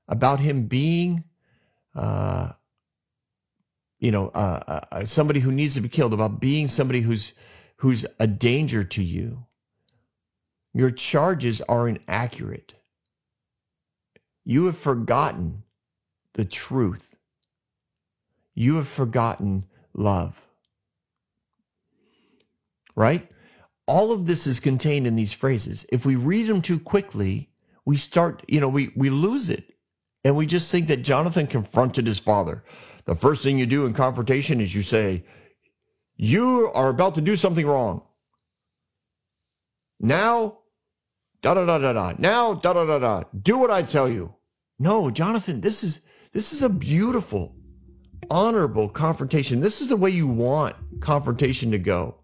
about 0.08 0.40
him 0.40 0.68
being, 0.68 1.24
uh, 1.96 2.52
you 4.00 4.12
know, 4.12 4.28
uh, 4.28 4.64
uh, 4.68 4.80
uh, 4.92 5.06
somebody 5.06 5.40
who 5.40 5.52
needs 5.52 5.76
to 5.76 5.82
be 5.82 5.90
killed, 5.90 6.14
about 6.14 6.40
being 6.40 6.68
somebody 6.68 7.02
who's 7.02 7.34
who's 7.78 8.06
a 8.20 8.28
danger 8.28 8.84
to 8.84 9.04
you. 9.04 9.46
Your 10.74 10.92
charges 10.92 11.62
are 11.62 11.88
inaccurate. 11.88 12.74
You 14.44 14.66
have 14.66 14.78
forgotten 14.78 15.64
the 16.34 16.46
truth. 16.46 17.08
You 18.54 18.76
have 18.76 18.88
forgotten 18.88 19.66
love. 19.94 20.40
Right? 22.96 23.28
All 23.88 24.12
of 24.12 24.26
this 24.26 24.48
is 24.48 24.60
contained 24.60 25.08
in 25.08 25.16
these 25.16 25.34
phrases. 25.34 25.86
If 25.92 26.06
we 26.06 26.16
read 26.16 26.48
them 26.48 26.62
too 26.62 26.80
quickly, 26.80 27.50
we 27.86 27.98
start, 27.98 28.44
you 28.48 28.62
know, 28.62 28.70
we, 28.70 28.92
we 28.96 29.10
lose 29.10 29.50
it. 29.50 29.75
And 30.26 30.36
we 30.36 30.48
just 30.48 30.72
think 30.72 30.88
that 30.88 31.04
Jonathan 31.04 31.46
confronted 31.46 32.08
his 32.08 32.18
father. 32.18 32.64
The 33.06 33.14
first 33.14 33.44
thing 33.44 33.60
you 33.60 33.68
do 33.68 33.86
in 33.86 33.94
confrontation 33.94 34.60
is 34.60 34.74
you 34.74 34.82
say, 34.82 35.24
You 36.18 36.72
are 36.74 36.90
about 36.90 37.16
to 37.16 37.22
do 37.22 37.36
something 37.36 37.66
wrong. 37.66 38.02
Now, 40.00 40.58
da 41.44 41.54
da 41.54 41.66
da 41.66 41.78
da 41.78 41.94
da. 41.94 42.14
Now, 42.18 42.56
da 42.56 42.74
da 42.74 42.86
da 42.86 42.98
da. 42.98 43.24
Do 43.40 43.60
what 43.60 43.70
I 43.70 43.84
tell 43.84 44.10
you. 44.10 44.34
No, 44.80 45.12
Jonathan, 45.12 45.62
this 45.62 45.84
is 45.84 46.02
this 46.34 46.54
is 46.54 46.64
a 46.64 46.70
beautiful, 46.70 47.56
honorable 48.28 48.90
confrontation. 48.90 49.62
This 49.62 49.82
is 49.82 49.90
the 49.90 49.96
way 49.96 50.10
you 50.10 50.26
want 50.26 50.76
confrontation 51.02 51.72
to 51.72 51.78
go. 51.78 52.16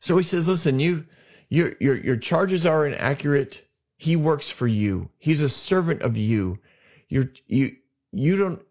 So 0.00 0.18
he 0.18 0.22
says, 0.22 0.48
listen, 0.48 0.80
you 0.80 1.06
your 1.48 1.72
your 1.80 1.96
your 1.96 2.16
charges 2.18 2.66
are 2.66 2.86
inaccurate 2.86 3.63
he 4.04 4.16
works 4.16 4.50
for 4.50 4.66
you. 4.66 5.08
He's 5.18 5.40
a 5.40 5.48
servant 5.48 6.02
of 6.02 6.18
you. 6.18 6.58
You're, 7.08 7.30
you 7.46 7.76
you 8.12 8.36
don't 8.36 8.62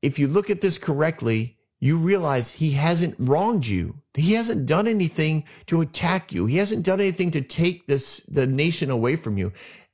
if 0.00 0.18
you 0.18 0.28
look 0.28 0.48
at 0.48 0.62
this 0.62 0.78
correctly, 0.78 1.58
you 1.78 1.98
realize 1.98 2.50
he 2.50 2.70
hasn't 2.70 3.16
wronged 3.18 3.66
you. 3.66 4.00
He 4.14 4.32
hasn't 4.32 4.64
done 4.64 4.88
anything 4.88 5.44
to 5.66 5.82
attack 5.82 6.32
you. 6.32 6.46
He 6.46 6.56
hasn't 6.56 6.86
done 6.86 7.00
anything 7.00 7.32
to 7.32 7.42
take 7.42 7.86
this 7.86 8.20
the 8.20 8.46
nation 8.46 8.90
away 8.90 9.16
from 9.16 9.36
you. 9.36 9.52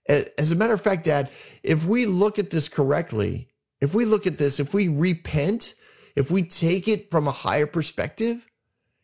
As 0.09 0.53
a 0.53 0.57
matter 0.57 0.75
of 0.75 0.81
fact, 0.81 1.07
Dad, 1.07 1.31
if 1.65 1.85
we 1.85 2.07
look 2.07 2.39
at 2.39 2.51
this 2.51 2.69
correctly, 2.69 3.49
if 3.81 3.97
we 3.97 4.05
look 4.05 4.29
at 4.29 4.39
this, 4.39 4.61
if 4.61 4.73
we 4.73 4.87
repent, 4.87 5.75
if 6.15 6.31
we 6.31 6.45
take 6.45 6.87
it 6.87 7.11
from 7.11 7.27
a 7.27 7.33
higher 7.33 7.67
perspective, 7.67 8.41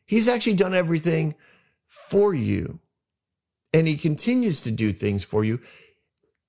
he's 0.06 0.28
actually 0.28 0.54
done 0.54 0.74
everything 0.74 1.34
for 1.88 2.32
you. 2.32 2.78
And 3.78 3.86
he 3.86 3.96
continues 3.96 4.62
to 4.62 4.72
do 4.72 4.90
things 4.90 5.22
for 5.22 5.44
you 5.44 5.60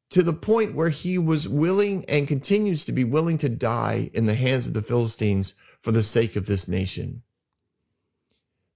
to 0.10 0.24
the 0.24 0.34
point 0.34 0.74
where 0.74 0.90
he 0.90 1.20
was 1.20 1.48
willing 1.48 2.06
and 2.06 2.28
continues 2.28 2.86
to 2.86 2.92
be 2.92 3.04
willing 3.04 3.38
to 3.38 3.50
die 3.50 4.10
in 4.16 4.26
the 4.26 4.34
hands 4.34 4.66
of 4.66 4.74
the 4.74 4.82
Philistines 4.82 5.54
for 5.82 5.92
the 5.92 6.02
sake 6.02 6.38
of 6.38 6.48
this 6.48 6.68
nation. 6.68 7.22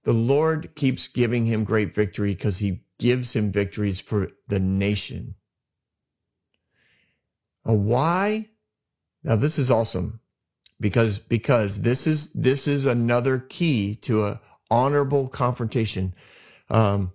The 0.04 0.12
Lord 0.12 0.76
keeps 0.76 1.08
giving 1.08 1.44
him 1.44 1.64
great 1.64 1.96
victory 1.96 2.32
because 2.32 2.56
he 2.56 2.84
gives 2.96 3.32
him 3.32 3.50
victories 3.50 3.98
for 3.98 4.30
the 4.46 4.60
nation. 4.60 5.34
why? 7.64 8.48
Now 9.24 9.34
this 9.34 9.58
is 9.58 9.72
awesome 9.72 10.20
because 10.78 11.18
because 11.18 11.82
this 11.82 12.06
is 12.06 12.32
this 12.34 12.68
is 12.68 12.86
another 12.86 13.40
key 13.40 13.96
to 14.02 14.26
a 14.26 14.40
honorable 14.70 15.26
confrontation. 15.26 16.14
Um, 16.70 17.10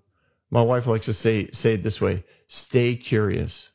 my 0.51 0.61
wife 0.61 0.87
likes 0.87 1.05
to 1.05 1.13
say 1.13 1.49
say 1.51 1.73
it 1.73 1.83
this 1.83 2.01
way 2.01 2.23
stay 2.47 2.95
curious. 2.95 3.69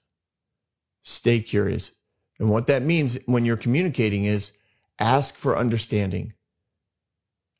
Stay 1.03 1.41
curious. 1.41 1.95
And 2.39 2.51
what 2.51 2.67
that 2.69 2.83
means 2.83 3.19
when 3.27 3.45
you're 3.45 3.57
communicating 3.57 4.25
is 4.25 4.57
ask 4.99 5.35
for 5.35 5.57
understanding. 5.57 6.33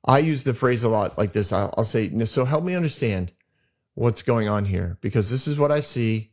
I 0.05 0.19
use 0.19 0.43
the 0.43 0.55
phrase 0.55 0.83
a 0.83 0.89
lot 0.89 1.17
like 1.17 1.33
this. 1.33 1.53
I'll, 1.53 1.73
I'll 1.77 1.85
say 1.85 2.25
so 2.27 2.45
help 2.45 2.65
me 2.65 2.75
understand 2.75 3.33
what's 3.95 4.23
going 4.23 4.49
on 4.49 4.65
here 4.65 4.99
because 5.01 5.31
this 5.31 5.47
is 5.47 5.57
what 5.57 5.71
i 5.71 5.79
see 5.79 6.33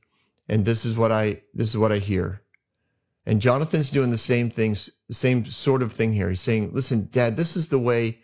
and 0.49 0.65
this 0.65 0.86
is 0.86 0.95
what 0.95 1.11
i 1.11 1.41
this 1.53 1.69
is 1.69 1.77
what 1.77 1.91
i 1.91 1.97
hear. 1.97 2.41
And 3.25 3.41
jonathan's 3.41 3.91
doing 3.91 4.09
the 4.09 4.17
same 4.17 4.49
things 4.49 4.89
the 5.07 5.13
same 5.13 5.45
sort 5.45 5.84
of 5.84 5.93
thing 5.93 6.11
here. 6.11 6.29
He's 6.29 6.41
saying 6.41 6.71
listen 6.73 7.09
dad 7.11 7.38
this 7.38 7.55
is 7.55 7.67
the 7.67 7.79
way 7.79 8.19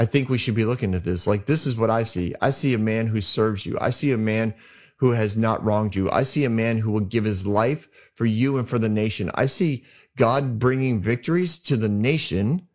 I 0.00 0.06
think 0.06 0.30
we 0.30 0.38
should 0.38 0.54
be 0.54 0.64
looking 0.64 0.94
at 0.94 1.04
this. 1.04 1.26
Like, 1.26 1.44
this 1.44 1.66
is 1.66 1.76
what 1.76 1.90
I 1.90 2.04
see. 2.04 2.34
I 2.40 2.52
see 2.52 2.72
a 2.72 2.78
man 2.78 3.06
who 3.06 3.20
serves 3.20 3.66
you. 3.66 3.76
I 3.78 3.90
see 3.90 4.12
a 4.12 4.16
man 4.16 4.54
who 4.96 5.10
has 5.10 5.36
not 5.36 5.62
wronged 5.62 5.94
you. 5.94 6.10
I 6.10 6.22
see 6.22 6.46
a 6.46 6.48
man 6.48 6.78
who 6.78 6.92
will 6.92 7.00
give 7.00 7.24
his 7.24 7.46
life 7.46 7.86
for 8.14 8.24
you 8.24 8.56
and 8.56 8.66
for 8.66 8.78
the 8.78 8.88
nation. 8.88 9.30
I 9.34 9.44
see 9.44 9.84
God 10.16 10.58
bringing 10.58 11.02
victories 11.02 11.58
to 11.64 11.76
the 11.76 11.90
nation. 11.90 12.66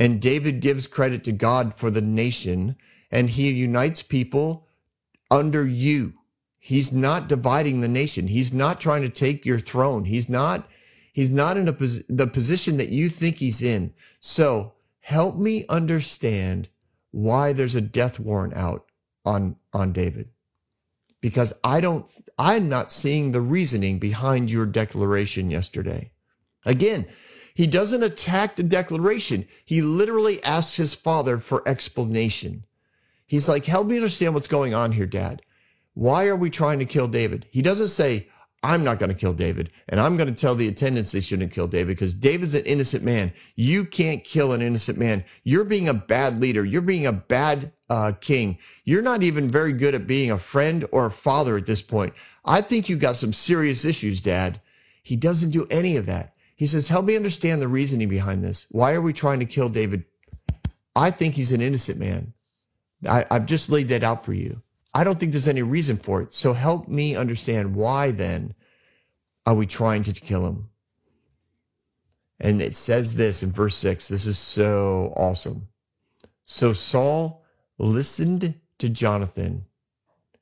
And 0.00 0.20
David 0.20 0.58
gives 0.58 0.88
credit 0.88 1.22
to 1.24 1.32
God 1.32 1.72
for 1.72 1.88
the 1.88 2.02
nation. 2.02 2.74
And 3.12 3.30
he 3.30 3.52
unites 3.52 4.02
people 4.02 4.66
under 5.30 5.64
you. 5.64 6.14
He's 6.58 6.92
not 6.92 7.28
dividing 7.28 7.80
the 7.80 7.86
nation. 7.86 8.26
He's 8.26 8.52
not 8.52 8.80
trying 8.80 9.02
to 9.02 9.08
take 9.08 9.46
your 9.46 9.60
throne. 9.60 10.04
He's 10.04 10.28
not. 10.28 10.68
He's 11.12 11.30
not 11.30 11.56
in 11.56 11.68
a, 11.68 11.72
the 11.72 12.26
position 12.26 12.78
that 12.78 12.88
you 12.88 13.08
think 13.08 13.36
he's 13.36 13.62
in. 13.62 13.94
So 14.18 14.72
help 15.08 15.34
me 15.34 15.64
understand 15.70 16.68
why 17.12 17.54
there's 17.54 17.76
a 17.76 17.80
death 17.80 18.20
warrant 18.20 18.52
out 18.52 18.84
on 19.24 19.56
on 19.72 19.94
David 19.94 20.28
because 21.22 21.54
I 21.64 21.80
don't 21.80 22.04
I'm 22.38 22.68
not 22.68 22.92
seeing 22.92 23.32
the 23.32 23.40
reasoning 23.40 24.00
behind 24.00 24.50
your 24.50 24.66
declaration 24.66 25.50
yesterday. 25.50 26.10
Again, 26.66 27.06
he 27.54 27.66
doesn't 27.66 28.02
attack 28.02 28.56
the 28.56 28.62
declaration. 28.62 29.48
He 29.64 29.80
literally 29.80 30.44
asks 30.44 30.76
his 30.76 30.92
father 30.92 31.38
for 31.38 31.66
explanation. 31.66 32.64
He's 33.26 33.48
like, 33.48 33.64
"Help 33.64 33.86
me 33.86 33.96
understand 33.96 34.34
what's 34.34 34.48
going 34.48 34.74
on 34.74 34.92
here, 34.92 35.06
dad. 35.06 35.40
Why 35.94 36.26
are 36.26 36.36
we 36.36 36.50
trying 36.50 36.80
to 36.80 36.84
kill 36.84 37.08
David?" 37.08 37.46
He 37.50 37.62
doesn't 37.62 37.88
say, 37.88 38.28
I'm 38.62 38.82
not 38.82 38.98
going 38.98 39.10
to 39.10 39.14
kill 39.14 39.34
David. 39.34 39.70
And 39.88 40.00
I'm 40.00 40.16
going 40.16 40.28
to 40.28 40.40
tell 40.40 40.54
the 40.54 40.68
attendants 40.68 41.12
they 41.12 41.20
shouldn't 41.20 41.52
kill 41.52 41.68
David 41.68 41.88
because 41.88 42.14
David's 42.14 42.54
an 42.54 42.64
innocent 42.64 43.04
man. 43.04 43.32
You 43.54 43.84
can't 43.84 44.24
kill 44.24 44.52
an 44.52 44.62
innocent 44.62 44.98
man. 44.98 45.24
You're 45.44 45.64
being 45.64 45.88
a 45.88 45.94
bad 45.94 46.40
leader. 46.40 46.64
You're 46.64 46.82
being 46.82 47.06
a 47.06 47.12
bad 47.12 47.72
uh, 47.88 48.12
king. 48.20 48.58
You're 48.84 49.02
not 49.02 49.22
even 49.22 49.48
very 49.48 49.72
good 49.72 49.94
at 49.94 50.08
being 50.08 50.32
a 50.32 50.38
friend 50.38 50.86
or 50.90 51.06
a 51.06 51.10
father 51.10 51.56
at 51.56 51.66
this 51.66 51.82
point. 51.82 52.14
I 52.44 52.60
think 52.60 52.88
you've 52.88 52.98
got 52.98 53.16
some 53.16 53.32
serious 53.32 53.84
issues, 53.84 54.22
Dad. 54.22 54.60
He 55.02 55.16
doesn't 55.16 55.50
do 55.50 55.66
any 55.70 55.96
of 55.96 56.06
that. 56.06 56.34
He 56.56 56.66
says, 56.66 56.88
Help 56.88 57.04
me 57.04 57.16
understand 57.16 57.62
the 57.62 57.68
reasoning 57.68 58.08
behind 58.08 58.42
this. 58.42 58.66
Why 58.70 58.94
are 58.94 59.00
we 59.00 59.12
trying 59.12 59.38
to 59.38 59.46
kill 59.46 59.68
David? 59.68 60.04
I 60.96 61.12
think 61.12 61.34
he's 61.34 61.52
an 61.52 61.60
innocent 61.60 62.00
man. 62.00 62.32
I, 63.08 63.24
I've 63.30 63.46
just 63.46 63.70
laid 63.70 63.90
that 63.90 64.02
out 64.02 64.24
for 64.24 64.32
you. 64.34 64.60
I 64.94 65.04
don't 65.04 65.18
think 65.18 65.32
there's 65.32 65.48
any 65.48 65.62
reason 65.62 65.96
for 65.96 66.22
it. 66.22 66.32
So 66.32 66.52
help 66.52 66.88
me 66.88 67.16
understand 67.16 67.74
why 67.74 68.10
then 68.10 68.54
are 69.44 69.54
we 69.54 69.66
trying 69.66 70.04
to 70.04 70.12
kill 70.12 70.46
him? 70.46 70.70
And 72.40 72.62
it 72.62 72.76
says 72.76 73.14
this 73.14 73.42
in 73.42 73.52
verse 73.52 73.76
6. 73.76 74.08
This 74.08 74.26
is 74.26 74.38
so 74.38 75.12
awesome. 75.16 75.68
So 76.44 76.72
Saul 76.72 77.44
listened 77.78 78.54
to 78.78 78.88
Jonathan 78.88 79.66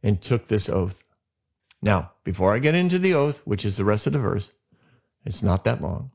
and 0.02 0.20
took 0.20 0.46
this 0.46 0.68
oath. 0.68 1.02
Now, 1.82 2.12
before 2.22 2.54
I 2.54 2.58
get 2.58 2.74
into 2.74 2.98
the 2.98 3.14
oath, 3.14 3.40
which 3.44 3.64
is 3.64 3.76
the 3.76 3.84
rest 3.84 4.06
of 4.06 4.12
the 4.12 4.18
verse, 4.18 4.50
it's 5.24 5.42
not 5.42 5.64
that 5.64 5.80
long. 5.80 6.12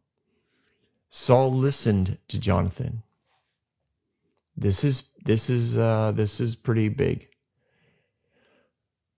Saul 1.09 1.51
listened 1.51 2.17
to 2.29 2.39
Jonathan. 2.39 3.03
This 4.55 4.83
is 4.83 5.11
this 5.23 5.49
is 5.49 5.77
uh, 5.77 6.11
this 6.13 6.39
is 6.39 6.55
pretty 6.55 6.89
big 6.89 7.30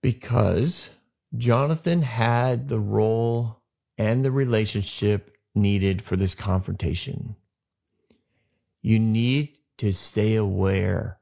because 0.04 0.90
Jonathan 1.36 2.02
had 2.04 2.68
the 2.68 2.80
role 2.80 3.60
and 3.98 4.24
the 4.24 4.32
relationship 4.32 5.36
needed 5.56 6.04
for 6.04 6.18
this 6.18 6.36
confrontation. 6.36 7.36
You 8.82 9.00
need 9.00 9.58
to 9.78 9.94
stay 9.94 10.36
aware. 10.36 11.20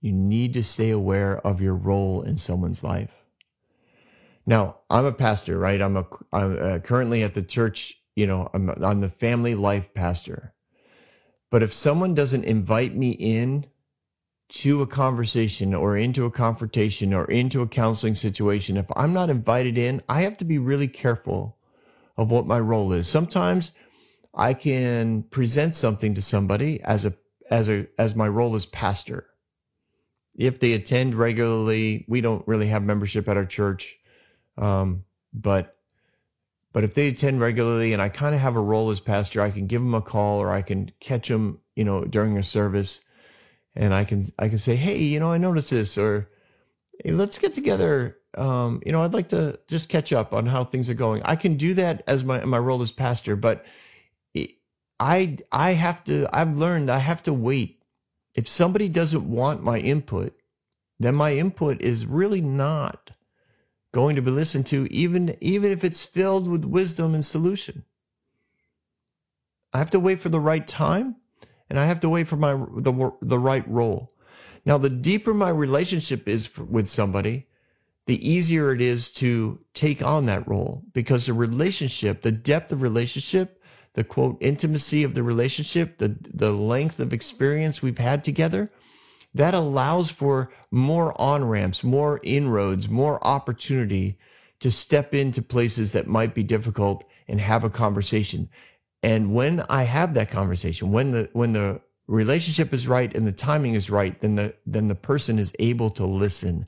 You 0.00 0.12
need 0.12 0.54
to 0.54 0.64
stay 0.64 0.90
aware 0.90 1.38
of 1.38 1.60
your 1.60 1.74
role 1.74 2.22
in 2.22 2.38
someone's 2.38 2.82
life. 2.82 3.12
Now, 4.46 4.78
I'm 4.88 5.04
a 5.04 5.12
pastor, 5.12 5.58
right? 5.58 5.80
I'm 5.80 5.98
a 5.98 6.06
I'm 6.32 6.58
uh, 6.58 6.78
currently 6.78 7.22
at 7.22 7.34
the 7.34 7.42
church. 7.42 8.00
You 8.16 8.26
know, 8.26 8.48
I'm 8.54 8.70
I'm 8.70 9.00
the 9.02 9.10
family 9.10 9.54
life 9.54 9.92
pastor. 9.92 10.54
But 11.50 11.62
if 11.62 11.74
someone 11.74 12.14
doesn't 12.14 12.44
invite 12.44 12.94
me 12.94 13.10
in 13.10 13.66
to 14.48 14.80
a 14.82 14.86
conversation 14.86 15.74
or 15.74 15.96
into 15.96 16.24
a 16.24 16.30
confrontation 16.30 17.12
or 17.12 17.26
into 17.26 17.62
a 17.62 17.68
counseling 17.68 18.14
situation, 18.14 18.76
if 18.76 18.86
I'm 18.96 19.12
not 19.12 19.30
invited 19.30 19.76
in, 19.76 20.02
I 20.08 20.22
have 20.22 20.38
to 20.38 20.44
be 20.44 20.58
really 20.58 20.88
careful 20.88 21.56
of 22.16 22.30
what 22.30 22.46
my 22.46 22.58
role 22.58 22.92
is. 22.92 23.06
Sometimes 23.06 23.72
I 24.34 24.54
can 24.54 25.22
present 25.22 25.74
something 25.74 26.14
to 26.14 26.22
somebody 26.22 26.80
as 26.82 27.04
a 27.04 27.14
as 27.50 27.68
a 27.68 27.86
as 27.98 28.14
my 28.14 28.28
role 28.28 28.54
as 28.54 28.66
pastor. 28.66 29.26
If 30.36 30.60
they 30.60 30.72
attend 30.72 31.14
regularly, 31.14 32.04
we 32.08 32.20
don't 32.20 32.46
really 32.46 32.68
have 32.68 32.82
membership 32.82 33.28
at 33.28 33.36
our 33.36 33.46
church, 33.46 33.98
um, 34.56 35.04
but 35.32 35.76
but 36.72 36.84
if 36.84 36.94
they 36.94 37.08
attend 37.08 37.40
regularly 37.40 37.92
and 37.92 38.00
I 38.00 38.08
kind 38.08 38.34
of 38.34 38.40
have 38.40 38.56
a 38.56 38.60
role 38.60 38.90
as 38.90 39.00
pastor, 39.00 39.42
I 39.42 39.50
can 39.50 39.66
give 39.66 39.82
them 39.82 39.94
a 39.94 40.02
call 40.02 40.40
or 40.40 40.50
I 40.50 40.62
can 40.62 40.92
catch 41.00 41.28
them, 41.28 41.60
you 41.74 41.84
know, 41.84 42.04
during 42.04 42.38
a 42.38 42.42
service 42.42 43.00
and 43.78 43.94
I 43.94 44.04
can 44.04 44.30
I 44.38 44.48
can 44.48 44.58
say, 44.58 44.74
hey, 44.74 44.98
you 44.98 45.20
know, 45.20 45.32
I 45.32 45.38
noticed 45.38 45.70
this, 45.70 45.96
or 45.96 46.28
hey, 47.02 47.12
let's 47.12 47.38
get 47.38 47.54
together. 47.54 48.18
Um, 48.36 48.82
you 48.84 48.92
know, 48.92 49.02
I'd 49.02 49.14
like 49.14 49.28
to 49.28 49.60
just 49.68 49.88
catch 49.88 50.12
up 50.12 50.34
on 50.34 50.46
how 50.46 50.64
things 50.64 50.90
are 50.90 50.94
going. 50.94 51.22
I 51.24 51.36
can 51.36 51.56
do 51.56 51.74
that 51.74 52.02
as 52.08 52.24
my 52.24 52.44
my 52.44 52.58
role 52.58 52.82
as 52.82 52.92
pastor, 52.92 53.36
but 53.36 53.64
I 54.98 55.38
I 55.52 55.72
have 55.72 56.02
to. 56.04 56.28
I've 56.32 56.58
learned 56.58 56.90
I 56.90 56.98
have 56.98 57.22
to 57.22 57.32
wait. 57.32 57.80
If 58.34 58.48
somebody 58.48 58.88
doesn't 58.88 59.30
want 59.30 59.62
my 59.62 59.78
input, 59.78 60.36
then 60.98 61.14
my 61.14 61.36
input 61.36 61.80
is 61.80 62.04
really 62.04 62.40
not 62.40 63.12
going 63.94 64.16
to 64.16 64.22
be 64.22 64.32
listened 64.32 64.66
to, 64.66 64.92
even 64.92 65.36
even 65.40 65.70
if 65.70 65.84
it's 65.84 66.04
filled 66.04 66.48
with 66.48 66.64
wisdom 66.64 67.14
and 67.14 67.24
solution. 67.24 67.84
I 69.72 69.78
have 69.78 69.92
to 69.92 70.00
wait 70.00 70.18
for 70.18 70.30
the 70.30 70.40
right 70.40 70.66
time 70.66 71.14
and 71.70 71.78
I 71.78 71.86
have 71.86 72.00
to 72.00 72.08
wait 72.08 72.28
for 72.28 72.36
my 72.36 72.52
the 72.54 73.12
the 73.22 73.38
right 73.38 73.66
role. 73.68 74.10
Now, 74.64 74.78
the 74.78 74.90
deeper 74.90 75.32
my 75.32 75.50
relationship 75.50 76.28
is 76.28 76.46
for, 76.46 76.64
with 76.64 76.88
somebody, 76.88 77.46
the 78.06 78.30
easier 78.30 78.72
it 78.72 78.80
is 78.80 79.12
to 79.14 79.60
take 79.74 80.02
on 80.02 80.26
that 80.26 80.48
role 80.48 80.82
because 80.92 81.26
the 81.26 81.34
relationship, 81.34 82.22
the 82.22 82.32
depth 82.32 82.72
of 82.72 82.82
relationship, 82.82 83.62
the 83.94 84.04
quote 84.04 84.38
intimacy 84.40 85.04
of 85.04 85.14
the 85.14 85.22
relationship, 85.22 85.98
the 85.98 86.16
the 86.34 86.52
length 86.52 87.00
of 87.00 87.12
experience 87.12 87.82
we've 87.82 87.98
had 87.98 88.24
together, 88.24 88.68
that 89.34 89.54
allows 89.54 90.10
for 90.10 90.50
more 90.70 91.18
on 91.20 91.44
ramps, 91.44 91.84
more 91.84 92.20
inroads, 92.22 92.88
more 92.88 93.24
opportunity 93.26 94.18
to 94.60 94.70
step 94.70 95.14
into 95.14 95.42
places 95.42 95.92
that 95.92 96.06
might 96.06 96.34
be 96.34 96.42
difficult 96.42 97.04
and 97.28 97.40
have 97.40 97.64
a 97.64 97.70
conversation. 97.70 98.48
And 99.08 99.32
when 99.32 99.64
I 99.70 99.84
have 99.84 100.14
that 100.14 100.30
conversation, 100.30 100.92
when 100.92 101.12
the 101.12 101.30
when 101.32 101.52
the 101.52 101.80
relationship 102.06 102.74
is 102.74 102.86
right 102.86 103.16
and 103.16 103.26
the 103.26 103.32
timing 103.32 103.74
is 103.74 103.88
right, 103.88 104.20
then 104.20 104.34
the 104.34 104.54
then 104.66 104.86
the 104.86 104.94
person 104.94 105.38
is 105.38 105.56
able 105.58 105.88
to 105.92 106.04
listen. 106.04 106.66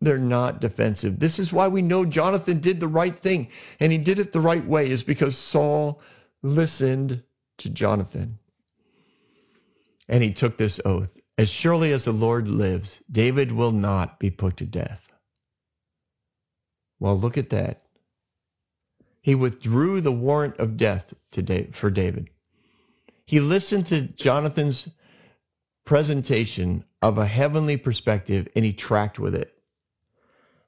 They're 0.00 0.16
not 0.16 0.62
defensive. 0.62 1.20
This 1.20 1.38
is 1.38 1.52
why 1.52 1.68
we 1.68 1.82
know 1.82 2.06
Jonathan 2.06 2.60
did 2.60 2.80
the 2.80 2.88
right 2.88 3.16
thing 3.16 3.48
and 3.78 3.92
he 3.92 3.98
did 3.98 4.20
it 4.20 4.32
the 4.32 4.40
right 4.40 4.64
way 4.64 4.88
is 4.88 5.02
because 5.02 5.36
Saul 5.36 6.00
listened 6.42 7.22
to 7.58 7.68
Jonathan. 7.68 8.38
And 10.08 10.24
he 10.24 10.32
took 10.32 10.56
this 10.56 10.80
oath. 10.82 11.20
As 11.36 11.50
surely 11.50 11.92
as 11.92 12.06
the 12.06 12.12
Lord 12.12 12.48
lives, 12.48 13.02
David 13.10 13.52
will 13.52 13.72
not 13.72 14.18
be 14.18 14.30
put 14.30 14.56
to 14.56 14.64
death. 14.64 15.12
Well, 16.98 17.18
look 17.18 17.36
at 17.36 17.50
that. 17.50 17.82
He 19.22 19.34
withdrew 19.36 20.00
the 20.00 20.12
warrant 20.12 20.58
of 20.58 20.76
death 20.76 21.14
to 21.32 21.72
for 21.72 21.90
David. 21.90 22.28
He 23.24 23.40
listened 23.40 23.86
to 23.86 24.02
Jonathan's 24.02 24.88
presentation 25.84 26.84
of 27.00 27.18
a 27.18 27.26
heavenly 27.26 27.76
perspective 27.76 28.48
and 28.54 28.64
he 28.64 28.72
tracked 28.72 29.18
with 29.18 29.34
it. 29.34 29.54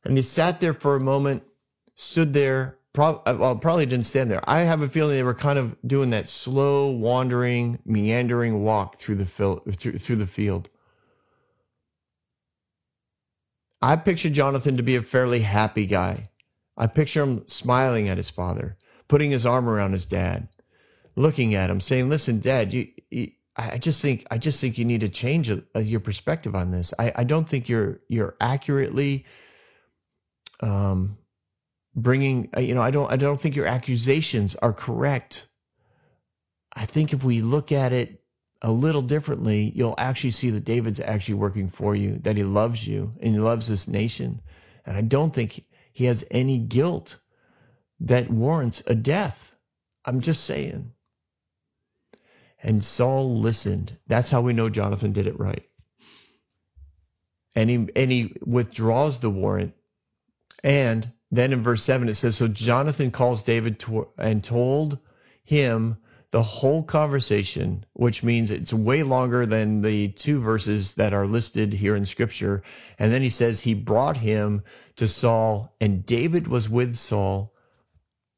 And 0.05 0.17
he 0.17 0.23
sat 0.23 0.61
there 0.61 0.73
for 0.73 0.97
a 0.97 1.01
moment, 1.01 1.43
stood 1.95 2.33
there, 2.33 2.79
uh, 2.97 3.37
well, 3.39 3.57
probably 3.59 3.87
didn't 3.87 4.07
stand 4.07 4.31
there. 4.31 4.43
I 4.49 4.61
have 4.61 4.83
a 4.83 4.89
feeling 4.89 5.17
they 5.17 5.23
were 5.25 5.35
kind 5.35 5.59
of 5.59 5.77
doing 5.85 6.11
that 6.11 6.29
slow, 6.29 6.91
wandering, 6.91 7.81
meandering 7.85 8.63
walk 8.63 8.97
through 8.99 9.17
the, 9.17 9.27
fil- 9.27 9.65
through, 9.77 9.99
through 9.99 10.17
the 10.17 10.27
field. 10.27 10.69
I 13.83 13.97
picture 13.97 14.31
Jonathan 14.31 14.77
to 14.77 14.83
be 14.83 14.97
a 14.97 15.03
fairly 15.03 15.41
happy 15.41 15.87
guy. 15.87 16.31
I 16.77 16.87
picture 16.87 17.23
him 17.23 17.47
smiling 17.47 18.09
at 18.09 18.17
his 18.17 18.31
father, 18.31 18.77
putting 19.09 19.31
his 19.31 19.47
arm 19.47 19.69
around 19.69 19.93
his 19.93 20.07
dad, 20.07 20.49
looking 21.17 21.55
at 21.55 21.71
him, 21.71 21.81
saying, 21.81 22.09
"Listen, 22.09 22.41
Dad, 22.41 22.75
you, 22.75 22.89
you 23.11 23.31
I 23.57 23.79
just 23.79 24.03
think 24.03 24.27
I 24.31 24.39
just 24.39 24.61
think 24.61 24.79
you 24.79 24.85
need 24.85 25.03
to 25.03 25.09
change 25.09 25.51
uh, 25.51 25.79
your 25.79 26.01
perspective 26.01 26.57
on 26.57 26.73
this. 26.73 26.93
I, 26.99 27.13
I 27.15 27.25
don't 27.25 27.49
think 27.49 27.69
you're 27.69 28.01
you're 28.09 28.35
accurately 28.41 29.27
um, 30.61 31.19
bringing. 31.95 32.51
Uh, 32.57 32.61
you 32.61 32.75
know, 32.75 32.83
I 32.83 32.91
don't 32.91 33.13
I 33.13 33.17
don't 33.17 33.41
think 33.41 33.55
your 33.55 33.67
accusations 33.67 34.57
are 34.57 34.73
correct. 34.73 35.47
I 36.75 36.87
think 36.87 37.13
if 37.13 37.23
we 37.23 37.43
look 37.43 37.71
at 37.71 37.93
it 37.93 38.21
a 38.61 38.73
little 38.73 39.03
differently, 39.03 39.71
you'll 39.73 39.95
actually 39.97 40.33
see 40.33 40.51
that 40.51 40.65
David's 40.65 40.99
actually 40.99 41.35
working 41.35 41.69
for 41.69 41.95
you, 41.95 42.19
that 42.23 42.37
he 42.37 42.43
loves 42.43 42.85
you 42.85 43.13
and 43.21 43.35
he 43.35 43.39
loves 43.39 43.69
this 43.69 43.87
nation. 43.87 44.41
And 44.85 44.97
I 44.97 45.03
don't 45.03 45.33
think 45.33 45.65
he 45.95 46.07
has 46.07 46.25
any 46.31 46.59
guilt 46.59 47.19
that 48.01 48.29
warrants 48.29 48.83
a 48.87 48.97
death. 48.97 49.55
I'm 50.05 50.21
just 50.21 50.43
saying. 50.43 50.93
And 52.61 52.83
Saul 52.83 53.39
listened. 53.41 53.97
That's 54.09 54.29
how 54.29 54.41
we 54.41 54.55
know 54.55 54.69
Jonathan 54.69 55.13
did 55.13 55.29
it 55.29 55.39
right. 55.39 55.65
And 57.55 57.71
he, 57.71 57.77
and 57.95 58.11
he 58.11 58.35
withdraws 58.45 59.21
the 59.21 59.31
warrant. 59.31 59.75
And 60.65 61.09
then 61.31 61.53
in 61.53 61.63
verse 61.63 61.85
7, 61.85 62.09
it 62.09 62.15
says 62.15 62.35
So 62.35 62.49
Jonathan 62.49 63.13
calls 63.13 63.45
David 63.45 63.79
to, 63.81 64.09
and 64.19 64.43
told 64.43 64.99
him 65.45 65.99
the 66.35 66.43
whole 66.43 66.83
conversation, 66.83 67.87
which 67.93 68.25
means 68.25 68.51
it's 68.51 68.73
way 68.73 69.05
longer 69.05 69.47
than 69.47 69.83
the 69.83 70.09
two 70.09 70.41
verses 70.41 70.97
that 70.97 71.15
are 71.15 71.29
listed 71.29 71.73
here 71.73 71.95
in 71.95 72.05
scripture. 72.05 72.65
And 72.99 73.13
then 73.13 73.23
he 73.23 73.31
says 73.31 73.61
he 73.61 73.75
brought 73.75 74.17
him 74.17 74.65
to 74.97 75.07
Saul, 75.07 75.77
and 75.81 76.05
David 76.05 76.49
was 76.49 76.69
with 76.69 76.97
Saul 76.97 77.55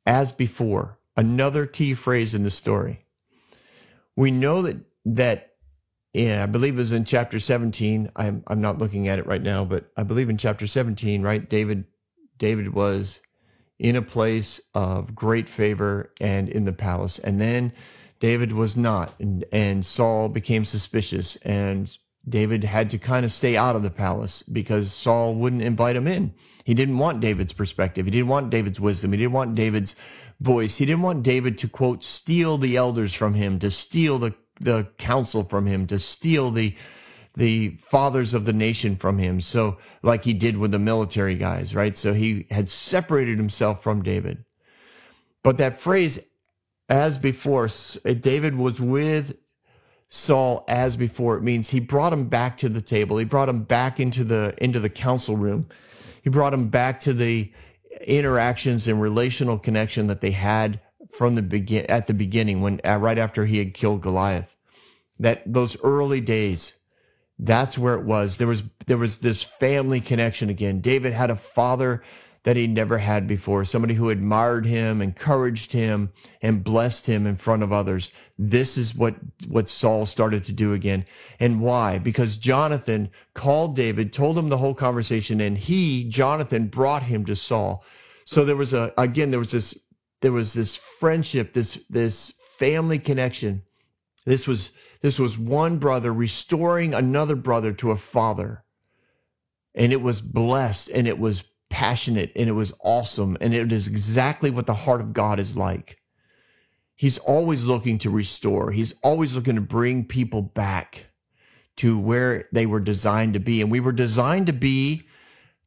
as 0.05 0.31
before. 0.33 0.99
Another 1.17 1.65
key 1.65 1.95
phrase 1.95 2.35
in 2.35 2.43
the 2.43 2.51
story. 2.51 3.03
We 4.15 4.31
know 4.31 4.61
that 4.61 4.77
that 5.07 5.55
yeah, 6.13 6.43
I 6.43 6.47
believe 6.47 6.75
it 6.75 6.77
was 6.77 6.93
in 6.93 7.07
chapter 7.07 7.41
17. 7.41 8.11
I'm 8.15 8.45
I'm 8.47 8.61
not 8.61 8.77
looking 8.77 9.09
at 9.09 9.21
it 9.21 9.27
right 9.27 9.43
now, 9.43 9.65
but 9.65 9.91
I 9.97 10.03
believe 10.03 10.29
in 10.29 10.37
chapter 10.37 10.67
17, 10.67 11.23
right? 11.23 11.49
David 11.49 11.87
David 12.37 12.75
was 12.75 13.23
in 13.79 13.97
a 13.97 14.03
place 14.03 14.61
of 14.75 15.15
great 15.15 15.49
favor 15.49 16.11
and 16.21 16.49
in 16.49 16.65
the 16.65 16.73
palace. 16.73 17.19
And 17.19 17.41
then 17.41 17.73
David 18.21 18.53
was 18.53 18.77
not, 18.77 19.13
and, 19.21 19.45
and 19.53 19.85
Saul 19.85 20.29
became 20.29 20.65
suspicious, 20.65 21.37
and 21.37 21.95
David 22.29 22.65
had 22.65 22.91
to 22.91 22.99
kind 22.99 23.25
of 23.25 23.31
stay 23.31 23.57
out 23.57 23.77
of 23.77 23.83
the 23.83 23.91
palace 23.91 24.43
because 24.43 24.93
Saul 24.93 25.35
wouldn't 25.35 25.63
invite 25.63 25.97
him 25.97 26.09
in. 26.09 26.35
He 26.65 26.75
didn't 26.75 26.99
want 26.99 27.21
David's 27.21 27.53
perspective. 27.53 28.07
He 28.07 28.11
didn't 28.11 28.29
want 28.29 28.51
David's 28.51 28.81
wisdom. 28.81 29.13
He 29.13 29.19
didn't 29.19 29.33
want 29.33 29.55
David's 29.55 29.95
voice. 30.41 30.77
He 30.77 30.87
didn't 30.87 31.03
want 31.03 31.23
David 31.23 31.59
to, 31.59 31.69
quote, 31.69 32.03
steal 32.03 32.59
the 32.59 32.79
elders 32.79 33.15
from 33.15 33.35
him, 33.35 33.61
to 33.61 33.71
steal 33.71 34.19
the, 34.19 34.35
the 34.61 34.89
counsel 34.99 35.45
from 35.45 35.67
him, 35.67 35.87
to 35.89 35.99
steal 35.99 36.51
the 36.51 36.75
the 37.37 37.77
fathers 37.79 38.35
of 38.35 38.45
the 38.45 38.53
nation 38.53 38.97
from 38.97 39.19
him. 39.19 39.41
So, 39.41 39.79
like 40.03 40.25
he 40.25 40.33
did 40.35 40.57
with 40.57 40.73
the 40.73 40.79
military 40.79 41.35
guys, 41.35 41.75
right? 41.75 41.97
So 41.97 42.15
he 42.15 42.47
had 42.51 42.71
separated 42.71 43.37
himself 43.37 43.83
from 43.83 44.03
David. 44.03 44.45
But 45.43 45.59
that 45.59 45.79
phrase, 45.79 46.27
as 46.89 47.19
before, 47.19 47.69
David 48.05 48.57
was 48.57 48.81
with 48.81 49.37
Saul 50.09 50.65
as 50.67 50.97
before. 50.97 51.37
It 51.37 51.43
means 51.43 51.69
he 51.69 51.81
brought 51.81 52.13
him 52.13 52.29
back 52.29 52.59
to 52.59 52.69
the 52.69 52.81
table. 52.81 53.19
He 53.19 53.25
brought 53.25 53.49
him 53.49 53.65
back 53.65 54.01
into 54.01 54.25
the 54.25 54.55
into 54.59 54.81
the 54.81 54.89
council 54.89 55.37
room. 55.37 55.69
He 56.23 56.31
brought 56.31 56.55
him 56.55 56.69
back 56.69 57.01
to 57.01 57.13
the 57.13 57.53
interactions 58.01 58.89
and 58.89 59.01
relational 59.01 59.59
connection 59.59 60.09
that 60.09 60.21
they 60.21 60.31
had 60.31 60.81
from 61.11 61.35
the 61.35 61.43
begin 61.43 61.87
at 61.87 62.07
the 62.07 62.15
beginning 62.15 62.61
when 62.61 62.81
right 62.85 63.19
after 63.19 63.45
he 63.45 63.59
had 63.59 63.75
killed 63.75 64.03
Goliath. 64.03 64.55
That 65.21 65.43
those 65.47 65.83
early 65.83 66.21
days, 66.21 66.79
that's 67.39 67.77
where 67.77 67.95
it 67.95 68.05
was. 68.05 68.39
There 68.39 68.49
was 68.49 68.63
there 68.87 68.99
was 68.99 69.19
this 69.19 69.43
family 69.43 70.01
connection 70.01 70.51
again. 70.51 70.81
David 70.81 71.13
had 71.13 71.31
a 71.31 71.37
father 71.37 72.03
that 72.47 72.57
he 72.57 72.69
never 72.69 72.97
had 72.97 73.27
before, 73.27 73.65
somebody 73.65 73.93
who 73.93 74.09
admired 74.09 74.65
him, 74.65 75.03
encouraged 75.03 75.73
him, 75.73 76.13
and 76.41 76.63
blessed 76.63 77.05
him 77.05 77.27
in 77.27 77.35
front 77.35 77.65
of 77.65 77.73
others. 77.73 78.13
This 78.39 78.79
is 78.79 78.95
what, 78.95 79.17
what 79.49 79.69
Saul 79.69 80.07
started 80.07 80.45
to 80.45 80.53
do 80.53 80.73
again. 80.73 81.07
And 81.41 81.61
why? 81.61 81.99
Because 81.99 82.37
Jonathan 82.37 83.11
called 83.35 83.75
David, 83.75 84.13
told 84.13 84.39
him 84.39 84.49
the 84.49 84.57
whole 84.57 84.75
conversation, 84.75 85.41
and 85.41 85.59
he, 85.59 86.09
Jonathan, 86.09 86.69
brought 86.69 87.03
him 87.03 87.25
to 87.25 87.35
Saul. 87.35 87.85
So 88.25 88.45
there 88.45 88.55
was 88.55 88.73
a 88.73 88.95
again, 88.97 89.33
there 89.33 89.41
was 89.41 89.51
this 89.51 89.83
there 90.21 90.31
was 90.31 90.55
this 90.55 90.77
friendship, 90.77 91.53
this 91.53 91.85
this 91.91 92.33
family 92.61 93.01
connection. 93.01 93.63
This 94.25 94.47
was 94.47 94.71
this 95.01 95.19
was 95.19 95.39
one 95.39 95.79
brother 95.79 96.13
restoring 96.13 96.95
another 96.95 97.37
brother 97.37 97.73
to 97.75 97.91
a 97.91 97.97
father. 97.97 98.65
And 99.75 99.93
it 99.93 100.01
was 100.01 100.23
blessed 100.23 100.91
and 100.91 101.07
it 101.07 101.19
was 101.19 101.45
passionate 101.69 102.33
and 102.37 102.49
it 102.49 102.53
was 102.53 102.73
awesome. 102.83 103.37
And 103.41 103.53
it 103.53 103.73
is 103.73 103.89
exactly 103.89 104.51
what 104.51 104.67
the 104.67 104.75
heart 104.75 105.01
of 105.01 105.13
God 105.13 105.39
is 105.39 105.57
like. 105.57 105.99
He's 106.95 107.19
always 107.19 107.67
looking 107.67 107.99
to 107.99 108.11
restore, 108.11 108.71
He's 108.71 108.95
always 109.03 109.35
looking 109.35 109.57
to 109.57 109.61
bring 109.61 110.07
people 110.07 110.43
back 110.43 111.07
to 111.77 111.99
where 111.99 112.49
they 112.53 112.65
were 112.65 112.81
designed 112.81 113.35
to 113.35 113.41
be. 113.41 113.61
And 113.61 113.71
we 113.71 113.81
were 113.81 113.93
designed 113.93 114.47
to 114.47 114.55
be 114.55 115.03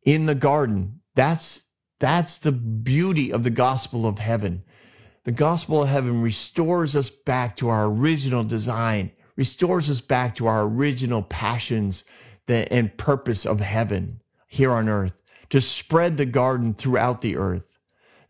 in 0.04 0.26
the 0.26 0.36
garden. 0.36 1.02
That's 1.16 1.62
that's 2.00 2.38
the 2.38 2.52
beauty 2.52 3.34
of 3.34 3.44
the 3.44 3.50
gospel 3.50 4.08
of 4.08 4.18
heaven. 4.18 4.64
The 5.26 5.32
gospel 5.34 5.84
of 5.84 5.90
heaven 5.90 6.22
restores 6.22 6.96
us 6.96 7.10
back 7.10 7.58
to 7.58 7.70
our 7.70 7.86
original 7.86 8.44
design, 8.44 9.12
restores 9.40 9.90
us 9.90 10.02
back 10.02 10.36
to 10.36 10.48
our 10.48 10.64
original 10.64 11.22
passions 11.22 12.04
and 12.50 12.98
purpose 12.98 13.46
of 13.46 13.62
heaven 13.62 14.20
here 14.48 14.70
on 14.70 14.90
earth 14.90 15.14
to 15.50 15.62
spread 15.62 16.18
the 16.18 16.26
garden 16.26 16.74
throughout 16.74 17.22
the 17.22 17.38
earth. 17.38 17.66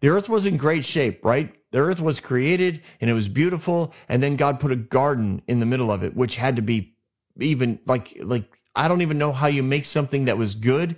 The 0.01 0.09
earth 0.09 0.29
was 0.29 0.45
in 0.45 0.57
great 0.57 0.85
shape, 0.85 1.25
right? 1.25 1.51
The 1.71 1.79
earth 1.79 1.99
was 1.99 2.19
created 2.19 2.83
and 3.01 3.09
it 3.09 3.15
was 3.15 3.27
beautiful, 3.27 3.91
and 4.07 4.21
then 4.21 4.35
God 4.35 4.59
put 4.59 4.71
a 4.71 4.75
garden 4.75 5.41
in 5.47 5.59
the 5.59 5.65
middle 5.65 5.91
of 5.91 6.03
it, 6.03 6.15
which 6.15 6.35
had 6.35 6.57
to 6.57 6.61
be 6.61 6.93
even 7.39 7.79
like 7.87 8.15
like 8.21 8.45
I 8.75 8.87
don't 8.87 9.01
even 9.01 9.17
know 9.17 9.31
how 9.31 9.47
you 9.47 9.63
make 9.63 9.85
something 9.85 10.25
that 10.25 10.37
was 10.37 10.53
good, 10.53 10.95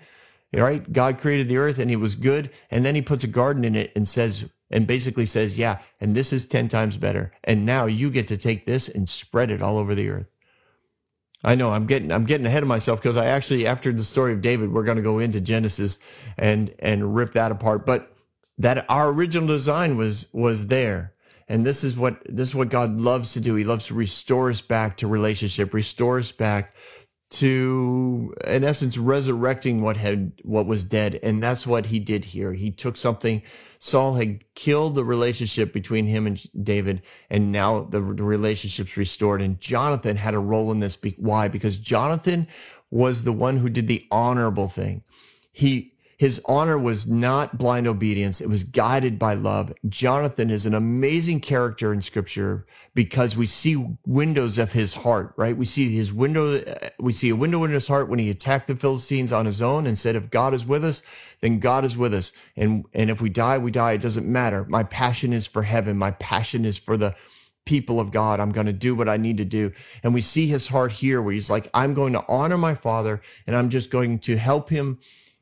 right? 0.54 0.92
God 0.92 1.20
created 1.20 1.48
the 1.48 1.58
earth 1.58 1.80
and 1.80 1.90
it 1.90 1.96
was 1.96 2.16
good, 2.16 2.50
and 2.70 2.84
then 2.84 2.96
he 2.96 3.02
puts 3.02 3.24
a 3.24 3.28
garden 3.28 3.64
in 3.64 3.78
it 3.78 3.94
and 3.96 4.06
says 4.06 4.44
and 4.72 4.88
basically 4.88 5.28
says, 5.28 5.58
"Yeah, 5.58 5.80
and 6.00 6.16
this 6.16 6.34
is 6.34 6.46
10 6.46 6.70
times 6.70 6.98
better. 6.98 7.32
And 7.44 7.66
now 7.66 7.86
you 7.86 8.10
get 8.10 8.30
to 8.30 8.38
take 8.38 8.66
this 8.66 8.90
and 8.90 9.08
spread 9.08 9.52
it 9.52 9.62
all 9.62 9.78
over 9.78 9.94
the 9.94 10.10
earth." 10.10 10.28
I 11.44 11.56
know 11.56 11.72
I'm 11.72 11.88
getting 11.88 12.12
I'm 12.12 12.26
getting 12.26 12.46
ahead 12.46 12.64
of 12.64 12.70
myself 12.70 13.02
because 13.02 13.18
I 13.18 13.28
actually 13.28 13.66
after 13.68 13.92
the 13.92 14.04
story 14.04 14.34
of 14.34 14.42
David 14.42 14.72
we're 14.72 14.84
going 14.84 14.98
to 14.98 15.04
go 15.04 15.20
into 15.20 15.42
Genesis 15.42 16.00
and 16.38 16.74
and 16.80 17.16
rip 17.16 17.34
that 17.34 17.52
apart 17.52 17.86
but 17.86 18.12
that 18.60 18.86
our 18.90 19.10
original 19.10 19.48
design 19.48 19.98
was 19.98 20.28
was 20.34 20.68
there 20.68 21.14
and 21.48 21.66
this 21.66 21.84
is 21.84 21.98
what 21.98 22.22
this 22.26 22.50
is 22.50 22.56
what 22.56 22.70
God 22.70 22.92
loves 22.92 23.34
to 23.34 23.40
do 23.40 23.56
he 23.56 23.64
loves 23.64 23.88
to 23.88 23.96
restore 23.96 24.52
us 24.52 24.62
back 24.62 24.98
to 24.98 25.08
relationship 25.08 25.74
restore 25.74 26.20
us 26.20 26.32
back 26.32 26.76
to 27.32 28.34
in 28.46 28.64
essence 28.64 28.98
resurrecting 28.98 29.82
what 29.82 29.98
had 29.98 30.34
what 30.44 30.66
was 30.66 30.84
dead. 30.84 31.20
And 31.24 31.42
that's 31.42 31.66
what 31.66 31.86
he 31.86 32.00
did 32.00 32.26
here. 32.26 32.54
He 32.54 32.72
took 32.72 32.98
something. 32.98 33.44
Saul 33.80 34.16
had 34.16 34.44
killed 34.54 34.96
the 34.96 35.06
relationship 35.06 35.74
between 35.74 36.06
him 36.06 36.28
and 36.28 36.66
David 36.66 37.04
and 37.30 37.52
now 37.52 37.84
the, 37.84 38.00
the 38.02 38.24
relationship's 38.24 38.98
restored. 38.98 39.42
And 39.42 39.60
Jonathan 39.60 40.18
had 40.18 40.34
a 40.34 40.40
role 40.40 40.72
in 40.72 40.80
this 40.80 40.98
why? 41.18 41.48
Because 41.48 41.78
Jonathan 41.78 42.48
was 42.90 43.24
the 43.24 43.34
one 43.34 43.58
who 43.58 43.70
did 43.70 43.88
the 43.88 44.06
honorable 44.12 44.68
thing. 44.68 45.04
He 45.54 45.91
his 46.22 46.40
honor 46.46 46.78
was 46.78 47.08
not 47.08 47.58
blind 47.58 47.88
obedience, 47.88 48.42
it 48.42 48.48
was 48.48 48.64
guided 48.64 49.18
by 49.18 49.34
love. 49.34 49.74
Jonathan 49.90 50.52
is 50.52 50.68
an 50.68 50.76
amazing 50.76 51.40
character 51.40 51.92
in 51.92 52.00
scripture 52.00 52.68
because 52.94 53.36
we 53.36 53.48
see 53.48 53.84
windows 54.06 54.60
of 54.60 54.72
his 54.72 54.94
heart, 54.94 55.34
right? 55.36 55.58
We 55.58 55.66
see 55.66 55.90
his 55.90 56.14
window 56.14 56.60
uh, 56.60 56.90
we 57.00 57.12
see 57.12 57.30
a 57.30 57.36
window 57.36 57.64
in 57.64 57.72
his 57.72 57.88
heart 57.88 58.08
when 58.08 58.20
he 58.20 58.30
attacked 58.30 58.68
the 58.68 58.76
Philistines 58.76 59.32
on 59.32 59.48
his 59.48 59.64
own 59.64 59.88
and 59.88 59.98
said 59.98 60.16
if 60.16 60.30
God 60.30 60.54
is 60.54 60.64
with 60.64 60.86
us, 60.86 61.02
then 61.40 61.58
God 61.58 61.86
is 61.86 61.98
with 61.98 62.14
us. 62.14 62.34
And 62.56 62.86
and 62.94 63.10
if 63.10 63.20
we 63.20 63.30
die, 63.32 63.58
we 63.58 63.72
die. 63.72 63.94
It 63.94 64.02
doesn't 64.02 64.28
matter. 64.28 64.64
My 64.64 64.84
passion 64.84 65.34
is 65.34 65.48
for 65.48 65.64
heaven. 65.64 65.98
My 65.98 66.12
passion 66.12 66.66
is 66.66 66.78
for 66.78 66.98
the 66.98 67.16
people 67.66 68.00
of 68.00 68.12
God. 68.12 68.40
I'm 68.40 68.52
going 68.52 68.68
to 68.68 68.74
do 68.74 68.94
what 68.94 69.10
I 69.10 69.18
need 69.18 69.38
to 69.38 69.46
do. 69.46 69.72
And 70.04 70.14
we 70.14 70.22
see 70.22 70.46
his 70.46 70.68
heart 70.68 70.92
here 70.92 71.20
where 71.20 71.34
he's 71.34 71.50
like, 71.50 71.68
I'm 71.74 71.96
going 71.96 72.14
to 72.14 72.24
honor 72.28 72.60
my 72.60 72.76
father 72.76 73.24
and 73.48 73.56
I'm 73.56 73.70
just 73.72 73.90
going 73.90 74.20
to 74.20 74.38
help 74.38 74.70
him 74.70 75.00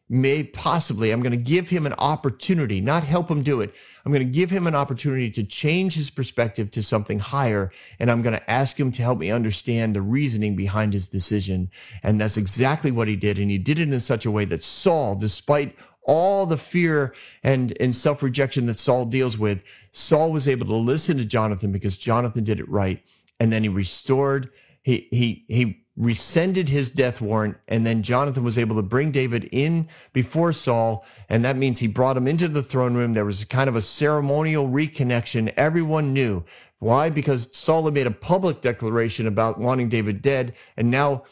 may 0.10 0.43
possibly, 0.43 1.12
I'm 1.12 1.22
going 1.22 1.32
to 1.32 1.38
give 1.38 1.70
him 1.70 1.86
an 1.86 1.93
opportunity, 1.93 2.82
not 2.82 3.03
help 3.03 3.30
him 3.30 3.43
do 3.43 3.62
it. 3.62 3.76
I'm 4.03 4.12
going 4.12 4.26
to 4.26 4.34
give 4.34 4.49
him 4.49 4.66
an 4.66 4.74
opportunity 4.74 5.30
to 5.32 5.43
change 5.43 5.93
his 5.93 6.10
perspective 6.10 6.72
to 6.72 6.84
something 6.84 7.20
higher. 7.20 7.72
And 7.99 8.10
I'm 8.10 8.24
going 8.24 8.36
to 8.36 8.49
ask 8.49 8.78
him 8.78 8.91
to 8.93 9.03
help 9.03 9.20
me 9.20 9.30
understand 9.30 9.95
the 9.95 10.01
reasoning 10.01 10.55
behind 10.55 10.93
his 10.93 11.07
decision. 11.07 11.70
And 12.01 12.20
that's 12.20 12.38
exactly 12.38 12.89
what 12.89 13.07
he 13.07 13.16
did. 13.16 13.38
And 13.38 13.51
he 13.51 13.60
did 13.60 13.78
it 13.78 13.93
in 13.93 13.99
such 13.99 14.26
a 14.26 14.32
way 14.32 14.45
that 14.45 14.64
Saul, 14.64 15.16
despite 15.16 15.76
all 16.01 16.47
the 16.47 16.57
fear 16.57 17.14
and, 17.43 17.76
and 17.80 17.95
self 17.95 18.24
rejection 18.24 18.66
that 18.66 18.80
Saul 18.80 19.05
deals 19.05 19.38
with, 19.38 19.64
Saul 19.91 20.32
was 20.32 20.47
able 20.47 20.66
to 20.68 20.76
listen 20.76 21.18
to 21.18 21.26
Jonathan 21.26 21.72
because 21.72 21.97
Jonathan 21.97 22.43
did 22.43 22.60
it 22.60 22.68
right. 22.68 23.03
And 23.39 23.53
then 23.53 23.62
he 23.62 23.70
restored, 23.70 24.49
he, 24.82 25.07
he, 25.12 25.45
he 25.47 25.84
rescinded 26.00 26.70
his 26.70 26.91
death 26.91 27.20
warrant, 27.20 27.58
and 27.68 27.86
then 27.86 28.04
Jonathan 28.04 28.43
was 28.43 28.58
able 28.58 28.78
to 28.78 28.82
bring 28.82 29.12
David 29.12 29.50
in 29.52 29.89
before 30.14 30.54
Saul, 30.54 31.06
and 31.28 31.43
that 31.43 31.58
means 31.58 31.78
he 31.78 31.88
brought 31.88 32.16
him 32.16 32.28
into 32.28 32.47
the 32.47 32.64
throne 32.64 32.95
room. 32.95 33.14
There 33.14 33.26
was 33.26 33.43
kind 33.43 33.68
of 33.68 33.76
a 33.76 33.82
ceremonial 33.82 34.68
reconnection. 34.68 35.54
Everyone 35.58 36.14
knew. 36.14 36.45
Why? 36.80 37.10
Because 37.10 37.56
Saul 37.56 37.84
had 37.84 37.93
made 37.93 38.08
a 38.08 38.12
public 38.12 38.62
declaration 38.62 39.28
about 39.28 39.60
wanting 39.60 39.89
David 39.89 40.22
dead, 40.22 40.54
and 40.78 40.89
now 40.89 41.26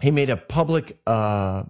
he 0.00 0.12
made 0.12 0.30
a 0.30 0.36
public 0.36 0.96
uh, 1.04 1.64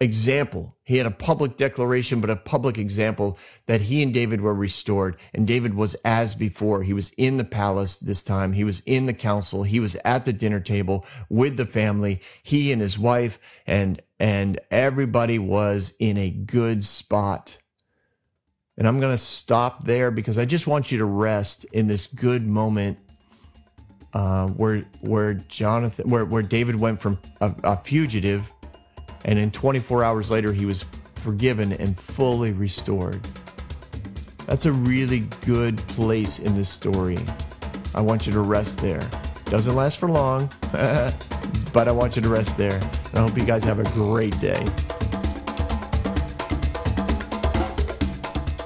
example. 0.00 0.76
He 0.84 0.96
had 0.96 1.06
a 1.06 1.10
public 1.10 1.56
declaration, 1.56 2.20
but 2.20 2.30
a 2.30 2.36
public 2.36 2.78
example 2.78 3.38
that 3.66 3.80
he 3.80 4.02
and 4.02 4.14
David 4.14 4.40
were 4.40 4.54
restored. 4.54 5.16
And 5.34 5.46
David 5.46 5.74
was 5.74 5.94
as 6.04 6.34
before. 6.34 6.82
He 6.82 6.92
was 6.92 7.10
in 7.16 7.36
the 7.36 7.44
palace 7.44 7.98
this 7.98 8.22
time. 8.22 8.52
He 8.52 8.64
was 8.64 8.80
in 8.86 9.06
the 9.06 9.14
council. 9.14 9.62
He 9.62 9.80
was 9.80 9.96
at 10.04 10.24
the 10.24 10.32
dinner 10.32 10.60
table 10.60 11.06
with 11.28 11.56
the 11.56 11.66
family. 11.66 12.22
He 12.42 12.72
and 12.72 12.80
his 12.80 12.98
wife 12.98 13.38
and 13.66 14.02
and 14.20 14.60
everybody 14.70 15.38
was 15.38 15.94
in 15.98 16.16
a 16.18 16.30
good 16.30 16.84
spot. 16.84 17.56
And 18.76 18.86
I'm 18.86 19.00
going 19.00 19.12
to 19.12 19.18
stop 19.18 19.84
there 19.84 20.10
because 20.10 20.38
I 20.38 20.44
just 20.44 20.66
want 20.66 20.90
you 20.92 20.98
to 20.98 21.04
rest 21.04 21.64
in 21.72 21.86
this 21.86 22.06
good 22.06 22.46
moment 22.46 22.98
uh, 24.12 24.48
where 24.48 24.84
where 25.00 25.34
Jonathan, 25.34 26.08
where 26.10 26.24
where 26.24 26.42
David 26.42 26.76
went 26.76 27.00
from 27.00 27.18
a, 27.40 27.54
a 27.64 27.76
fugitive 27.76 28.50
and 29.24 29.38
in 29.38 29.50
24 29.50 30.04
hours 30.04 30.30
later, 30.30 30.52
he 30.52 30.64
was 30.64 30.84
forgiven 31.14 31.72
and 31.72 31.98
fully 31.98 32.52
restored. 32.52 33.20
That's 34.46 34.66
a 34.66 34.72
really 34.72 35.20
good 35.44 35.76
place 35.76 36.38
in 36.38 36.54
this 36.54 36.68
story. 36.68 37.18
I 37.94 38.00
want 38.00 38.26
you 38.26 38.32
to 38.32 38.40
rest 38.40 38.80
there. 38.80 39.06
Doesn't 39.46 39.74
last 39.74 39.98
for 39.98 40.08
long, 40.08 40.50
but 40.72 41.88
I 41.88 41.92
want 41.92 42.16
you 42.16 42.22
to 42.22 42.28
rest 42.28 42.56
there. 42.56 42.80
I 43.14 43.20
hope 43.20 43.36
you 43.36 43.44
guys 43.44 43.64
have 43.64 43.78
a 43.78 43.90
great 43.92 44.38
day. 44.40 44.64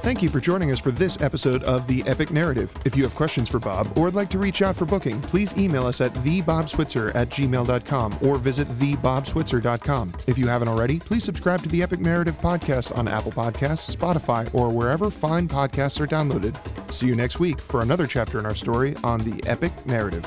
Thank 0.02 0.20
you 0.20 0.28
for 0.28 0.40
joining 0.40 0.72
us 0.72 0.80
for 0.80 0.90
this 0.90 1.20
episode 1.20 1.62
of 1.62 1.86
The 1.86 2.02
Epic 2.08 2.32
Narrative. 2.32 2.74
If 2.84 2.96
you 2.96 3.04
have 3.04 3.14
questions 3.14 3.48
for 3.48 3.60
Bob 3.60 3.96
or 3.96 4.06
would 4.06 4.16
like 4.16 4.30
to 4.30 4.38
reach 4.38 4.60
out 4.60 4.74
for 4.74 4.84
booking, 4.84 5.22
please 5.22 5.56
email 5.56 5.86
us 5.86 6.00
at 6.00 6.12
thebobswitzer 6.12 7.14
at 7.14 7.28
gmail.com 7.28 8.18
or 8.20 8.36
visit 8.36 8.66
thebobswitzer.com. 8.68 10.12
If 10.26 10.38
you 10.38 10.48
haven't 10.48 10.66
already, 10.66 10.98
please 10.98 11.22
subscribe 11.22 11.62
to 11.62 11.68
the 11.68 11.84
Epic 11.84 12.00
Narrative 12.00 12.36
podcast 12.38 12.98
on 12.98 13.06
Apple 13.06 13.30
Podcasts, 13.30 13.94
Spotify, 13.94 14.52
or 14.52 14.70
wherever 14.70 15.08
fine 15.08 15.46
podcasts 15.46 16.00
are 16.00 16.08
downloaded. 16.08 16.56
See 16.92 17.06
you 17.06 17.14
next 17.14 17.38
week 17.38 17.60
for 17.60 17.80
another 17.82 18.08
chapter 18.08 18.40
in 18.40 18.44
our 18.44 18.56
story 18.56 18.96
on 19.04 19.20
The 19.20 19.40
Epic 19.48 19.72
Narrative. 19.86 20.26